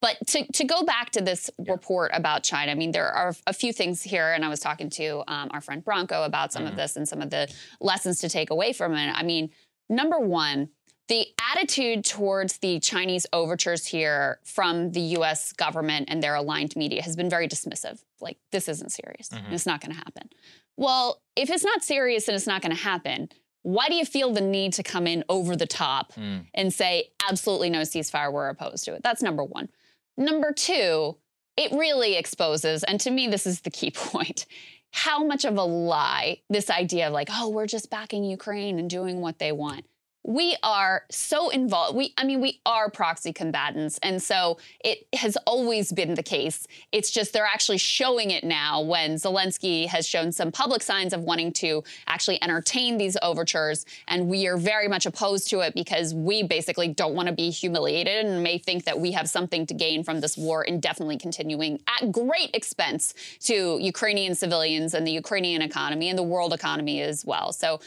[0.00, 3.52] But to, to go back to this report about China, I mean, there are a
[3.52, 6.76] few things here, and I was talking to um, our friend Branko about some of
[6.76, 9.10] this and some of the lessons to take away from it.
[9.12, 9.50] I mean,
[9.88, 10.68] number one,
[11.08, 17.02] the attitude towards the Chinese overtures here from the US government and their aligned media
[17.02, 18.02] has been very dismissive.
[18.20, 19.28] Like, this isn't serious.
[19.30, 19.52] Mhm.
[19.52, 20.28] It's not going to happen.
[20.76, 23.30] Well, if it's not serious and it's not going to happen,
[23.62, 26.46] why do you feel the need to come in over the top Mm.
[26.54, 29.02] and say, absolutely no ceasefire, we're opposed to it?
[29.02, 29.68] That's number one.
[30.16, 31.16] Number two,
[31.56, 34.46] it really exposes, and to me, this is the key point,
[34.92, 38.88] how much of a lie this idea of like, oh, we're just backing Ukraine and
[38.88, 39.84] doing what they want.
[40.24, 41.96] We are so involved.
[41.96, 43.98] We, I mean, we are proxy combatants.
[44.02, 46.66] And so it has always been the case.
[46.92, 51.22] It's just they're actually showing it now when Zelensky has shown some public signs of
[51.22, 53.86] wanting to actually entertain these overtures.
[54.06, 57.50] And we are very much opposed to it because we basically don't want to be
[57.50, 61.80] humiliated and may think that we have something to gain from this war indefinitely continuing
[61.88, 67.24] at great expense to Ukrainian civilians and the Ukrainian economy and the world economy as
[67.24, 67.52] well.
[67.52, 67.80] So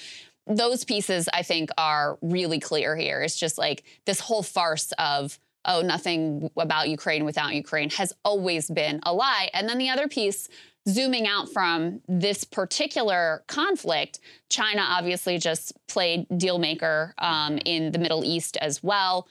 [0.47, 3.22] those pieces I think are really clear here.
[3.22, 8.69] It's just like this whole farce of oh nothing about Ukraine without Ukraine has always
[8.69, 9.49] been a lie.
[9.53, 10.47] And then the other piece
[10.89, 14.19] zooming out from this particular conflict,
[14.49, 19.27] China obviously just played deal maker um, in the Middle East as well.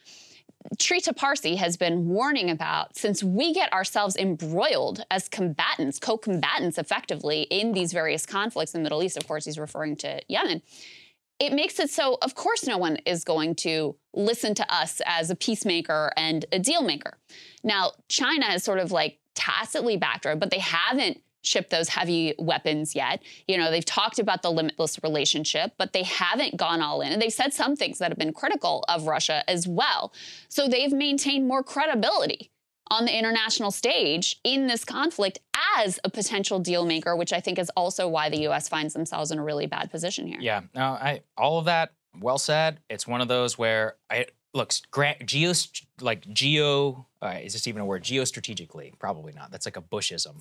[0.77, 6.79] Trita Parsi has been warning about since we get ourselves embroiled as combatants, co combatants
[6.79, 9.17] effectively in these various conflicts in the Middle East.
[9.17, 10.63] Of course, he's referring to Yemen.
[11.41, 15.31] It makes it so, of course, no one is going to listen to us as
[15.31, 17.17] a peacemaker and a deal maker.
[17.65, 22.95] Now, China has sort of like tacitly backed but they haven't shipped those heavy weapons
[22.95, 23.23] yet.
[23.49, 27.13] You know, they've talked about the limitless relationship, but they haven't gone all in.
[27.13, 30.13] And they've said some things that have been critical of Russia as well.
[30.49, 32.51] So they've maintained more credibility
[32.91, 35.39] on the international stage in this conflict
[35.79, 39.31] as a potential deal maker, which I think is also why the US finds themselves
[39.31, 40.39] in a really bad position here.
[40.41, 42.81] Yeah, no, I all of that well said.
[42.89, 45.53] It's one of those where I looks gra- geo
[46.03, 47.07] like geo.
[47.23, 48.03] Is this even a word?
[48.03, 49.51] Geostrategically, probably not.
[49.51, 50.37] That's like a Bushism.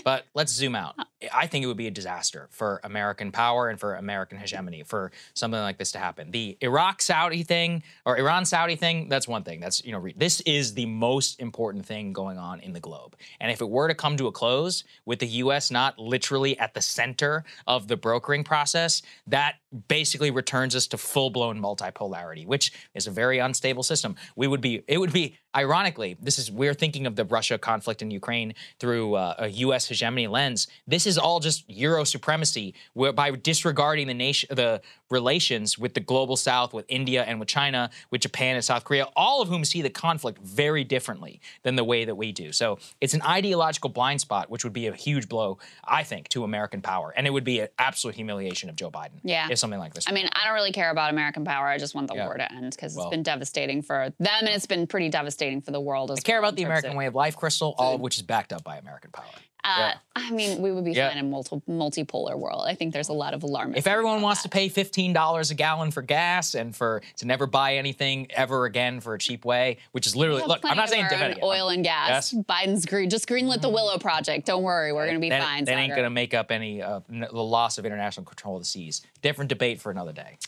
[0.04, 0.96] but let's zoom out.
[1.32, 5.12] I think it would be a disaster for American power and for American hegemony for
[5.34, 6.32] something like this to happen.
[6.32, 9.60] The Iraq Saudi thing or Iran Saudi thing, that's one thing.
[9.60, 13.14] That's, you know, re- this is the most important thing going on in the globe.
[13.40, 16.74] And if it were to come to a close with the US not literally at
[16.74, 19.56] the center of the brokering process, that
[19.88, 24.16] basically returns us to full-blown multipolarity, which is a very unstable system.
[24.36, 28.02] We would be it would be ironically, this is we're thinking of the Russia conflict
[28.02, 30.66] in Ukraine through uh, a US hegemony lens.
[30.86, 34.80] This is all just Euro supremacy where by disregarding the nation the
[35.10, 39.06] relations with the global south with India and with China, with Japan and South Korea,
[39.14, 42.50] all of whom see the conflict very differently than the way that we do.
[42.52, 46.44] So, it's an ideological blind spot which would be a huge blow I think to
[46.44, 49.48] American power and it would be an absolute humiliation of Joe Biden Yeah.
[49.50, 51.66] if something like this I mean, I don't really care about American power.
[51.66, 52.26] I just want the Yeah.
[52.26, 55.41] war to end because Well- it's been devastating for them and it's been pretty devastating
[55.42, 56.10] devastating for the world.
[56.10, 58.16] As I care well about the American of- way of life, Krystal, all of which
[58.16, 59.24] is backed up by American power.
[59.64, 61.08] Uh, I mean, we would be Yeah.
[61.10, 62.64] fine in multi- multipolar world.
[62.66, 63.76] I think there's a lot of alarmism.
[63.76, 67.46] If everyone wants to pay fifteen dollars a gallon for gas and for to never
[67.46, 71.04] buy anything ever again for a cheap way, which is literally look, I'm not saying
[71.04, 71.60] our defending own it.
[71.60, 72.32] oil and gas.
[72.32, 72.44] Yes.
[72.44, 74.46] Biden's green, just greenlit the Willow Project.
[74.46, 75.64] Don't worry, we're going to be that, fine.
[75.66, 78.62] that ain't going to make up any uh, n- the loss of international control of
[78.62, 79.02] the seas.
[79.20, 80.38] Different debate for another day.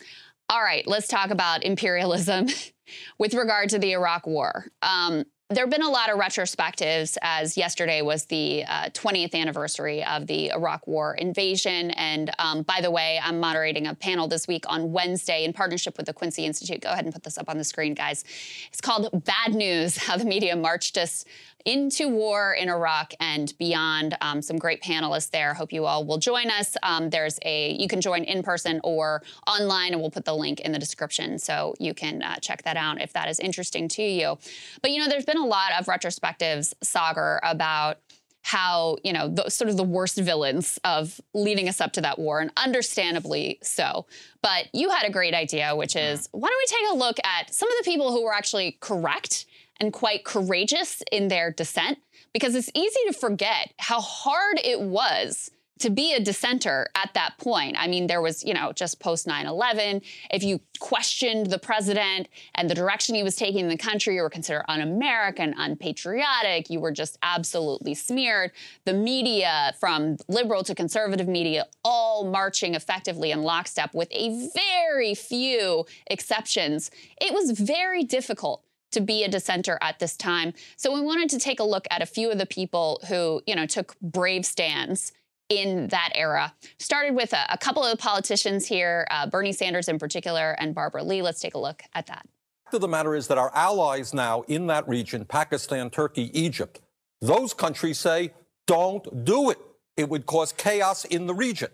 [0.48, 2.48] All right, let's talk about imperialism
[3.18, 4.66] with regard to the Iraq War.
[4.82, 10.02] Um, there have been a lot of retrospectives, as yesterday was the uh, 20th anniversary
[10.02, 11.90] of the Iraq War invasion.
[11.92, 15.96] And um, by the way, I'm moderating a panel this week on Wednesday in partnership
[15.98, 16.80] with the Quincy Institute.
[16.80, 18.24] Go ahead and put this up on the screen, guys.
[18.68, 21.26] It's called Bad News How the Media Marched Us
[21.64, 24.16] into war in Iraq and beyond.
[24.20, 25.54] Um, some great panelists there.
[25.54, 26.76] Hope you all will join us.
[26.82, 30.60] Um, there's a you can join in person or online, and we'll put the link
[30.60, 34.02] in the description so you can uh, check that out if that is interesting to
[34.02, 34.38] you.
[34.82, 37.98] But you know, there's been a lot of retrospectives, Saagar, about
[38.44, 42.18] how you know the, sort of the worst villains of leading us up to that
[42.18, 44.04] war and understandably so
[44.42, 47.52] but you had a great idea which is why don't we take a look at
[47.54, 49.46] some of the people who were actually correct
[49.80, 51.98] and quite courageous in their dissent
[52.32, 57.34] because it's easy to forget how hard it was to be a dissenter at that
[57.38, 57.76] point.
[57.78, 62.28] I mean, there was, you know, just post 9 11, if you questioned the president
[62.54, 66.70] and the direction he was taking in the country, you were considered un American, unpatriotic,
[66.70, 68.52] you were just absolutely smeared.
[68.84, 75.14] The media, from liberal to conservative media, all marching effectively in lockstep with a very
[75.14, 76.90] few exceptions.
[77.20, 78.63] It was very difficult
[78.94, 80.54] to be a dissenter at this time.
[80.76, 83.54] So we wanted to take a look at a few of the people who, you
[83.54, 85.12] know, took brave stands
[85.48, 86.54] in that era.
[86.78, 90.74] Started with a, a couple of the politicians here, uh, Bernie Sanders in particular, and
[90.74, 91.22] Barbara Lee.
[91.22, 92.26] Let's take a look at that.
[92.64, 96.80] fact of the matter is that our allies now in that region, Pakistan, Turkey, Egypt,
[97.20, 98.32] those countries say,
[98.66, 99.58] don't do it.
[99.96, 101.68] It would cause chaos in the region.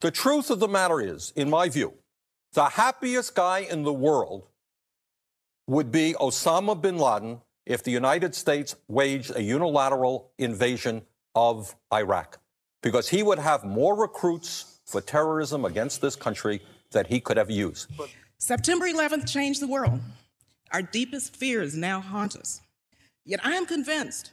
[0.00, 1.94] The truth of the matter is, in my view,
[2.52, 4.46] the happiest guy in the world
[5.66, 11.02] would be Osama bin Laden if the United States waged a unilateral invasion
[11.34, 12.38] of Iraq,
[12.82, 16.60] because he would have more recruits for terrorism against this country
[16.92, 17.88] that he could ever use.
[18.38, 20.00] September 11th changed the world.
[20.72, 22.60] Our deepest fears now haunt us.
[23.24, 24.32] Yet I am convinced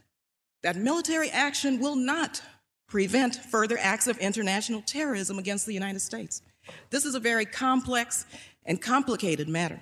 [0.63, 2.41] that military action will not
[2.87, 6.41] prevent further acts of international terrorism against the United States.
[6.89, 8.25] This is a very complex
[8.65, 9.79] and complicated matter.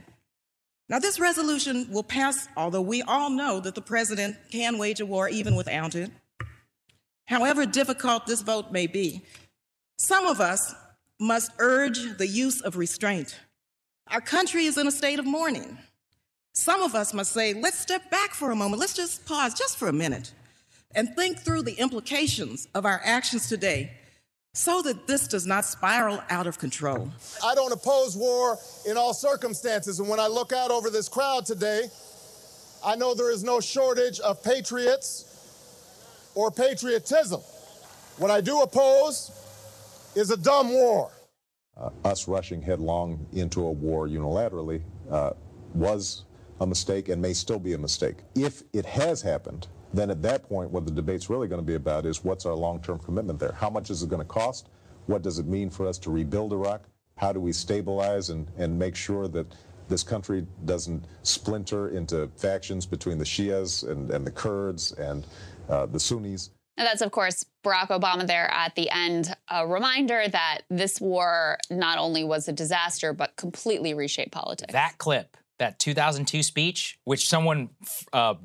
[0.90, 5.06] Now, this resolution will pass, although we all know that the president can wage a
[5.06, 6.10] war even without it.
[7.28, 9.24] However difficult this vote may be,
[9.98, 10.74] some of us
[11.20, 13.40] must urge the use of restraint.
[14.08, 15.78] Our country is in a state of mourning.
[16.54, 18.80] Some of us must say, let's step back for a moment.
[18.80, 20.34] Let's just pause just for a minute
[20.96, 23.92] and think through the implications of our actions today
[24.60, 27.10] so that this does not spiral out of control.
[27.42, 30.02] I don't oppose war in all circumstances.
[30.02, 31.84] And when I look out over this crowd today,
[32.84, 35.24] I know there is no shortage of patriots
[36.36, 37.40] or patriotism.
[38.18, 39.32] What I do oppose
[40.14, 41.10] is a dumb war.
[41.78, 45.32] Uh, us rushing headlong into a war unilaterally uh,
[45.74, 46.26] was
[46.60, 48.18] a mistake and may still be a mistake.
[48.36, 51.76] If it has happened, then at that point, what the debate's really going to be
[51.76, 53.54] about is what's our long-term commitment there?
[53.54, 54.70] How much is it going to cost?
[55.08, 56.84] What does it mean for us to rebuild Iraq?
[57.16, 59.48] How do we stabilize and, and make sure that
[59.88, 65.26] this country doesn't splinter into factions between the Shias and, and the Kurds and
[65.68, 66.52] uh, the Sunnis?
[66.78, 69.36] And that's, of course, Barack Obama there at the end.
[69.50, 74.72] A reminder that this war not only was a disaster, but completely reshaped politics.
[74.72, 77.72] That clip, that 2002 speech, which someone
[78.14, 78.36] uh,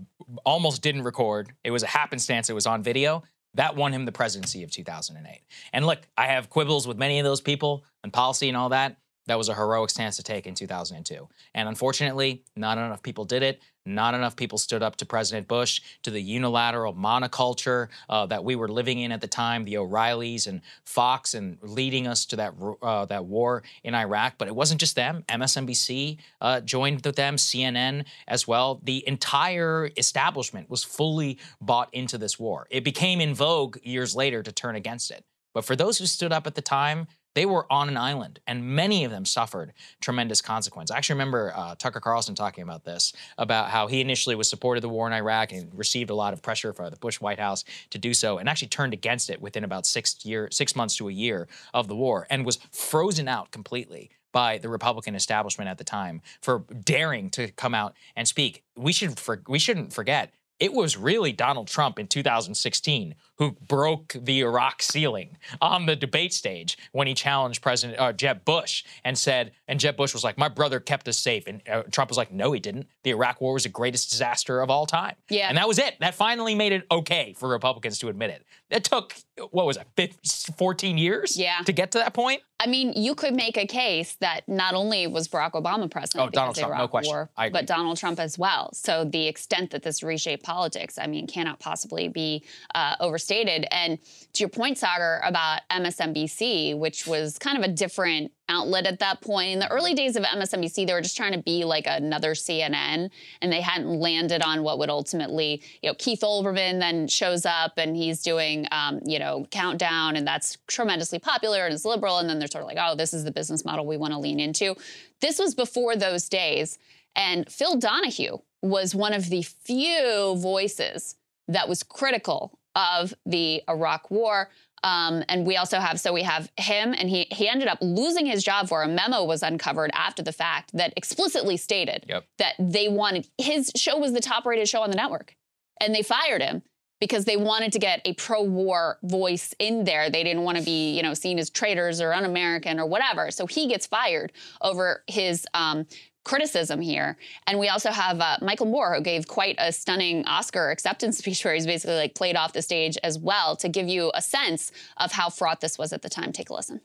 [0.44, 3.22] almost didn't record, it was a happenstance, it was on video,
[3.55, 5.40] that won him the presidency of 2008.
[5.72, 8.96] And look, I have quibbles with many of those people and policy and all that.
[9.26, 11.28] That was a heroic stance to take in 2002.
[11.55, 13.60] And unfortunately, not enough people did it.
[13.86, 18.56] Not enough people stood up to President Bush, to the unilateral monoculture uh, that we
[18.56, 22.55] were living in at the time, the O'Reillys and Fox, and leading us to that
[22.82, 24.34] uh, that war in Iraq.
[24.38, 25.22] But it wasn't just them.
[25.28, 28.80] MSNBC uh, joined with them, CNN as well.
[28.82, 32.66] The entire establishment was fully bought into this war.
[32.70, 35.24] It became in vogue years later to turn against it.
[35.52, 38.65] But for those who stood up at the time, they were on an island, and
[38.65, 40.90] many of them suffered tremendous consequence.
[40.90, 44.82] I actually remember uh, Tucker Carlson talking about this, about how he initially was supported
[44.82, 47.65] the war in Iraq and received a lot of pressure from the Bush White House
[47.90, 51.09] to do so, and actually turned against it within about six year, six months to
[51.09, 55.78] a year of the war, and was frozen out completely by the Republican establishment at
[55.78, 58.65] the time for daring to come out and speak.
[58.77, 64.14] We should for, we shouldn't forget it was really Donald Trump in 2016 who broke
[64.18, 69.18] the Iraq ceiling on the debate stage when he challenged President uh, Jeb Bush and
[69.18, 72.16] said, and Jeb Bush was like, "My brother kept us safe," and uh, Trump was
[72.16, 72.86] like, "No, he didn't.
[73.02, 75.97] The Iraq War was the greatest disaster of all time." Yeah, and that was it.
[76.01, 78.44] That finally made it okay for Republicans to admit it.
[78.74, 79.14] It took
[79.51, 80.14] what was it,
[80.56, 81.36] 14 years?
[81.36, 81.59] Yeah.
[81.66, 82.42] to get to that point.
[82.60, 86.30] I mean, you could make a case that not only was Barack Obama president, Oh,
[86.30, 87.12] Donald Trump, no question.
[87.12, 88.72] War, but Donald Trump as well.
[88.72, 92.44] So the extent that this reshaped politics, I mean, cannot possibly be
[92.74, 93.66] uh, overstated.
[93.72, 93.98] And
[94.34, 99.20] to your point, Saagar, about MSNBC, which was kind of a different outlet at that
[99.20, 99.52] point.
[99.52, 103.10] In the early days of MSNBC, they were just trying to be like another CNN,
[103.40, 107.72] and they hadn't landed on what would ultimately, you know, Keith Olbermann then shows up
[107.76, 112.18] and he's doing, um, you know, Countdown, and that's tremendously popular and is liberal.
[112.18, 114.18] And then they're sort of like, oh, this is the business model we want to
[114.18, 114.74] lean into.
[115.20, 116.78] This was before those days.
[117.16, 121.16] And Phil Donahue was one of the few voices
[121.48, 124.50] that was critical of the Iraq War.
[124.85, 128.27] Um, and we also have, so we have him, and he he ended up losing
[128.27, 132.24] his job for a memo was uncovered after the fact that explicitly stated Yep.
[132.39, 135.35] that they wanted his show was the top rated show on the network,
[135.81, 136.62] and they fired him
[137.01, 140.11] because they wanted to get a pro-war voice in there.
[140.11, 143.31] They didn't want to be, you know, seen as traitors or un-American or whatever.
[143.31, 145.86] So he gets fired over his um,
[146.24, 147.16] criticism here.
[147.46, 151.44] And we also have uh, Michael Moore, who gave quite a stunning Oscar acceptance speech
[151.44, 154.72] where he's basically like played off the stage as well to give you a sense
[154.96, 156.32] of how fraught this was at the time.
[156.32, 156.80] Take a listen.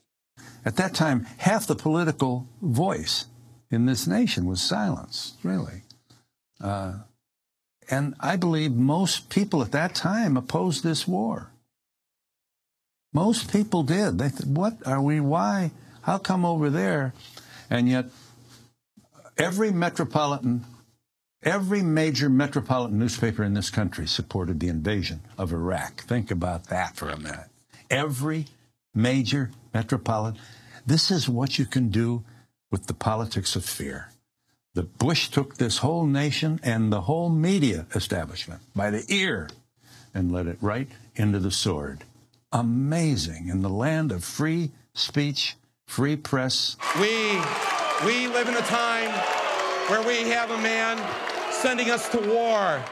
[0.64, 3.26] At that time, half the political voice
[3.70, 5.82] in this nation was silenced, really.
[6.62, 7.00] Uh,
[7.90, 11.50] and I believe most people at that time opposed this war.
[13.12, 14.18] Most people did.
[14.18, 15.20] They said, What are we?
[15.20, 15.72] Why?
[16.02, 17.12] How come over there?
[17.68, 18.06] And yet,
[19.40, 20.64] every metropolitan,
[21.42, 26.02] every major metropolitan newspaper in this country supported the invasion of Iraq.
[26.02, 27.48] Think about that for a minute.
[27.90, 28.46] Every
[28.94, 30.40] major metropolitan.
[30.86, 32.24] This is what you can do
[32.70, 34.08] with the politics of fear.
[34.74, 39.48] The Bush took this whole nation and the whole media establishment by the ear
[40.14, 42.04] and led it right into the sword.
[42.52, 43.48] Amazing.
[43.48, 45.56] In the land of free speech,
[45.86, 47.40] free press, We,
[48.04, 49.10] we live in a time
[49.88, 50.96] where we have a man
[51.52, 52.82] sending us to war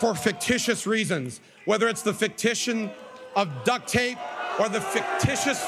[0.00, 2.90] for fictitious reasons, whether it's the fictition
[3.36, 4.18] of duct tape
[4.60, 5.66] or the fictitious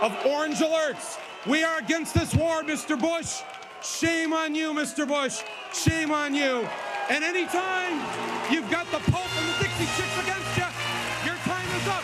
[0.00, 1.18] of orange alerts.
[1.46, 2.98] We are against this war, Mr.
[2.98, 3.42] Bush.
[3.82, 5.06] Shame on you, Mr.
[5.06, 5.42] Bush.
[5.74, 6.66] Shame on you.
[7.10, 8.00] And anytime
[8.50, 10.64] you've got the Pope and the Dixie Chicks against you,
[11.26, 12.02] your time is up.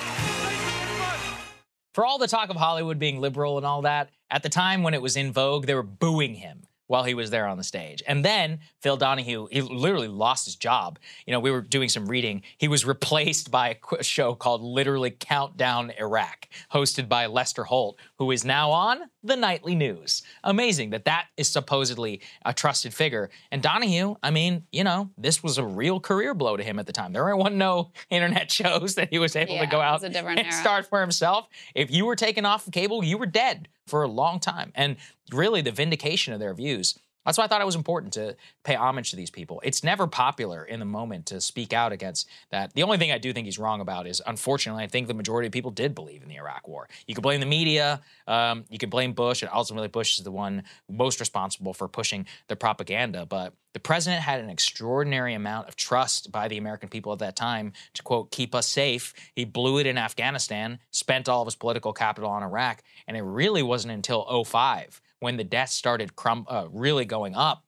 [1.94, 4.94] For all the talk of Hollywood being liberal and all that, at the time when
[4.94, 8.02] it was in vogue, they were booing him while he was there on the stage.
[8.06, 10.98] And then Phil Donahue, he literally lost his job.
[11.26, 12.42] You know, we were doing some reading.
[12.58, 18.30] He was replaced by a show called literally Countdown Iraq, hosted by Lester Holt, who
[18.30, 20.22] is now on the nightly news.
[20.44, 23.30] Amazing that that is supposedly a trusted figure.
[23.50, 26.86] And Donahue, I mean, you know, this was a real career blow to him at
[26.86, 27.12] the time.
[27.12, 30.10] There weren't no internet shows that he was able Yeah, to go out was a
[30.10, 30.56] different and era.
[30.56, 31.48] start for himself.
[31.74, 34.70] If you were taken off of cable, you were dead for a long time.
[34.76, 34.98] And
[35.32, 36.96] really, the vindication of their views.
[37.24, 39.60] That's why I thought it was important to pay homage to these people.
[39.64, 42.72] It's never popular in the moment to speak out against that.
[42.74, 45.46] The only thing I do think he's wrong about is, unfortunately, I think the majority
[45.46, 46.88] of people did believe in the Iraq War.
[47.06, 50.32] You can blame the media, um, you can blame Bush, and ultimately Bush is the
[50.32, 53.26] one most responsible for pushing the propaganda.
[53.26, 57.36] But the president had an extraordinary amount of trust by the American people at that
[57.36, 59.14] time to quote keep us safe.
[59.34, 63.22] He blew it in Afghanistan, spent all of his political capital on Iraq, and it
[63.22, 67.64] really wasn't until 05 when the deaths started crum- uh, really going up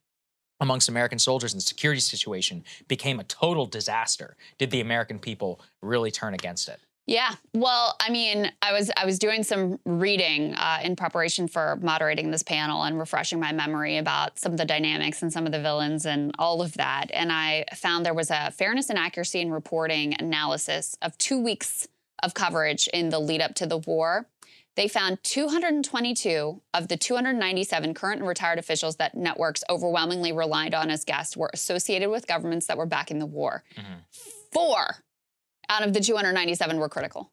[0.59, 4.35] amongst American soldiers and the security situation became a total disaster.
[4.57, 6.79] Did the American people really turn against it?
[7.07, 7.35] Yeah.
[7.53, 12.31] Well, I mean, I was I was doing some reading uh, in preparation for moderating
[12.31, 15.61] this panel and refreshing my memory about some of the dynamics and some of the
[15.61, 17.11] villains and all of that.
[17.13, 21.87] And I found there was a fairness and accuracy in reporting analysis of two weeks
[22.23, 24.27] of coverage in the lead up to the war.
[24.75, 30.89] They found 222 of the 297 current and retired officials that networks overwhelmingly relied on
[30.89, 33.63] as guests were associated with governments that were backing the war.
[33.77, 33.99] Mm-hmm.
[34.51, 35.03] Four
[35.69, 37.31] out of the 297 were critical.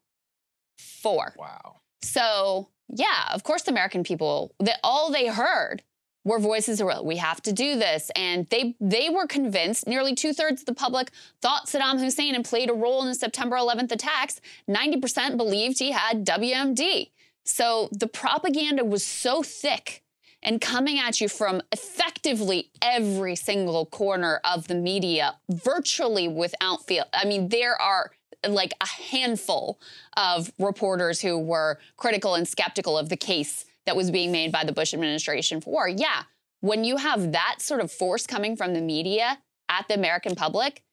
[0.77, 1.33] Four.
[1.37, 1.81] Wow.
[2.01, 5.83] So, yeah, of course, the American people, that all they heard
[6.25, 8.09] were voices of were, we have to do this.
[8.15, 11.11] And they, they were convinced, nearly two thirds of the public
[11.41, 14.39] thought Saddam Hussein had played a role in the September 11th attacks.
[14.69, 17.09] 90% believed he had WMD.
[17.43, 20.03] So the propaganda was so thick
[20.41, 27.05] and coming at you from effectively every single corner of the media, virtually without fail.
[27.13, 28.11] I mean, there are
[28.47, 29.79] like a handful
[30.17, 34.63] of reporters who were critical and skeptical of the case that was being made by
[34.63, 35.87] the Bush administration for war.
[35.87, 36.23] Yeah,
[36.59, 39.39] when you have that sort of force coming from the media
[39.69, 40.83] at the American public,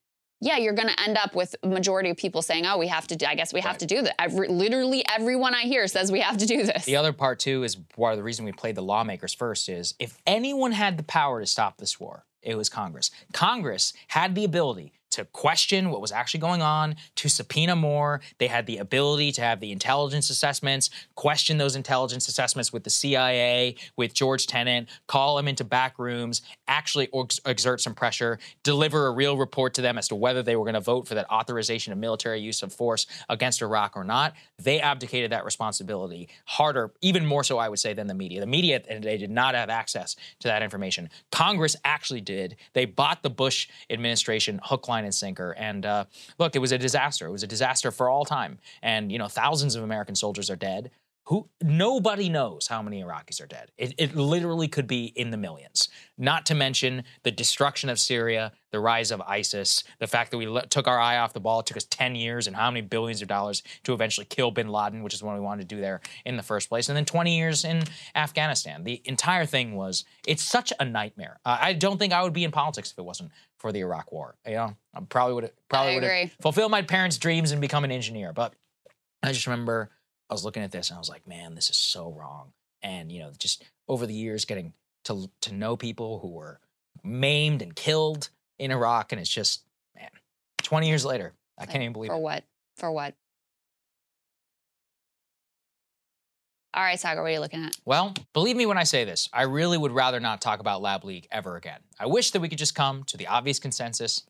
[0.41, 3.07] yeah, you're going to end up with a majority of people saying, "Oh, we have
[3.07, 3.15] to.
[3.15, 6.19] Do, I guess we have to do that." Every, literally, everyone I hear says we
[6.19, 6.85] have to do this.
[6.85, 10.17] The other part too is why the reason we played the lawmakers first is if
[10.25, 13.11] anyone had the power to stop this war, it was Congress.
[13.31, 18.21] Congress had the ability to question what was actually going on, to subpoena more.
[18.37, 22.89] They had the ability to have the intelligence assessments, question those intelligence assessments with the
[22.89, 27.09] CIA, with George Tenet, call them into back rooms, actually
[27.45, 30.73] exert some pressure, deliver a real report to them as to whether they were going
[30.73, 34.33] to vote for that authorization of military use of force against Iraq or not.
[34.57, 38.39] They abdicated that responsibility harder, even more so, I would say, than the media.
[38.39, 41.09] The media, they did not have access to that information.
[41.31, 42.55] Congress actually did.
[42.73, 45.51] They bought the Bush administration hook, line, line and sinker.
[45.57, 46.05] And uh,
[46.37, 47.27] look, it was a disaster.
[47.27, 48.59] It was a disaster for all time.
[48.81, 50.91] And you know, thousands of American soldiers are dead.
[51.25, 53.71] Who nobody knows how many Iraqis are dead.
[53.77, 55.87] It, it literally could be in the millions.
[56.17, 60.47] Not to mention the destruction of Syria, the rise of ISIS, the fact that we
[60.47, 61.59] let, took our eye off the ball.
[61.59, 64.69] It took us 10 years and how many billions of dollars to eventually kill bin
[64.69, 66.89] Laden, which is what we wanted to do there in the first place.
[66.89, 67.83] And then 20 years in
[68.15, 68.83] Afghanistan.
[68.83, 71.39] The entire thing was, it's such a nightmare.
[71.45, 73.31] Uh, I don't think I would be in politics if it wasn't
[73.61, 74.35] for the Iraq War.
[74.45, 77.83] You know, I probably would have probably would have fulfilled my parents' dreams and become
[77.83, 78.33] an engineer.
[78.33, 78.55] But
[79.21, 79.91] I just remember
[80.29, 82.53] I was looking at this and I was like, man, this is so wrong.
[82.81, 84.73] And you know, just over the years, getting
[85.05, 86.59] to to know people who were
[87.03, 89.63] maimed and killed in Iraq, and it's just,
[89.95, 90.09] man,
[90.63, 92.17] 20 years later, I can't even believe for it.
[92.17, 92.43] For what?
[92.77, 93.15] For what?
[96.73, 97.75] All right, Saagar, what are you looking at?
[97.83, 101.03] Well, believe me when I say this, I really would rather not talk about Lab
[101.03, 101.79] Leak ever again.
[101.99, 104.23] I wish that we could just come to the obvious consensus.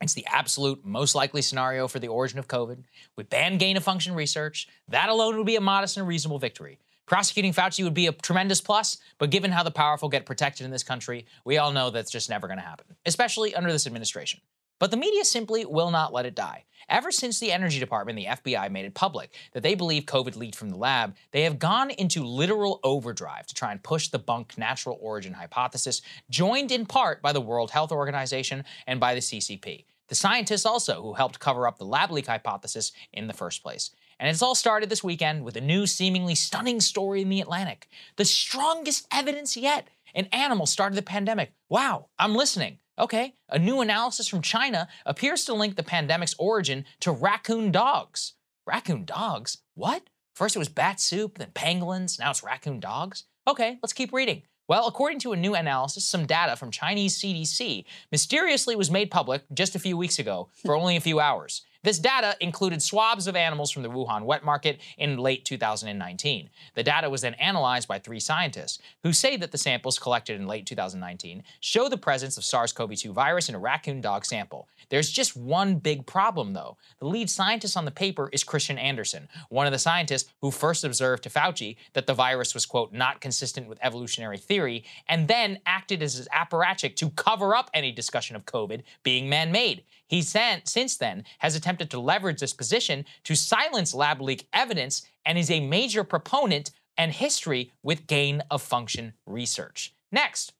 [0.00, 2.82] It's the absolute most likely scenario for the origin of COVID.
[3.16, 4.66] We ban gain of function research.
[4.88, 6.80] That alone would be a modest and reasonable victory.
[7.06, 10.72] Prosecuting Fauci would be a tremendous plus, but given how the powerful get protected in
[10.72, 14.40] this country, we all know that's just never going to happen, especially under this administration.
[14.80, 16.64] But the media simply will not let it die.
[16.88, 20.56] Ever since the Energy Department the FBI made it public that they believe COVID leaked
[20.56, 24.58] from the lab, they have gone into literal overdrive to try and push the bunk
[24.58, 29.84] natural origin hypothesis, joined in part by the World Health Organization and by the CCP.
[30.08, 33.90] The scientists also who helped cover up the lab leak hypothesis in the first place.
[34.18, 37.86] And it's all started this weekend with a new, seemingly stunning story in The Atlantic.
[38.16, 39.88] The strongest evidence yet.
[40.12, 41.52] An animal started the pandemic.
[41.68, 42.79] Wow, I'm listening.
[43.00, 48.34] Okay, a new analysis from China appears to link the pandemic's origin to raccoon dogs.
[48.66, 49.56] Raccoon dogs?
[49.74, 50.02] What?
[50.34, 53.24] First it was bat soup, then pangolins, now it's raccoon dogs?
[53.48, 54.42] Okay, let's keep reading.
[54.68, 59.44] Well, according to a new analysis, some data from Chinese CDC mysteriously was made public
[59.54, 61.62] just a few weeks ago for only a few hours.
[61.82, 66.50] This data included swabs of animals from the Wuhan wet market in late 2019.
[66.74, 70.46] The data was then analyzed by three scientists who say that the samples collected in
[70.46, 74.68] late 2019 show the presence of SARS-CoV-2 virus in a raccoon dog sample.
[74.90, 76.76] There's just one big problem though.
[76.98, 80.84] The lead scientist on the paper is Kristian Andersen, one of the scientists who first
[80.84, 85.60] observed to Fauci that the virus was quote not consistent with evolutionary theory and then
[85.64, 89.82] acted as his apparatchik to cover up any discussion of COVID being man-made.
[90.10, 95.38] He since then has attempted to leverage this position to silence lab leak evidence and
[95.38, 99.94] is a major proponent and history with gain of function research.
[100.10, 100.52] Next,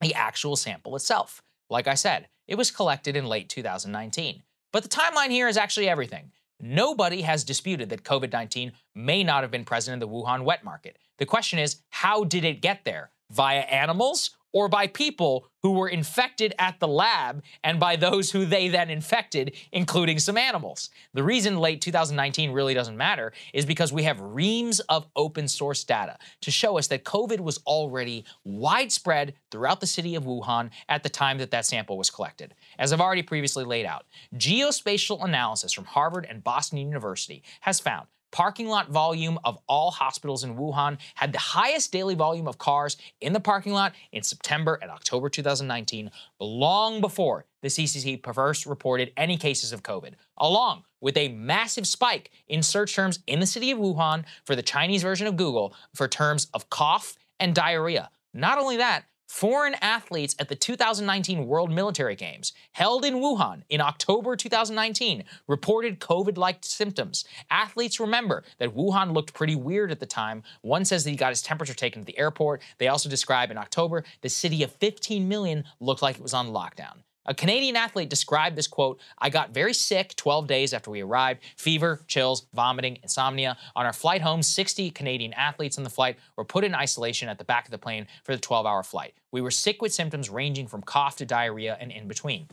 [0.00, 1.42] the actual sample itself.
[1.68, 4.44] Like I said, it was collected in late 2019.
[4.72, 6.30] But the timeline here is actually everything.
[6.60, 10.62] Nobody has disputed that COVID 19 may not have been present in the Wuhan wet
[10.62, 10.96] market.
[11.18, 13.10] The question is, how did it get there?
[13.32, 18.44] Via animals or by people who were infected at the lab and by those who
[18.44, 20.90] they then infected, including some animals.
[21.12, 25.82] The reason late 2019 really doesn't matter is because we have reams of open source
[25.82, 31.02] data to show us that COVID was already widespread throughout the city of Wuhan at
[31.02, 32.54] the time that that sample was collected.
[32.78, 38.06] As I've already previously laid out, geospatial analysis from Harvard and Boston University has found
[38.36, 42.98] parking lot volume of all hospitals in Wuhan had the highest daily volume of cars
[43.22, 49.10] in the parking lot in September and October 2019, long before the CCC first reported
[49.16, 53.70] any cases of COVID, along with a massive spike in search terms in the city
[53.70, 58.10] of Wuhan for the Chinese version of Google for terms of cough and diarrhea.
[58.34, 63.80] Not only that, foreign athletes at the 2019 World Military Games, held in Wuhan in
[63.80, 67.24] October 2019, reported COVID like symptoms.
[67.50, 70.42] Athletes remember that Wuhan looked pretty weird at the time.
[70.62, 72.62] One says that he got his temperature taken at the airport.
[72.78, 76.48] They also describe in October the city of 15 million looked like it was on
[76.48, 77.05] lockdown.
[77.26, 81.42] A Canadian athlete described this quote I got very sick 12 days after we arrived
[81.56, 83.56] fever, chills, vomiting, insomnia.
[83.74, 87.38] On our flight home, 60 Canadian athletes on the flight were put in isolation at
[87.38, 89.14] the back of the plane for the 12 hour flight.
[89.32, 92.48] We were sick with symptoms ranging from cough to diarrhea and in between.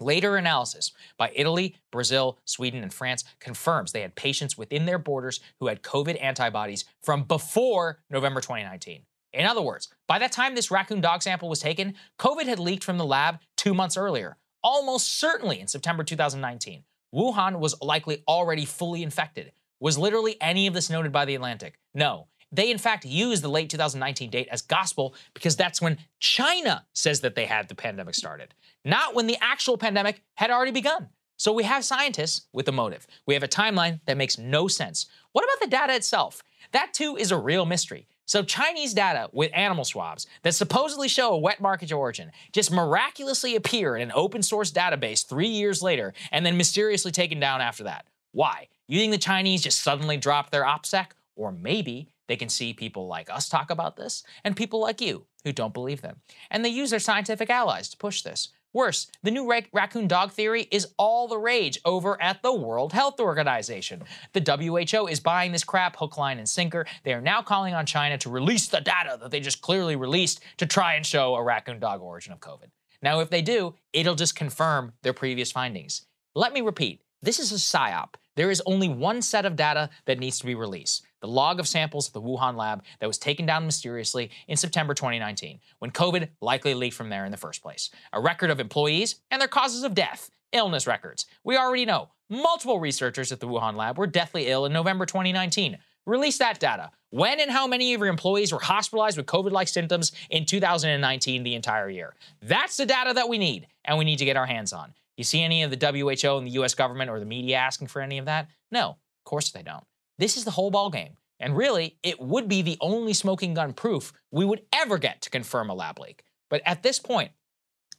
[0.00, 5.40] Later analysis by Italy, Brazil, Sweden, and France confirms they had patients within their borders
[5.58, 9.02] who had COVID antibodies from before November 2019.
[9.32, 12.84] In other words, by the time this raccoon dog sample was taken, COVID had leaked
[12.84, 16.84] from the lab two months earlier, almost certainly in September 2019.
[17.14, 19.52] Wuhan was likely already fully infected.
[19.80, 21.78] Was literally any of this noted by The Atlantic?
[21.94, 22.28] No.
[22.50, 27.20] They, in fact, used the late 2019 date as gospel because that's when China says
[27.20, 28.54] that they had the pandemic started,
[28.84, 31.08] not when the actual pandemic had already begun.
[31.36, 33.06] So we have scientists with a motive.
[33.26, 35.06] We have a timeline that makes no sense.
[35.32, 36.42] What about the data itself?
[36.72, 38.08] That too is a real mystery.
[38.28, 43.56] So Chinese data with animal swabs that supposedly show a wet market origin just miraculously
[43.56, 47.84] appear in an open source database three years later and then mysteriously taken down after
[47.84, 48.04] that.
[48.32, 48.68] Why?
[48.86, 51.06] You think the Chinese just suddenly dropped their OPSEC?
[51.36, 55.24] Or maybe they can see people like us talk about this and people like you
[55.44, 56.20] who don't believe them.
[56.50, 58.50] And they use their scientific allies to push this.
[58.78, 62.92] Worse, the new ra- raccoon dog theory is all the rage over at the World
[62.92, 64.04] Health Organization.
[64.34, 66.86] The WHO is buying this crap hook, line, and sinker.
[67.02, 70.38] They are now calling on China to release the data that they just clearly released
[70.58, 72.70] to try and show a raccoon dog origin of COVID.
[73.02, 76.02] Now, if they do, it'll just confirm their previous findings.
[76.36, 78.14] Let me repeat this is a PSYOP.
[78.36, 81.68] There is only one set of data that needs to be released the log of
[81.68, 86.28] samples at the Wuhan lab that was taken down mysteriously in September 2019, when COVID
[86.40, 87.90] likely leaked from there in the first place.
[88.12, 91.26] A record of employees and their causes of death, illness records.
[91.44, 95.78] We already know multiple researchers at the Wuhan lab were deathly ill in November 2019.
[96.06, 96.90] Release that data.
[97.10, 101.42] When and how many of your employees were hospitalized with COVID like symptoms in 2019
[101.42, 102.14] the entire year?
[102.42, 104.94] That's the data that we need, and we need to get our hands on.
[105.16, 108.00] You see any of the WHO and the US government or the media asking for
[108.00, 108.48] any of that?
[108.70, 109.84] No, of course they don't.
[110.18, 111.12] This is the whole ballgame.
[111.40, 115.30] And really, it would be the only smoking gun proof we would ever get to
[115.30, 116.24] confirm a lab leak.
[116.50, 117.30] But at this point,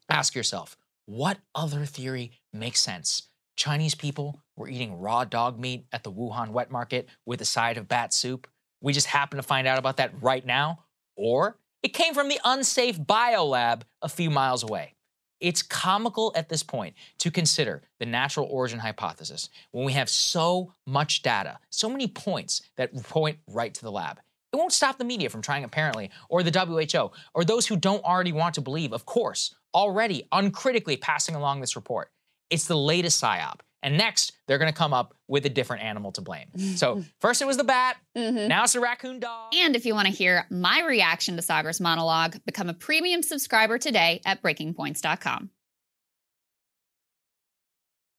[0.09, 3.29] ask yourself what other theory makes sense?
[3.55, 7.77] Chinese people were eating raw dog meat at the Wuhan wet market with a side
[7.77, 8.47] of bat soup.
[8.81, 10.83] We just happen to find out about that right now.
[11.15, 14.95] Or it came from the unsafe biolab a few miles away.
[15.39, 20.73] It's comical at this point to consider the natural origin hypothesis when we have so
[20.85, 24.19] much data, so many points that point right to the lab.
[24.51, 28.03] It won't stop the media from trying, apparently, or the WHO, or those who don't
[28.03, 32.11] already want to believe, of course, already uncritically passing along this report.
[32.49, 33.59] It's the latest PSYOP.
[33.81, 36.47] And next, they're going to come up with a different animal to blame.
[36.75, 38.47] So first it was the bat, Mhm.
[38.49, 39.53] now it's the raccoon dog.
[39.55, 43.77] And if you want to hear my reaction to Saagar's monologue, become a premium subscriber
[43.77, 45.49] today at breakingpoints.com.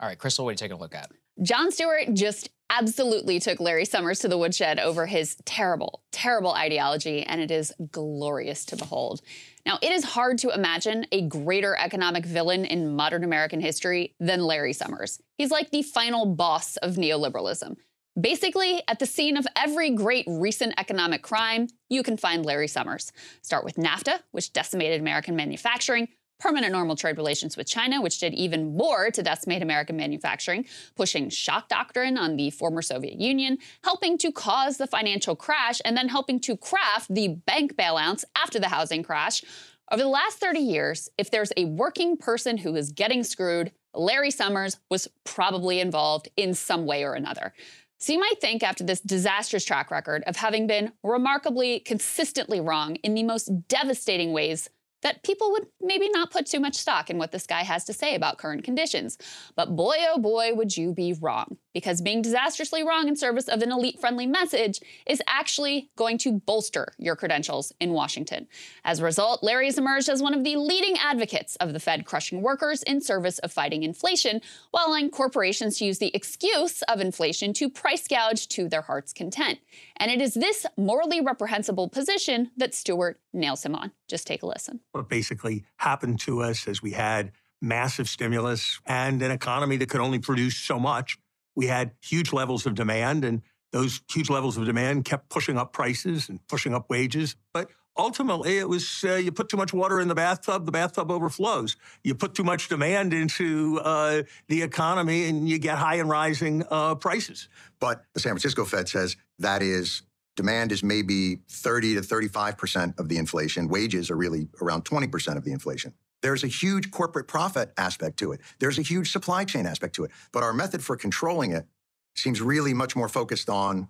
[0.01, 1.11] All right, Krystal, what are you taking a look at?
[1.43, 7.23] Jon Stewart just absolutely took Larry Summers to the woodshed over his terrible, terrible ideology,
[7.23, 9.21] and it is glorious to behold.
[9.67, 14.41] Now, it is hard to imagine a greater economic villain in modern American history than
[14.41, 15.21] Larry Summers.
[15.37, 17.77] He's like the final boss of neoliberalism.
[18.21, 23.13] Basically, at the scene of every great recent economic crime, you can find Larry Summers.
[23.43, 26.09] Start with NAFTA, which decimated American manufacturing,
[26.41, 31.29] permanent normal trade relations with China, which did even more to decimate American manufacturing, pushing
[31.29, 36.09] shock doctrine on the former Soviet Union, helping to cause the financial crash, and then
[36.09, 39.45] helping to craft the bank bailouts after the housing crash.
[39.93, 44.31] Over the last 30 years, if there's a working person who is getting screwed, Larry
[44.31, 47.53] Summers was probably involved in some way or another.
[47.99, 52.95] So you might think, after this disastrous track record of having been remarkably consistently wrong
[52.97, 54.71] in the most devastating ways,
[55.03, 57.93] that people would maybe not put too much stock in what this guy has to
[57.93, 59.19] say about current conditions.
[59.57, 61.57] But boy, oh boy, would you be wrong.
[61.73, 66.41] Because being disastrously wrong in service of an elite friendly message is actually going to
[66.41, 68.49] bolster your credentials in Washington.
[68.85, 72.05] As a result, Larry has emerged as one of the leading advocates of the Fed
[72.05, 74.41] crushing workers in service of fighting inflation,
[74.73, 79.13] while allowing corporations to use the excuse of inflation to price gouge to their heart's
[79.13, 79.59] content.
[79.97, 83.93] And it is this morally reprehensible position that Stewart nails him on.
[84.09, 84.81] Just take a listen.
[84.93, 87.33] what basically happened to us as we had
[87.63, 91.19] massive stimulus and an economy that could only produce so much.
[91.61, 95.75] We had huge levels of demand, and those huge levels of demand kept pushing up
[95.75, 97.37] prices and pushing up wages.
[97.53, 97.69] But
[97.99, 101.77] ultimately, it was uh, you put too much water in the bathtub, the bathtub overflows.
[102.03, 106.65] You put too much demand into uh, the economy, and you get high and rising
[106.71, 107.51] uh, prices.
[107.79, 110.01] But the San Francisco Fed says that is
[110.37, 113.69] demand is maybe 30 to 35 percent of the inflation.
[113.69, 115.93] Wages are really around 20 percent of the inflation.
[116.23, 118.41] There's a huge corporate profit aspect to it.
[118.59, 120.11] There's a huge supply chain aspect to it.
[120.33, 121.67] But our method for controlling it
[122.15, 123.89] seems really much more focused on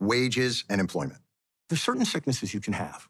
[0.00, 1.20] wages and employment.
[1.68, 3.08] There's certain sicknesses you can have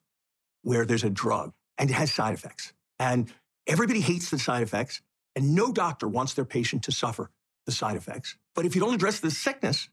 [0.62, 2.72] where there's a drug and it has side effects.
[2.98, 3.32] And
[3.66, 5.00] everybody hates the side effects,
[5.36, 7.30] and no doctor wants their patient to suffer
[7.66, 8.36] the side effects.
[8.54, 9.88] But if you don't address the sickness,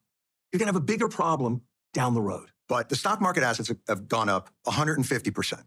[0.52, 1.62] you're going to have a bigger problem
[1.94, 2.50] down the road.
[2.68, 5.62] But the stock market assets have gone up 150%.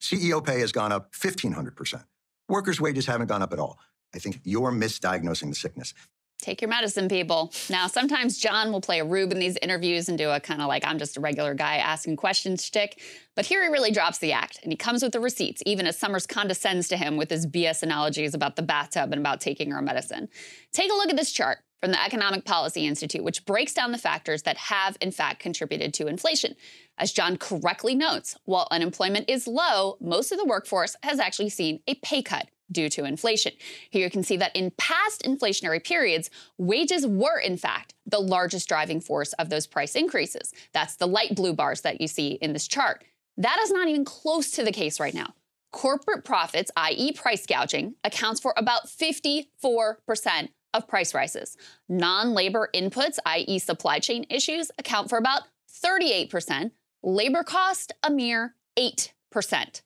[0.00, 2.04] CEO pay has gone up 1,500%.
[2.48, 3.78] Workers' wages haven't gone up at all.
[4.14, 5.92] I think you're misdiagnosing the sickness.
[6.38, 7.52] Take your medicine, people.
[7.70, 10.68] Now, sometimes Jon will play a rube in these interviews and do a kind of
[10.68, 13.00] like, I'm just a regular guy asking questions shtick.
[13.34, 15.98] But here he really drops the act and he comes with the receipts, even as
[15.98, 19.80] Summers condescends to him with his BS analogies about the bathtub and about taking our
[19.80, 20.28] medicine.
[20.72, 23.96] Take a look at this chart from the Economic Policy Institute, which breaks down the
[23.96, 26.56] factors that have, in fact, contributed to inflation.
[26.98, 31.78] As Jon correctly notes, while unemployment is low, most of the workforce has actually seen
[31.86, 33.52] a pay cut due to inflation.
[33.88, 38.68] Here you can see that in past inflationary periods, wages were, in fact, the largest
[38.68, 40.52] driving force of those price increases.
[40.72, 43.04] That's the light blue bars that you see in this chart.
[43.36, 45.34] That is not even close to the case right now.
[45.70, 51.56] Corporate profits, i.e., price gouging, accounts for about 54% of price rises.
[51.88, 56.70] Non labor inputs, i.e., supply chain issues, account for about 38%.
[57.02, 59.82] Labor cost, a mere 8%.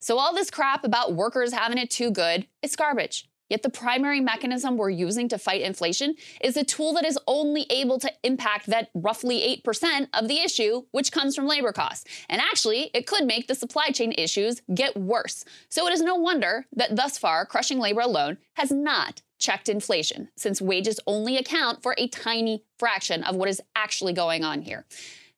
[0.00, 3.28] So, all this crap about workers having it too good, it's garbage.
[3.48, 7.66] Yet, the primary mechanism we're using to fight inflation is a tool that is only
[7.70, 12.04] able to impact that roughly 8% of the issue, which comes from labor costs.
[12.28, 15.44] And actually, it could make the supply chain issues get worse.
[15.68, 20.28] So, it is no wonder that thus far, crushing labor alone has not checked inflation,
[20.36, 24.84] since wages only account for a tiny fraction of what is actually going on here.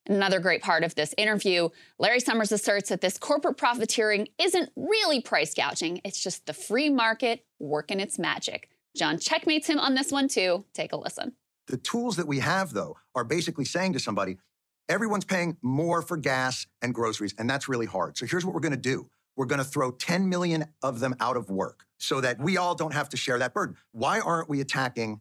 [0.07, 1.69] Another great part of this interview,
[1.99, 6.89] Larry Summers asserts that this corporate profiteering isn't really price gouging, it's just the free
[6.89, 8.69] market working its magic.
[8.97, 10.65] Jon checkmates him on this one too.
[10.75, 11.35] Take a listen.
[11.69, 14.39] The tools that we have, though, are basically saying to somebody,
[14.89, 18.19] everyone's paying more for gas and groceries, and that's really hard.
[18.19, 21.15] So here's what we're going to do we're going to throw 10 million of them
[21.21, 23.77] out of work so that we all don't have to share that burden.
[23.93, 25.21] Why aren't we attacking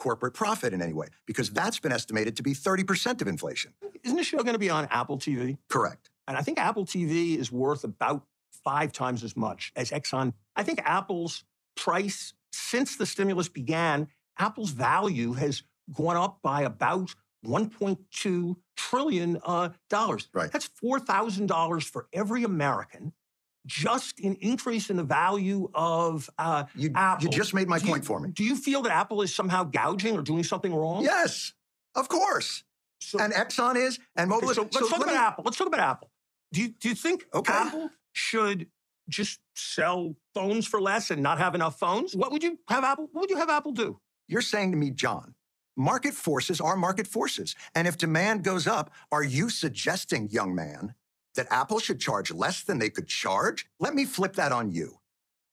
[0.00, 3.72] corporate profit in any way because that's been estimated to be 30% of inflation.
[4.02, 5.58] Isn't the show going to be on Apple TV?
[5.68, 6.10] Correct.
[6.26, 8.24] And I think Apple TV is worth about
[8.64, 10.32] five times as much as Exxon.
[10.56, 11.44] I think Apple's
[11.80, 14.06] price since the stimulus began,
[14.38, 15.62] Apple's value has
[15.92, 20.28] gone up by about 1.2 trillion uh, dollars.
[20.32, 20.52] Right.
[20.52, 23.12] That's four thousand dollars for every American
[23.66, 27.24] just an increase in the value of uh, you, Apple.
[27.24, 28.30] You just made my do point you, for me.
[28.30, 31.02] Do you feel that Apple is somehow gouging or doing something wrong?
[31.02, 31.52] Yes,
[31.94, 32.64] of course.
[33.00, 34.44] So, and Exxon is, and Mobil.
[34.44, 35.44] Okay, so, let's so talk let about me, Apple.
[35.44, 36.10] Let's talk about Apple.
[36.52, 37.52] Do you do you think okay.
[37.52, 38.66] Apple should
[39.10, 42.16] just sell phones for less and not have enough phones?
[42.16, 43.08] What would you have Apple?
[43.12, 44.00] What would you have Apple do?
[44.28, 45.34] You're saying to me, Jon,
[45.76, 50.94] market forces are market forces, and if demand goes up, are you suggesting, young man,
[51.34, 53.66] that Apple should charge less than they could charge?
[53.80, 54.96] Let me flip that on you.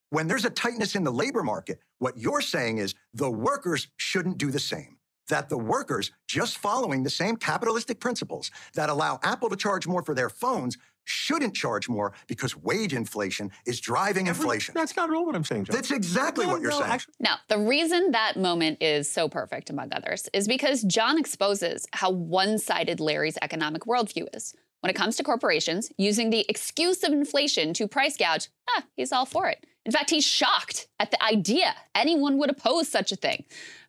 [0.09, 4.37] When there's a tightness in the labor market, what you're saying is the workers shouldn't
[4.37, 4.97] do the same.
[5.29, 10.01] That the workers, just following the same capitalistic principles that allow Apple to charge more
[10.01, 10.77] for their phones,
[11.07, 14.73] shouldn't charge more because wage inflation is driving inflation.
[14.75, 15.75] That's not at all what I'm saying, Jon.
[15.75, 16.91] That's exactly no, what you're no, saying.
[16.91, 21.87] Actually, now, the reason that moment is so perfect, among others, is because Jon exposes
[21.93, 24.53] how one sided Larry's economic worldview is.
[24.81, 29.11] When it comes to corporations, using the excuse of inflation to price gouge, ah, he's
[29.11, 29.65] all for it.
[29.85, 33.45] In fact, he's shocked at the idea anyone would oppose such a thing.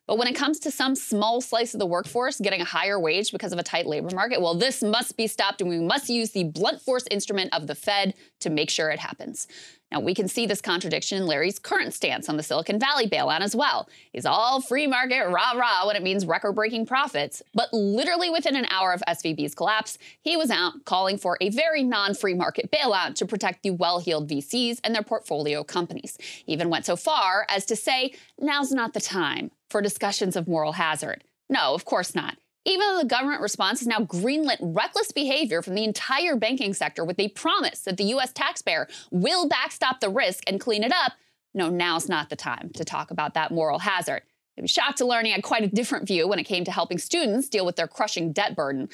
[0.09, 3.31] But when it comes to some small slice of the workforce getting a higher wage
[3.31, 6.31] because of a tight labor market, well, this must be stopped and we must use
[6.31, 9.47] the blunt force instrument of the Fed to make sure it happens.
[9.91, 13.41] Now, we can see this contradiction in Larry's current stance on the Silicon Valley bailout
[13.41, 13.89] as well.
[14.13, 17.41] He's all free market, rah rah, when it means record breaking profits.
[17.53, 21.83] But literally within an hour of SVB's collapse, he was out calling for a very
[21.83, 26.17] non free market bailout to protect the well heeled VCs and their portfolio companies.
[26.19, 30.47] He even went so far as to say, now's not the time for discussions of
[30.47, 31.23] moral hazard.
[31.49, 32.37] No, of course not.
[32.65, 37.05] Even though the government response has now greenlit reckless behavior from the entire banking sector
[37.05, 38.33] with a promise that the U.S.
[38.33, 41.13] taxpayer will backstop the risk and clean it up,
[41.53, 44.21] no, now's not the time to talk about that moral hazard.
[44.57, 46.71] I'd be shocked to learn he had quite a different view when it came to
[46.71, 48.89] helping students deal with their crushing debt burden.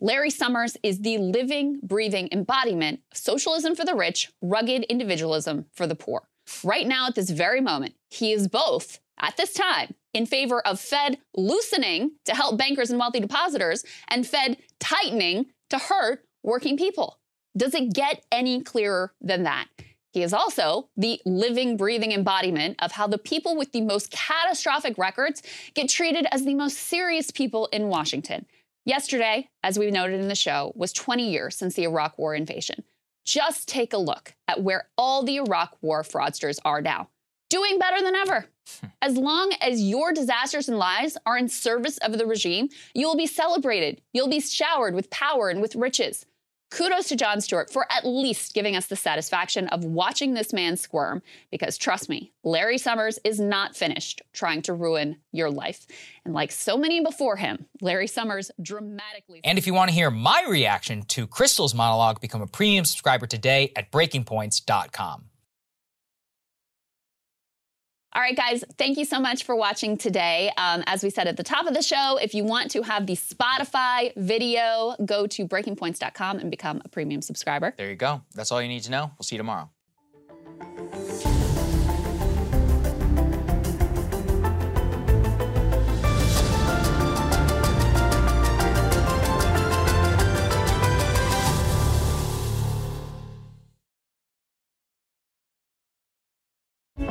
[0.00, 5.86] Larry Summers is the living, breathing embodiment of socialism for the rich, rugged individualism for
[5.86, 6.28] the poor.
[6.62, 10.80] Right now, at this very moment, he is both, at this time, in favor of
[10.80, 17.18] Fed loosening to help bankers and wealthy depositors and Fed tightening to hurt working people.
[17.56, 19.66] Does it get any clearer than that?
[20.12, 24.96] He is also the living, breathing embodiment of how the people with the most catastrophic
[24.96, 25.42] records
[25.74, 28.46] get treated as the most serious people in Washington.
[28.84, 32.84] Yesterday, as we noted in the show, was 20 years since the Iraq War invasion.
[33.24, 37.08] Just take a look at where all the Iraq War fraudsters are now.
[37.54, 38.46] Doing better than ever.
[38.80, 38.86] Hmm.
[39.00, 43.14] As long as your disasters and lies are in service of the regime, you will
[43.16, 44.00] be celebrated.
[44.12, 46.26] You'll be showered with power and with riches.
[46.72, 50.76] Kudos to Jon Stewart for at least giving us the satisfaction of watching this man
[50.76, 51.22] squirm,
[51.52, 55.86] because trust me, Larry Summers is not finished trying to ruin your life.
[56.24, 59.42] And like so many before him, Larry Summers dramatically.
[59.44, 63.28] And if you want to hear my reaction to Krystal's monologue, become a premium subscriber
[63.28, 65.26] today at breakingpoints.com.
[68.14, 70.52] All right, guys, thank you so much for watching today.
[70.56, 73.08] Um, as we said at the top of the show, if you want to have
[73.08, 77.74] the Spotify video, go to breakingpoints.com and become a premium subscriber.
[77.76, 78.22] There you go.
[78.32, 79.10] That's all you need to know.
[79.18, 79.68] We'll see you tomorrow.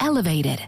[0.00, 0.60] elevated.